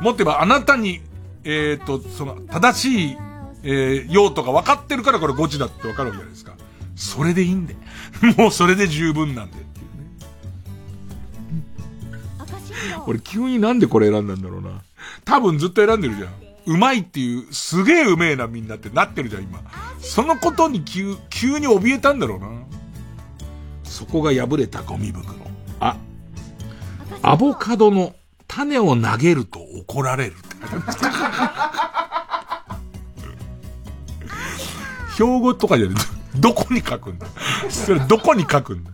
[0.00, 1.00] もっと言えばあなたに、
[1.44, 3.16] えっ、ー、と、その、正しい、
[3.62, 6.54] えー、用途が分かってるからこれ誤字だって分かるわけじゃないですか。
[6.96, 7.76] それでいいんで。
[8.36, 9.64] もうそれで十分なんで。
[13.06, 14.82] 俺急になんでこれ選んだんだろうな。
[15.24, 16.28] 多分ずっと選んでるじゃん。
[16.66, 19.60] うまいっていう、すげえうめえなみんなってなってるじゃん、今。
[19.98, 22.48] そのことに急、急に怯えたんだろうな。
[23.84, 25.34] そこが破れたゴミ袋。
[25.80, 25.96] あ、
[27.22, 28.14] アボカドの
[28.48, 32.78] 種を投げると怒られるって書いてあるんですか。
[35.14, 35.94] 標語とかじゃね
[36.36, 37.26] どこに書くんだ?
[37.70, 38.90] それどこに書くんだ?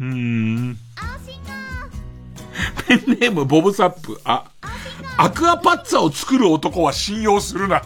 [0.00, 0.76] うん。
[2.86, 4.20] ペンネームボブサップ。
[4.24, 4.44] あ、
[5.16, 7.82] アクアパッツァを作る男は信用するな。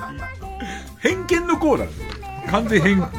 [1.00, 3.10] 偏見のコーナー完全偏、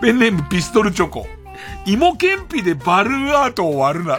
[0.00, 1.26] ペンネームピストルチョコ。
[1.88, 4.18] 芋けんぴでバルーアートを割るな。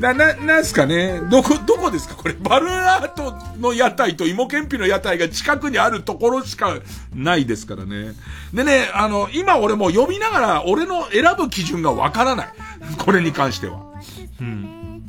[0.00, 1.20] な、な、なんすかね？
[1.30, 2.16] どこ、どこですか？
[2.16, 6.74] これ、バルーアートの屋台と芋けんぴの屋台が近くにあるところしか
[7.14, 8.14] ないですからね。
[8.52, 12.48] でね、あの、今俺も読みながら、俺の選ぶ基準がわからない。
[12.98, 13.78] これに関しては。
[14.40, 15.08] うん。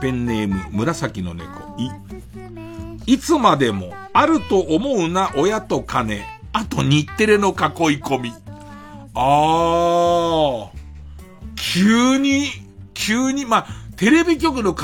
[0.00, 1.90] ペンネーム、紫の猫、い。
[3.12, 6.22] いつまでも、あると思うな、親と金。
[6.52, 7.54] あと、日テレの囲い
[7.98, 8.32] 込み。
[9.14, 10.68] あー。
[11.56, 12.46] 急に、
[12.94, 13.66] 急に、まあ、
[13.96, 14.76] テレビ局の囲い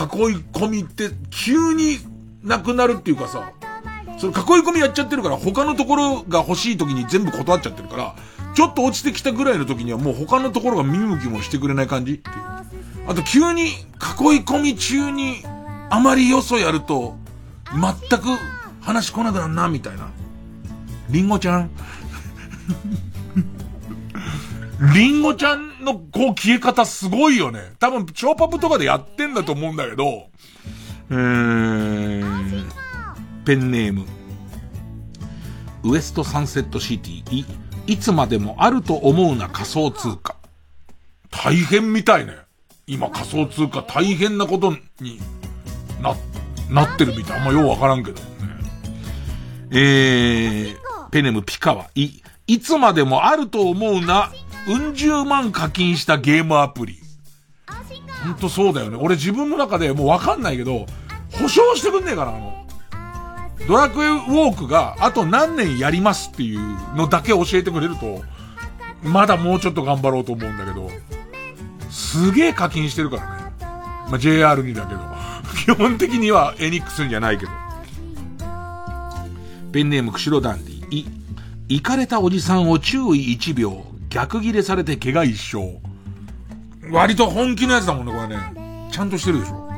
[0.52, 1.98] 込みって急に
[2.42, 3.52] なくなるっていうかさ、
[4.18, 8.14] その囲い込みやっちゃってるから他のところが欲しい時に全部断っちゃってるから、
[8.54, 12.36] ちょっと落ちてきたぐらいの時にはもう他のところが見向きもしてくれない感じっていう。
[13.08, 13.72] あと急に囲い
[14.42, 15.42] 込み中に
[15.90, 17.16] あまりよそやると
[17.72, 18.26] 全く
[18.80, 20.10] 話来なくなるな、みたいな。
[21.10, 21.70] りんごちゃん？
[24.94, 27.72] りんごちゃんのこう消え方すごいよね。
[27.78, 30.28] 多分、超パプとかでやってんだと思うんだけど、
[31.10, 32.64] えー、
[33.44, 34.04] ペンネーム。
[35.84, 37.46] ウエストサンセットシティ、い、
[37.86, 40.36] いつまでもあると思うな仮想通貨。
[41.30, 42.34] 大変みたいね。
[42.86, 45.20] 今仮想通貨大変なことに
[46.02, 46.14] な、
[46.70, 47.40] なってるみたい。
[47.40, 48.26] あんまようわからんけどね。
[49.70, 50.76] えー、
[51.10, 54.30] ペネムピカワ、い、いつまでもあると思うな
[54.68, 56.98] うん十万課金したゲームアプリ。
[58.24, 58.98] ほんとそうだよね。
[59.00, 60.86] 俺自分の中でもうわかんないけど、
[61.32, 62.66] 保証してくんねえかな、あの。
[63.66, 66.60] ドラクエウォークがあと何年やりますっていう
[66.96, 68.22] のだけ教えてくれると、
[69.02, 70.90] まだもうちょっと頑張ろうと思うんだけど、
[71.90, 73.48] すげえ課金してるからね。
[74.10, 75.00] まあ、JR にだけど。
[75.74, 77.52] 基本的にはエニックスじゃないけど。
[79.72, 80.54] ペンネーム釧路ダ
[80.90, 81.04] い、
[81.68, 83.84] 行かれたおじさんを注意1秒。
[84.10, 85.80] 逆ギレされて怪我一生。
[86.90, 88.88] 割と本気のやつだもんね、これね。
[88.90, 89.68] ちゃんとしてるでしょ。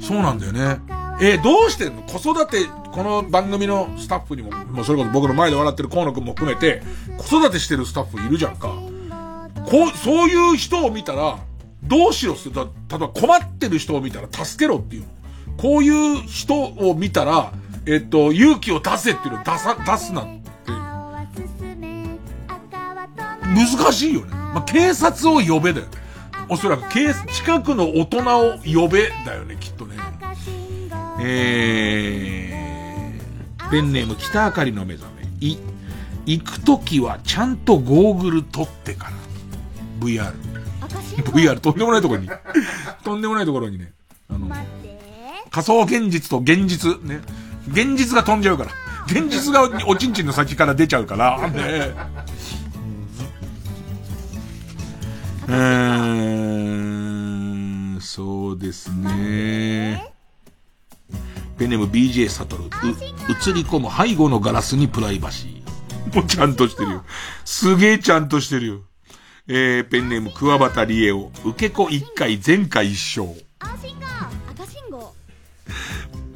[0.00, 0.78] そうなんだよね。
[1.20, 2.02] えー、どうしてんの？
[2.02, 6.82] 子育て、この番組のスタッフにも、もうそれこそ僕の前で笑ってる河野くんも含めて、
[7.16, 8.68] 子育てしてるスタッフいるじゃんか。
[9.66, 11.38] こう、そういう人を見たら、
[11.84, 15.04] どうしろって、例えば困ってる人を見たら助けろっていう
[15.56, 17.52] こういう人を見たら、
[17.86, 20.26] えっと、勇気を出せっていうのを出さ、出すな
[23.54, 24.26] 難しいよね。
[24.30, 25.92] まあ、警察を呼べだよね。
[26.48, 29.96] おそらく、警、近くの大人を呼べだよね、きっとね。
[31.20, 35.22] えー、ペンネーム北あかりの目覚め。
[35.40, 35.58] い、
[36.26, 39.12] 行くときはちゃんとゴーグル取ってから。
[40.00, 40.32] VR。
[41.16, 42.30] VR、とんでもないところに。
[43.04, 43.92] とんでもないところにね。
[44.28, 44.48] あの、
[45.50, 47.20] 仮想現実と現実、ね。
[47.68, 48.70] 現実が飛んじゃうから。
[49.06, 51.92] 現実がおちんちんの先から出ちゃうから、ね。
[55.48, 55.56] うー
[57.96, 60.12] ん、そうですね。
[61.58, 62.64] ペンネーム BJ サトル。
[62.64, 62.70] う、映
[63.52, 66.16] り込む背後のガラスにプライバシー。
[66.16, 67.04] もうちゃんとしてるよ。
[67.44, 68.80] すげえちゃんとしてるよ。
[69.48, 71.30] えー、ペンネーム桑畑理恵を。
[71.44, 73.22] 受け子一回、前回一生。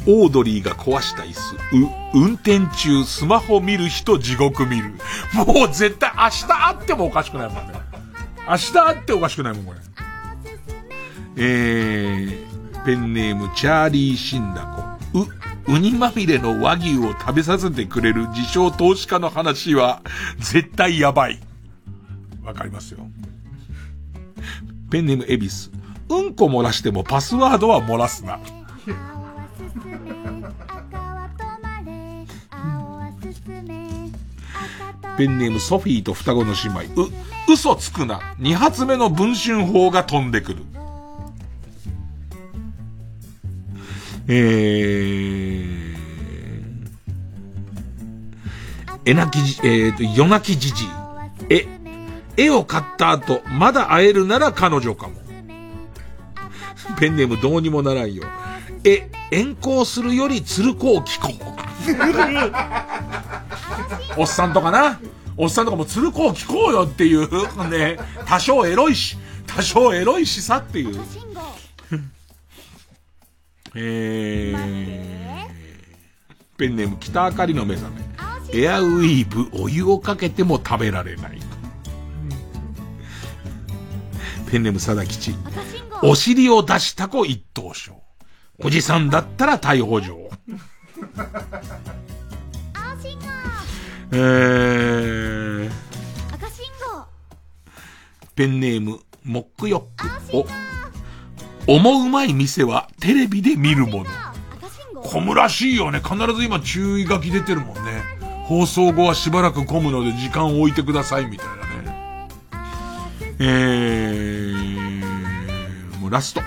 [0.09, 1.57] オードリーが壊した椅子。
[1.77, 4.95] う、運転中スマホ見る人地獄見る。
[5.35, 7.75] もう絶対明日会ってもおかしくないもんね。
[8.49, 9.79] 明日会っておかしくないもん、これ。
[11.37, 15.21] えー、ペンネームチャーリーシンダコ。
[15.21, 20.03] う、ウニまみれの和牛を食べさせてくれる自称投資家の話は
[20.39, 21.41] 絶対やばい。
[22.45, 23.01] わかりますよ。
[24.91, 25.73] ペンネームエビス。
[26.09, 28.39] うんこ漏らしてもパスワードは漏らすな。
[35.17, 37.03] ペンネームソフィーと双子の姉妹。
[37.03, 37.11] う、
[37.49, 38.21] 嘘つくな。
[38.39, 40.63] 二発目の文春砲が飛んでくる。
[44.29, 45.97] えー、
[49.05, 50.89] えなきじ、えーと、夜泣きじじい。
[51.49, 51.67] え、
[52.37, 55.15] 絵を買った後、まだ会えるなら彼女かも。
[56.99, 58.25] ペンネームどうにもならんよ。
[58.85, 61.57] え、遠行するより鶴子を聞こう。
[64.17, 65.01] おっさんとかな。
[65.37, 67.29] おっさんとかも鶴子を聞こうよっていう、
[67.69, 70.99] ね、多少エロいし、多少エロいしさっていう。
[73.79, 75.47] えー、
[76.57, 78.01] ペンネーム北あかりの目覚め。
[78.53, 81.39] エアウィーブお湯をかけても食べられない。
[84.51, 85.35] ペンネーム佐田吉。
[86.03, 88.01] お尻を出した子一等賞。
[88.65, 90.31] おじさんだったら逮捕状。
[94.13, 95.71] えー、
[98.35, 100.09] ペンネーム、モックヨック。
[101.67, 104.07] お、思うまい店はテレビで見るもの。
[105.03, 106.01] 混むらしいよね。
[106.01, 108.03] 必ず今注意書き出てるもんね。
[108.45, 111.61] 放送後はしばらく混むので時間を置いてくださいみたいなね。
[113.39, 116.41] えー、もうラスト。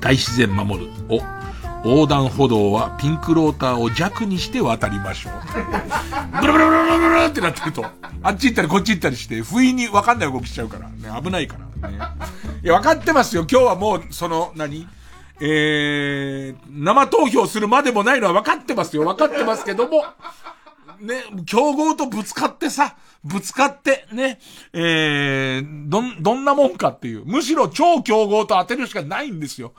[0.00, 0.92] 大自然守る。
[1.08, 1.20] お、
[1.84, 5.32] 横断歩道はピンクローターを弱にして渡りましょう。
[6.40, 7.84] ブルブルブルブルブルってなってると、
[8.22, 11.98] あっち行ったりこっち行ったりして、不意にわかんない動きしちゃうから、ね、危ないからね。
[12.62, 13.46] いや、わかってますよ。
[13.50, 14.86] 今日はもう、その、何？
[15.40, 19.02] えー、生投票するまでもないのは分かってますよ。
[19.02, 20.04] 分かってますけども、
[21.00, 22.94] ね、競合とぶつかってさ、
[23.24, 24.38] ぶつかって、ね、
[24.72, 27.24] えー、ど、どんなもんかっていう。
[27.24, 29.72] むしろ超競合と当てるしかないんですよ。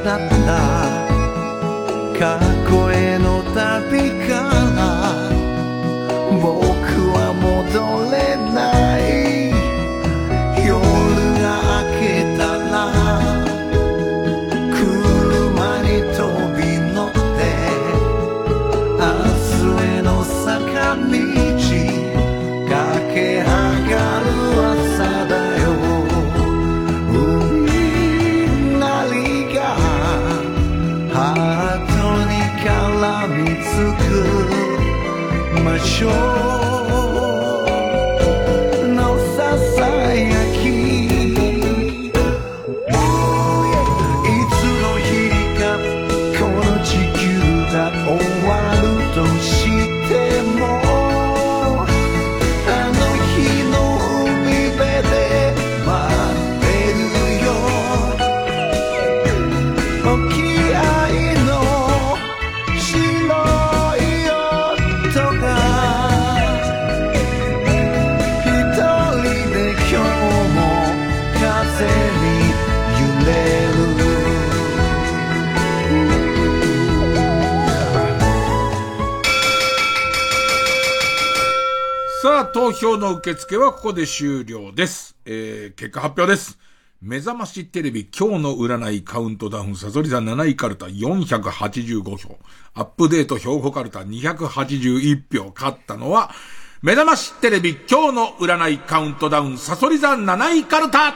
[0.09, 0.33] だった。
[2.17, 4.33] 過去への旅か。
[4.75, 4.81] ら
[6.31, 6.49] 僕
[7.13, 8.17] は戻れ
[8.51, 9.08] ない。
[35.99, 36.28] く
[82.99, 85.15] の受付はここで終了です。
[85.25, 86.59] えー、結果発表です。
[87.01, 92.37] 目覚ましテレビ今日の占いカウントダウンサソリ座7位カルタ485票。
[92.73, 95.53] アップデート兵庫カルタ281票。
[95.55, 96.31] 勝ったのは、
[96.81, 101.13] 目覚ましテレビ今日の占いカウントダウンサソリ座7位カルタ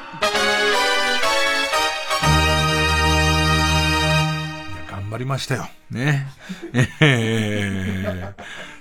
[5.13, 5.67] 張りましたよ。
[5.91, 6.27] ね。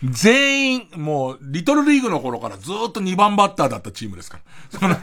[0.02, 4.40] 全員、もう、リトルリーグの頃からずっと2番バッターだったチームですか
[4.72, 4.78] ら。
[4.78, 4.96] その、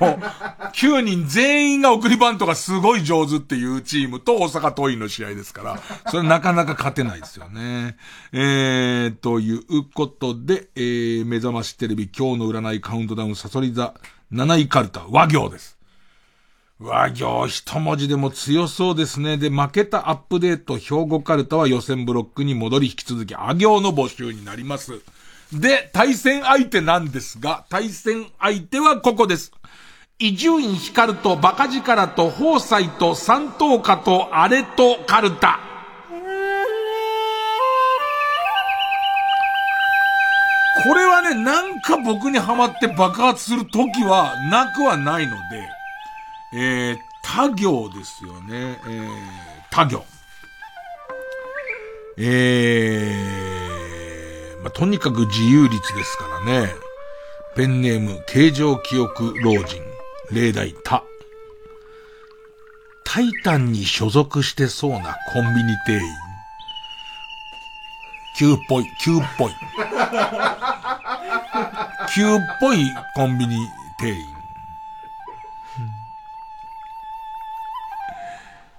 [0.73, 7.95] 9人全員が送りバントがすごい上手っていうチームと大阪桐蔭の試合ですから、それなかなか勝てないですよね。
[8.33, 13.93] えー、ということで、えー、目覚ましテレビ今日の占いカウントダウンサソリ座
[14.33, 15.78] 7位カルタ和行です。
[16.79, 19.37] 和行一文字でも強そうですね。
[19.37, 25.01] で、負けたアップデート兵庫カルタは予選ブロックに戻り引き続き、あ行の募集になります。
[25.51, 29.51] で、対戦相手なんですが、対戦相手はここです。
[30.19, 35.59] 伊集院光とバカ力と宝斎と三等家とアレとカルタ。
[40.83, 45.78] これはね、なんか僕にハマって爆発する時はなくはないので、
[46.53, 48.79] えー、他行ですよね。
[48.87, 49.09] えー、
[49.69, 50.03] 他行。
[52.17, 56.73] えー、まあ、とにかく自由率ですからね。
[57.55, 59.81] ペンネーム、形状記憶老人、
[60.31, 61.03] 例題他。
[63.05, 66.01] タイタンに所属してそうなコンビニ店員。
[68.37, 69.51] 旧っぽい、旧っぽい。
[72.15, 72.85] 旧っぽい
[73.15, 73.57] コンビニ
[73.99, 74.38] 店員。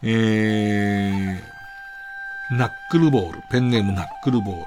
[0.02, 1.40] えー、
[2.56, 4.62] ナックルボール、ペンネームナックルボール。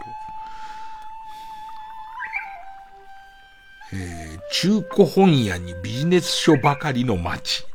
[3.94, 7.66] えー、中古本屋にビジネス書ばかりの街。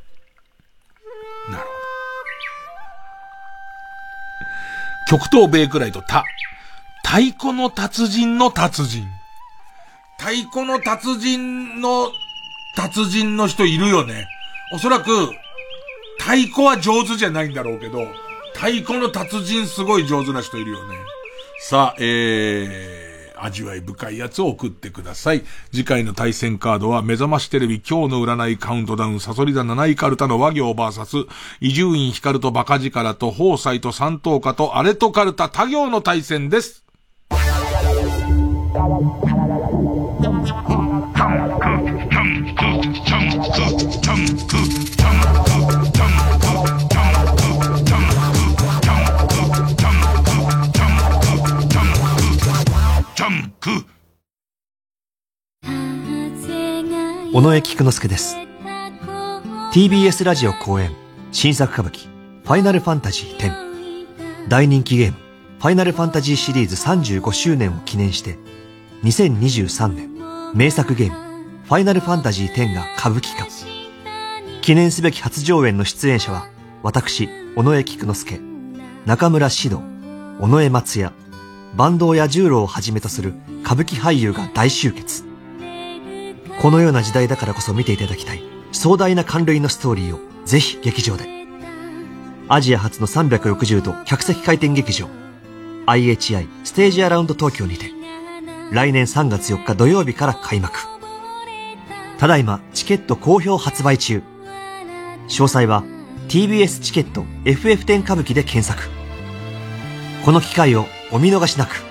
[1.50, 1.64] なる
[5.08, 5.18] ほど。
[5.18, 6.24] 極東ベイクライト、た、
[7.04, 9.08] 太鼓の達人の達人。
[10.18, 12.10] 太鼓の達人の
[12.76, 14.28] 達人の人いるよね。
[14.72, 15.32] おそらく、
[16.18, 18.06] 太鼓は上手じゃないんだろうけど、
[18.54, 20.96] 太鼓の達人すごい上手な人いるよね。
[21.60, 25.44] さあ、えー、味わい深いやつを送ってください。
[25.72, 31.16] 次回の対戦カードは、目覚ましテレビ今日の占いカウントダウン、サソリ座7位カルタの和行バーサス、
[31.60, 36.84] 伊集院光とバカ力と宝斎と三等家とアレとカルタ他行の対戦です。
[57.34, 58.36] 尾上菊之助です。
[59.72, 60.92] TBS ラジオ公演
[61.30, 62.08] 新作歌舞伎
[62.42, 65.18] ファイナルファンタジー10大人気ゲーム
[65.58, 68.38] ファイナルファンタジーシリーズ35周年を記念して
[69.02, 70.10] 2023年
[70.54, 71.16] 名作ゲーム
[71.64, 73.46] ファイナルファンタジー10が歌舞伎化。
[74.62, 76.48] 記念すべき初上演の出演者は
[76.82, 78.40] 私尾上菊之助
[79.04, 79.82] 中村獅童
[80.40, 81.12] 尾上松也
[81.76, 83.34] 坂東彌十郎をはじめとする
[83.64, 85.27] 歌舞伎俳優が大集結。
[86.60, 91.38] このような時代だからこそ見ていただきたい壮大な感類のストーリーをぜひ劇場で。
[92.50, 95.06] アジア初の360度客席回転劇場
[95.86, 97.90] IHI ステージアラウンド東京にて
[98.72, 100.78] 来年3月4日土曜日から開幕。
[102.18, 104.22] ただいまチケット好評発売中。
[105.28, 105.84] 詳細は
[106.28, 108.90] TBS チケット FF10 歌舞伎で検索。
[110.24, 111.87] この機会をお見逃しなく。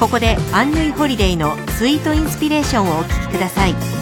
[0.00, 3.99] ここでアンヌイホリデイのスイートインスピレーションをお聴きください。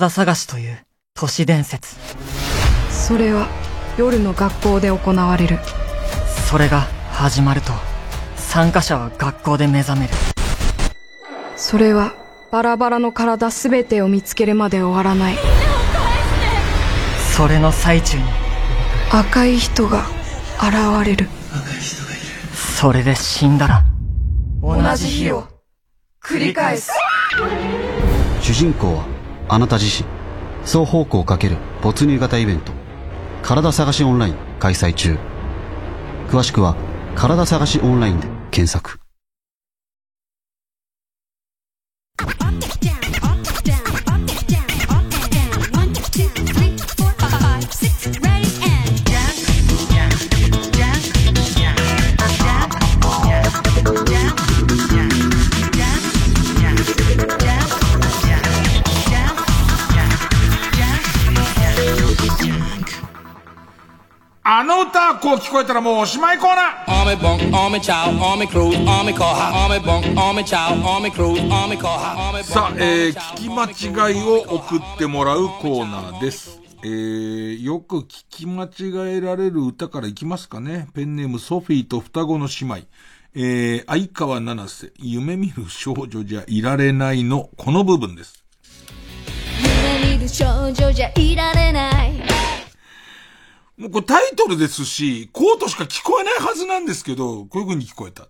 [0.00, 0.78] 体探しという
[1.14, 1.96] 都市伝説。
[2.90, 3.48] それは
[3.98, 5.58] 夜の学校で行われる。
[6.48, 7.72] それが始まると
[8.36, 10.14] 参加者は学校で目覚める。
[11.56, 12.14] それは
[12.50, 15.36] バラバラの体全てを見つけるまで終わらない。
[17.36, 18.24] それの最中に。
[19.12, 20.06] 赤い人が
[20.58, 21.28] 現れる。
[22.54, 23.84] それで死んだら
[24.62, 25.46] 同じ日を
[26.22, 26.90] 繰り返す。
[28.40, 29.19] 主人公は
[29.52, 30.08] あなた自身。
[30.64, 32.70] 双方向かける没入型イベント。
[33.42, 35.18] 体探しオンライン開催中。
[36.28, 36.76] 詳しくは
[37.16, 38.99] 体探しオンラインで検索。
[64.42, 67.22] あの歌こう聞こえたらもうおしまいコーナー
[72.42, 76.58] さあ、えー、聞き間違いを送ってもらうコーナーです。
[76.82, 80.88] えー、よく聞き間違えられる歌からいきますかね。
[80.94, 82.76] ペンネームソフィーと双子の姉妹。
[83.34, 88.42] えー、相川七瀬、夢見る少女じゃいられないの、この部分です。
[89.62, 92.12] 夢見る少女じゃいられない
[93.80, 98.28] もうこれタイトルですし、コートしか聞こえないはずなんですけど、こういう風に聞こえた。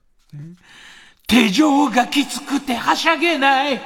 [1.26, 3.80] 手錠がきつくてはしゃげない。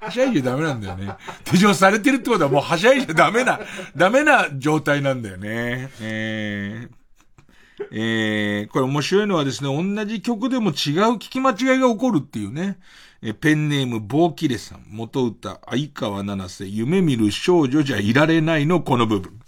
[0.00, 1.14] はしゃいじゃダメなんだよね。
[1.44, 3.58] 手錠されてるってことはもうはしゃいじゃダメな、
[3.96, 5.90] ダメな状態なんだよね。
[6.00, 10.74] えー、えー、これ面白いのはですね、同じ曲でも違う
[11.14, 12.78] 聞き間違いが起こるっていうね。
[13.22, 19.39] えペンネーム、ボーキレさん、元歌、相川七瀬、夢見る少女じゃいられないのこの部分。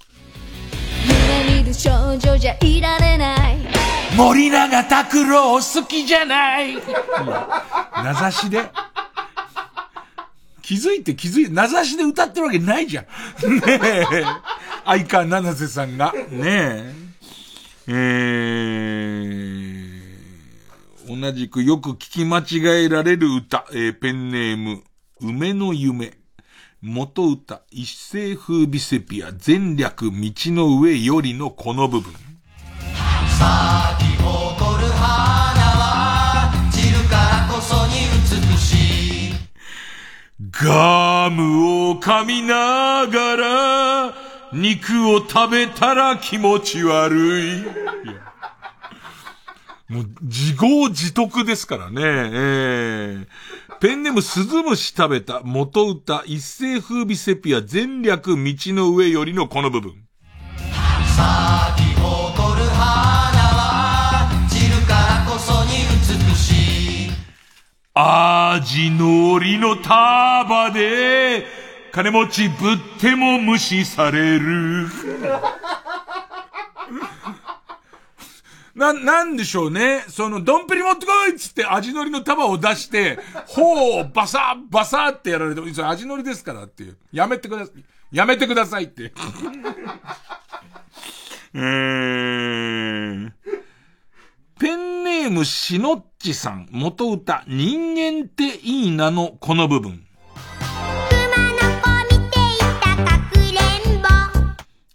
[1.63, 3.59] る少女じゃいられない
[4.17, 6.75] 森永拓郎好きじゃない。
[6.75, 8.71] 名指しで。
[10.61, 13.05] 気づいて気づいて、名指しで歌ってるわけないじゃん。
[13.05, 13.11] ね
[13.67, 14.25] え。
[14.85, 16.13] 相川七瀬さんが。
[16.13, 16.95] ねえ。
[17.89, 24.85] えー、同じくよく聞き間違えられる歌、えー、ペンネーム、
[25.21, 26.22] 梅の夢。
[26.85, 32.13] 元歌、一世風ビセピア、全略道の上よりのこの部分。
[32.13, 32.19] 咲
[34.05, 37.93] き誇る花は散るからこそに
[38.51, 39.35] 美しい
[40.51, 44.15] ガムを噛みながら、
[44.53, 47.65] 肉を食べたら気持ち悪い。
[49.93, 52.01] いもう、自業自得ですからね。
[52.01, 53.27] えー、
[53.81, 58.37] ペンネームスズムシ食べた元歌一世風靡セピア全略道
[58.75, 59.93] の上よりのこの部分。
[61.15, 65.71] 咲き誇る花は散るからこそに
[66.01, 67.13] 美しい
[67.95, 71.45] 味のりの束で、
[71.93, 74.89] 金持ちぶっても無視される。
[78.75, 80.05] な、なんでしょうね。
[80.09, 86.97] その、ドンペリ持ってこいっつって味のりの束を出して、ほう、バサッ、バサッってやられても、それ味のりですからっていう。
[87.13, 87.85] やめてください。
[88.13, 89.13] やめてくださいって。
[91.55, 93.31] えー、
[94.59, 100.07] ペンネームしのっちさん、元歌、人間っていいなのこの部分。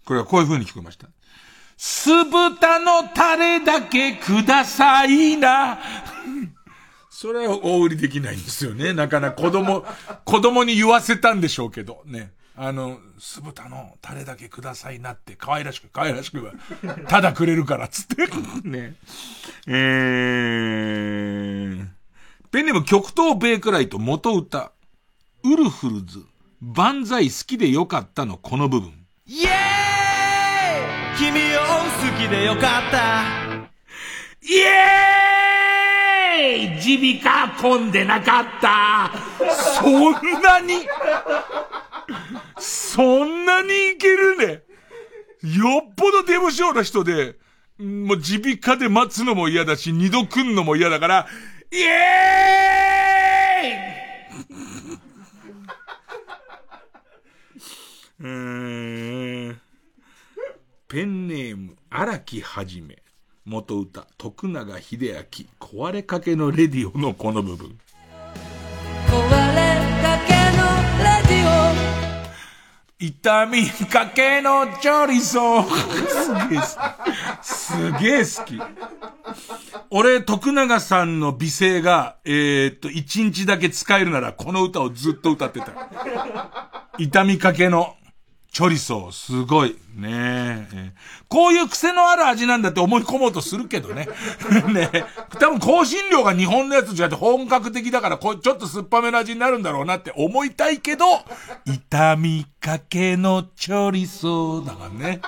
[0.07, 1.09] これはこういう風に聞こえました。
[1.77, 5.77] 酢豚のタレだけくださいな。
[7.09, 8.93] それは大売りできないんですよね。
[8.93, 9.85] なかなか子供、
[10.25, 12.33] 子供に言わせたんでしょうけど、ね。
[12.55, 16.53] あの、酢豚のタレだけくださいなって、可愛らしく、可愛らしくは、
[17.07, 18.27] ただくれるから、つって。
[18.67, 18.95] ね。
[19.67, 21.87] えー、
[22.49, 24.71] ペンネーム極東ベークライト元歌、
[25.43, 26.25] ウルフルズ、
[26.59, 29.05] 万歳好きでよかったのこの部分。
[29.27, 29.76] イエーイ
[31.17, 33.23] 君を好きでよかった。
[34.43, 36.97] イエーイ！
[36.97, 39.11] 耳鼻科混んでなかった。
[39.51, 40.13] そん
[40.43, 40.87] なに？
[42.59, 44.61] そんなにいけるね？
[45.41, 47.37] よっぽどデブ症な人で、
[47.79, 51.27] もう耳鼻科で待つのも嫌だし、二度来んのも嫌だから、
[51.71, 58.23] イエーイ！
[58.23, 59.61] うーん。
[60.97, 62.97] ペンネーム、荒木はじめ。
[63.45, 67.77] 元歌、徳永秀明、壊れかけのレディオのこの部分。
[69.05, 69.67] 壊れ
[70.01, 70.63] かけの
[70.97, 75.65] レディオ痛みかけのチョリソー。
[76.23, 76.65] すげえ好
[77.43, 77.45] き。
[77.45, 78.59] すげえ好き。
[79.91, 86.87] 俺、徳永さんの美声が、えー、っと、一日だけ使えるなら、この歌をずっと歌ってた。
[86.97, 87.97] 痛みかけの
[88.51, 89.75] チョリソー、すごい。
[89.95, 90.91] ねえ。
[91.27, 94.07] こういう癖のある味なんだって思い込もうとするけどね。
[94.73, 95.05] ね
[95.39, 101.05] 多分香辛料が日本のやつじゃなくて本格的だからこちょっと酸っぱめの味になるんだろうなって思いたいけど、
[101.65, 105.21] 痛みかけのチョリソーだからね。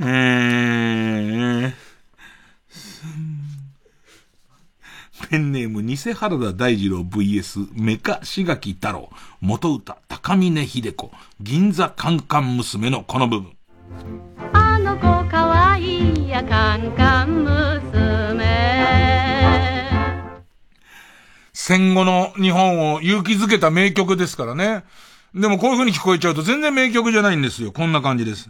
[0.00, 1.87] えー、
[5.28, 9.10] ペンネーム、偽原田大二郎 VS、メカ志垣太郎、
[9.42, 13.52] 元歌、高峰秀子、銀座カンカン娘のこの部分。
[14.54, 18.38] あの子かわいいやカンカン娘。
[21.52, 24.84] 戦後の日本を勇気づけた名曲ですからね。
[25.34, 27.70] でもこういう風に聞こえちゃうと全然名曲じゃないんですよ。
[27.70, 28.48] こんな感じです。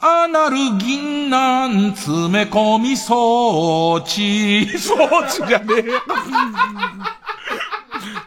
[0.00, 4.78] アナル銀杏詰め込み装置。
[4.78, 5.82] 装置じゃねえ。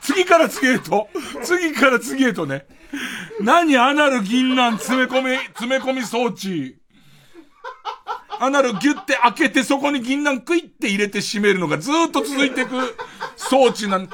[0.02, 1.08] 次から次へと、
[1.44, 2.66] 次から次へとね。
[3.40, 6.76] 何アナル銀杏詰め込み、詰め込み装置。
[8.38, 12.98] アナルギュって開けてそこに銀杏クイって入れて閉めるのがずっと続いていく
[13.38, 14.10] 装置なん、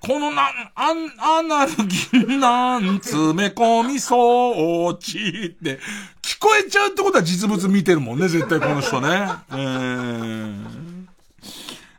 [0.00, 5.80] このな、あん、アナル銀杏詰め込み装置って、
[6.22, 9.28] 聞こえちゃうってことは実物見てるもんね、絶対この人ね。
[9.50, 11.06] えー、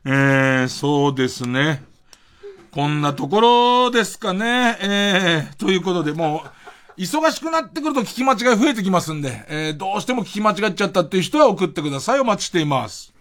[0.05, 1.83] えー、そうですね。
[2.71, 4.77] こんなところですかね。
[4.81, 6.43] えー、ということで、も
[6.97, 12.19] う、忙しくなってくると聞き間違い増えてきますんで、えー、どうしても聞き間違っちゃったっていう人は送ってください。
[12.19, 13.13] お待ちしています。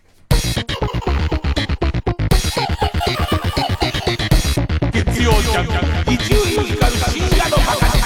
[5.28, 5.72] 曜ジャンク、
[6.10, 7.98] 伊集院光深夜のバカ力。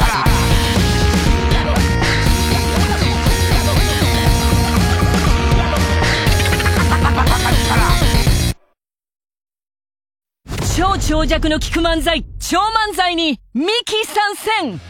[10.77, 14.81] 超長尺の聞く漫才、超漫才に、ミキ参戦。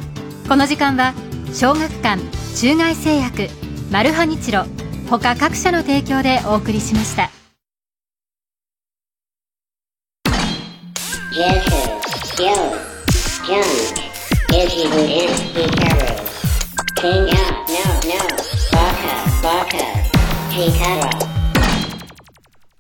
[0.47, 1.15] この時間は
[1.51, 2.21] 小学館
[2.55, 3.47] 中外製薬
[3.89, 4.65] マルハニチロ
[5.07, 7.29] 他各社の提供でお送りしました。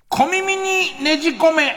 [0.09, 1.75] 小耳にねじ込め。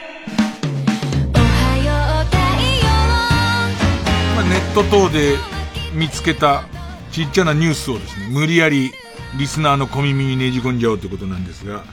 [4.35, 5.35] まあネット等で
[5.93, 6.63] 見つけた
[7.11, 8.91] ちっちゃなニュースをですね、無理やり
[9.37, 11.83] リスナーの小耳にねじ込んじゃおうということなんですが、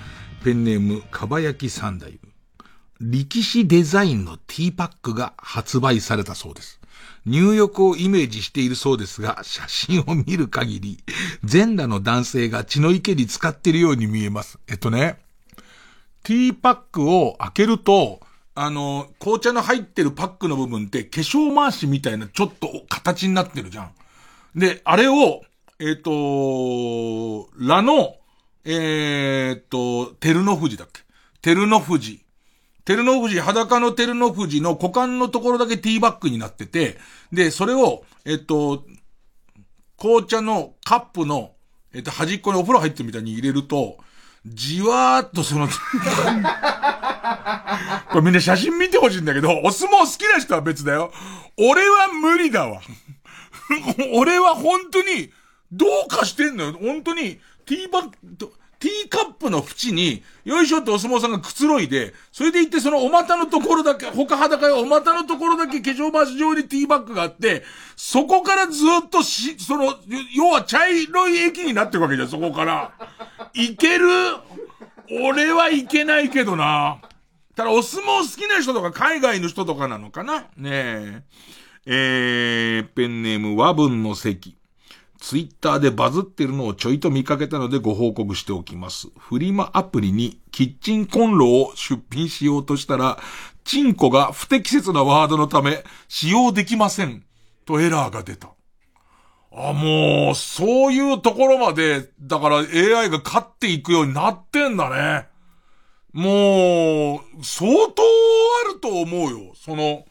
[0.44, 2.18] ペンネーム、かばやき三代。
[3.00, 6.80] 力士デザインのティーパックが発売されたそうです。
[7.26, 10.98] 入浴をイメージしているそうですが、写真を見る限り、
[11.44, 14.58] 全裸の男性が血の池に使ってるように見えます。
[14.68, 15.18] えっとね、
[16.22, 18.20] ティーパックを開けると、
[18.54, 23.90] あの、紅茶の入ってるパックの部分って化粧回しみたいなちょっと形になってるじゃん。
[24.54, 25.42] で、あれを、
[25.78, 28.16] えっ、ー、と、ラの、
[28.64, 31.02] えっ、ー、と、照ノ富士だっけ？
[31.42, 32.24] 照ノ富士。
[32.86, 36.96] 照ノ富士、裸の照ノ富士の股間のところだけティーバッグになってて、
[37.30, 38.86] で、それを、えっ、ー、と、
[39.98, 41.52] 紅茶のカップの、
[41.92, 43.98] えっ、と、端っこにお風呂入ってるみたいに入れると、
[44.46, 45.74] じわーっとその こ
[48.14, 51.12] れみんな写真見てほしいんだけど、お相撲好きな人は別だよ。
[51.58, 52.80] 俺は無理だわ。
[54.14, 55.32] 俺は本当に、
[55.72, 56.72] どうかしてんのよ。
[56.74, 67.64] 本当に、ティーバッグ、ティーカップの縁に、よいしょってお相撲さんがくつろいで、それで行ってそのお股のところだけ、他裸よ、お股のところだけ化粧回し上にティーバッグがあって、
[67.97, 69.94] そこからずっとし、その、
[70.34, 72.93] 要は茶色い液になってるわけじゃん、そこから。
[73.55, 74.09] いける？
[75.09, 77.01] 俺はいけないけどな。
[77.55, 80.40] ただお相撲好きな人とか海外の人とかなのかな？
[80.56, 81.22] ねえ。
[81.86, 84.59] えー、ペンネーム和文の席。
[85.26, 89.08] ツイッターでバズってるのをちょいと見かけたのでご報告しておきます。
[89.18, 93.18] フリマアプリにキッチンコンロを出品しようとしたら、
[93.64, 97.24] チンコが不適切なワードのため使用できません。
[97.64, 98.50] とエラーが出た。
[99.50, 105.26] あ、もう、そういうところまで、だから AI が勝っていくようになってんだね。
[106.12, 108.02] もう、相当
[108.64, 109.54] あると思うよ。
[109.56, 110.04] その、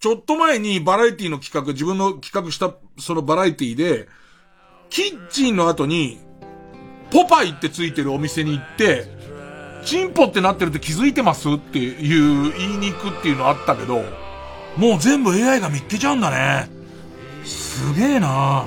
[0.00, 4.08] ちょっと前にバラエティの企画、自分の企画したそのバラエティで、
[4.88, 6.18] キッチンの後に、
[7.10, 9.06] ポパイってついてるお店に行って、
[9.84, 14.02] チンポってなってるって気づいてますっていう言いに行くっていうのあったけど、
[14.78, 16.70] もう全部 AI が見っけちゃうんだね。
[17.44, 18.64] すげえな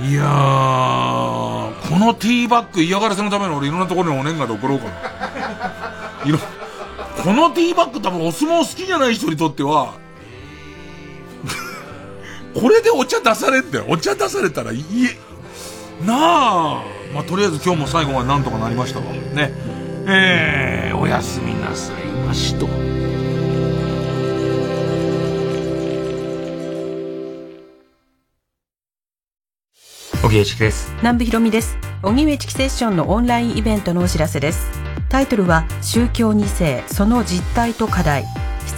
[0.00, 4.92] いやー、このティーバッグ嫌がらせのために俺いろんなところにお年賀で送ろうかな。
[6.24, 6.38] いろ、
[7.22, 9.94] このティーバッグ多分お相撲好きじゃない人にとっては、
[12.52, 13.84] これでお茶出されんだよ。
[13.88, 14.84] お茶出されたらいい、
[16.04, 16.14] な
[16.80, 16.82] あ。
[17.14, 19.04] まあ、とりあえず今日も最後はなんとかなりましたわ。
[19.04, 19.52] ね。
[20.08, 22.66] えー、おやすみなさいましと。
[30.24, 30.92] 荻上チキです。
[30.98, 31.76] 南部ひろみです。
[32.02, 34.91] 荻上チキセッションのオンラインイベントのお知らせです。
[35.12, 38.24] タイトルは宗教2世その実態と課題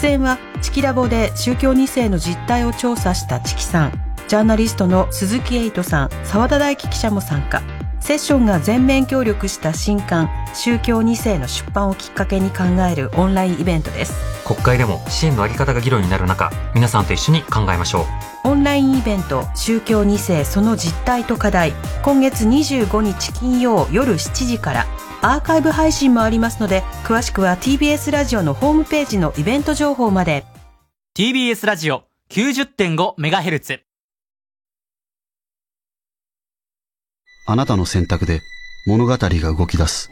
[0.02, 3.92] 出演はチキラボで宗教2世の実態を調査したチキさん。
[4.26, 7.62] ジャーナリストの鈴木エイトさん澤田大樹記者も参加。
[8.00, 14.14] セッションが全面協力した新刊宗教2世の出版をきっかけに考えるオンラインイベントです。
[14.44, 18.06] 国会でも支援のあり方が議論になる中皆さんと一緒に考えましょ
[18.44, 18.48] う。
[18.48, 21.74] オンラインイベント宗教2世その実態と課題。
[22.02, 24.86] 今月25日金曜夜7時から
[25.26, 30.44] アーカイブ配信もありますので、詳しくは TBS ラジオのホームページのイベント情報まで。
[31.16, 33.80] TBS ラジオ 90.5MHz
[37.46, 38.42] あなたの選択で
[38.86, 40.10] 物語が動き出す。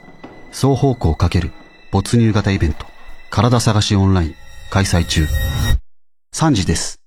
[0.51, 1.51] 双方向かける
[1.90, 2.86] 没入型イベント。
[3.28, 4.34] 体探しオンライン
[4.70, 5.26] 開催中。
[6.34, 7.01] 3時です。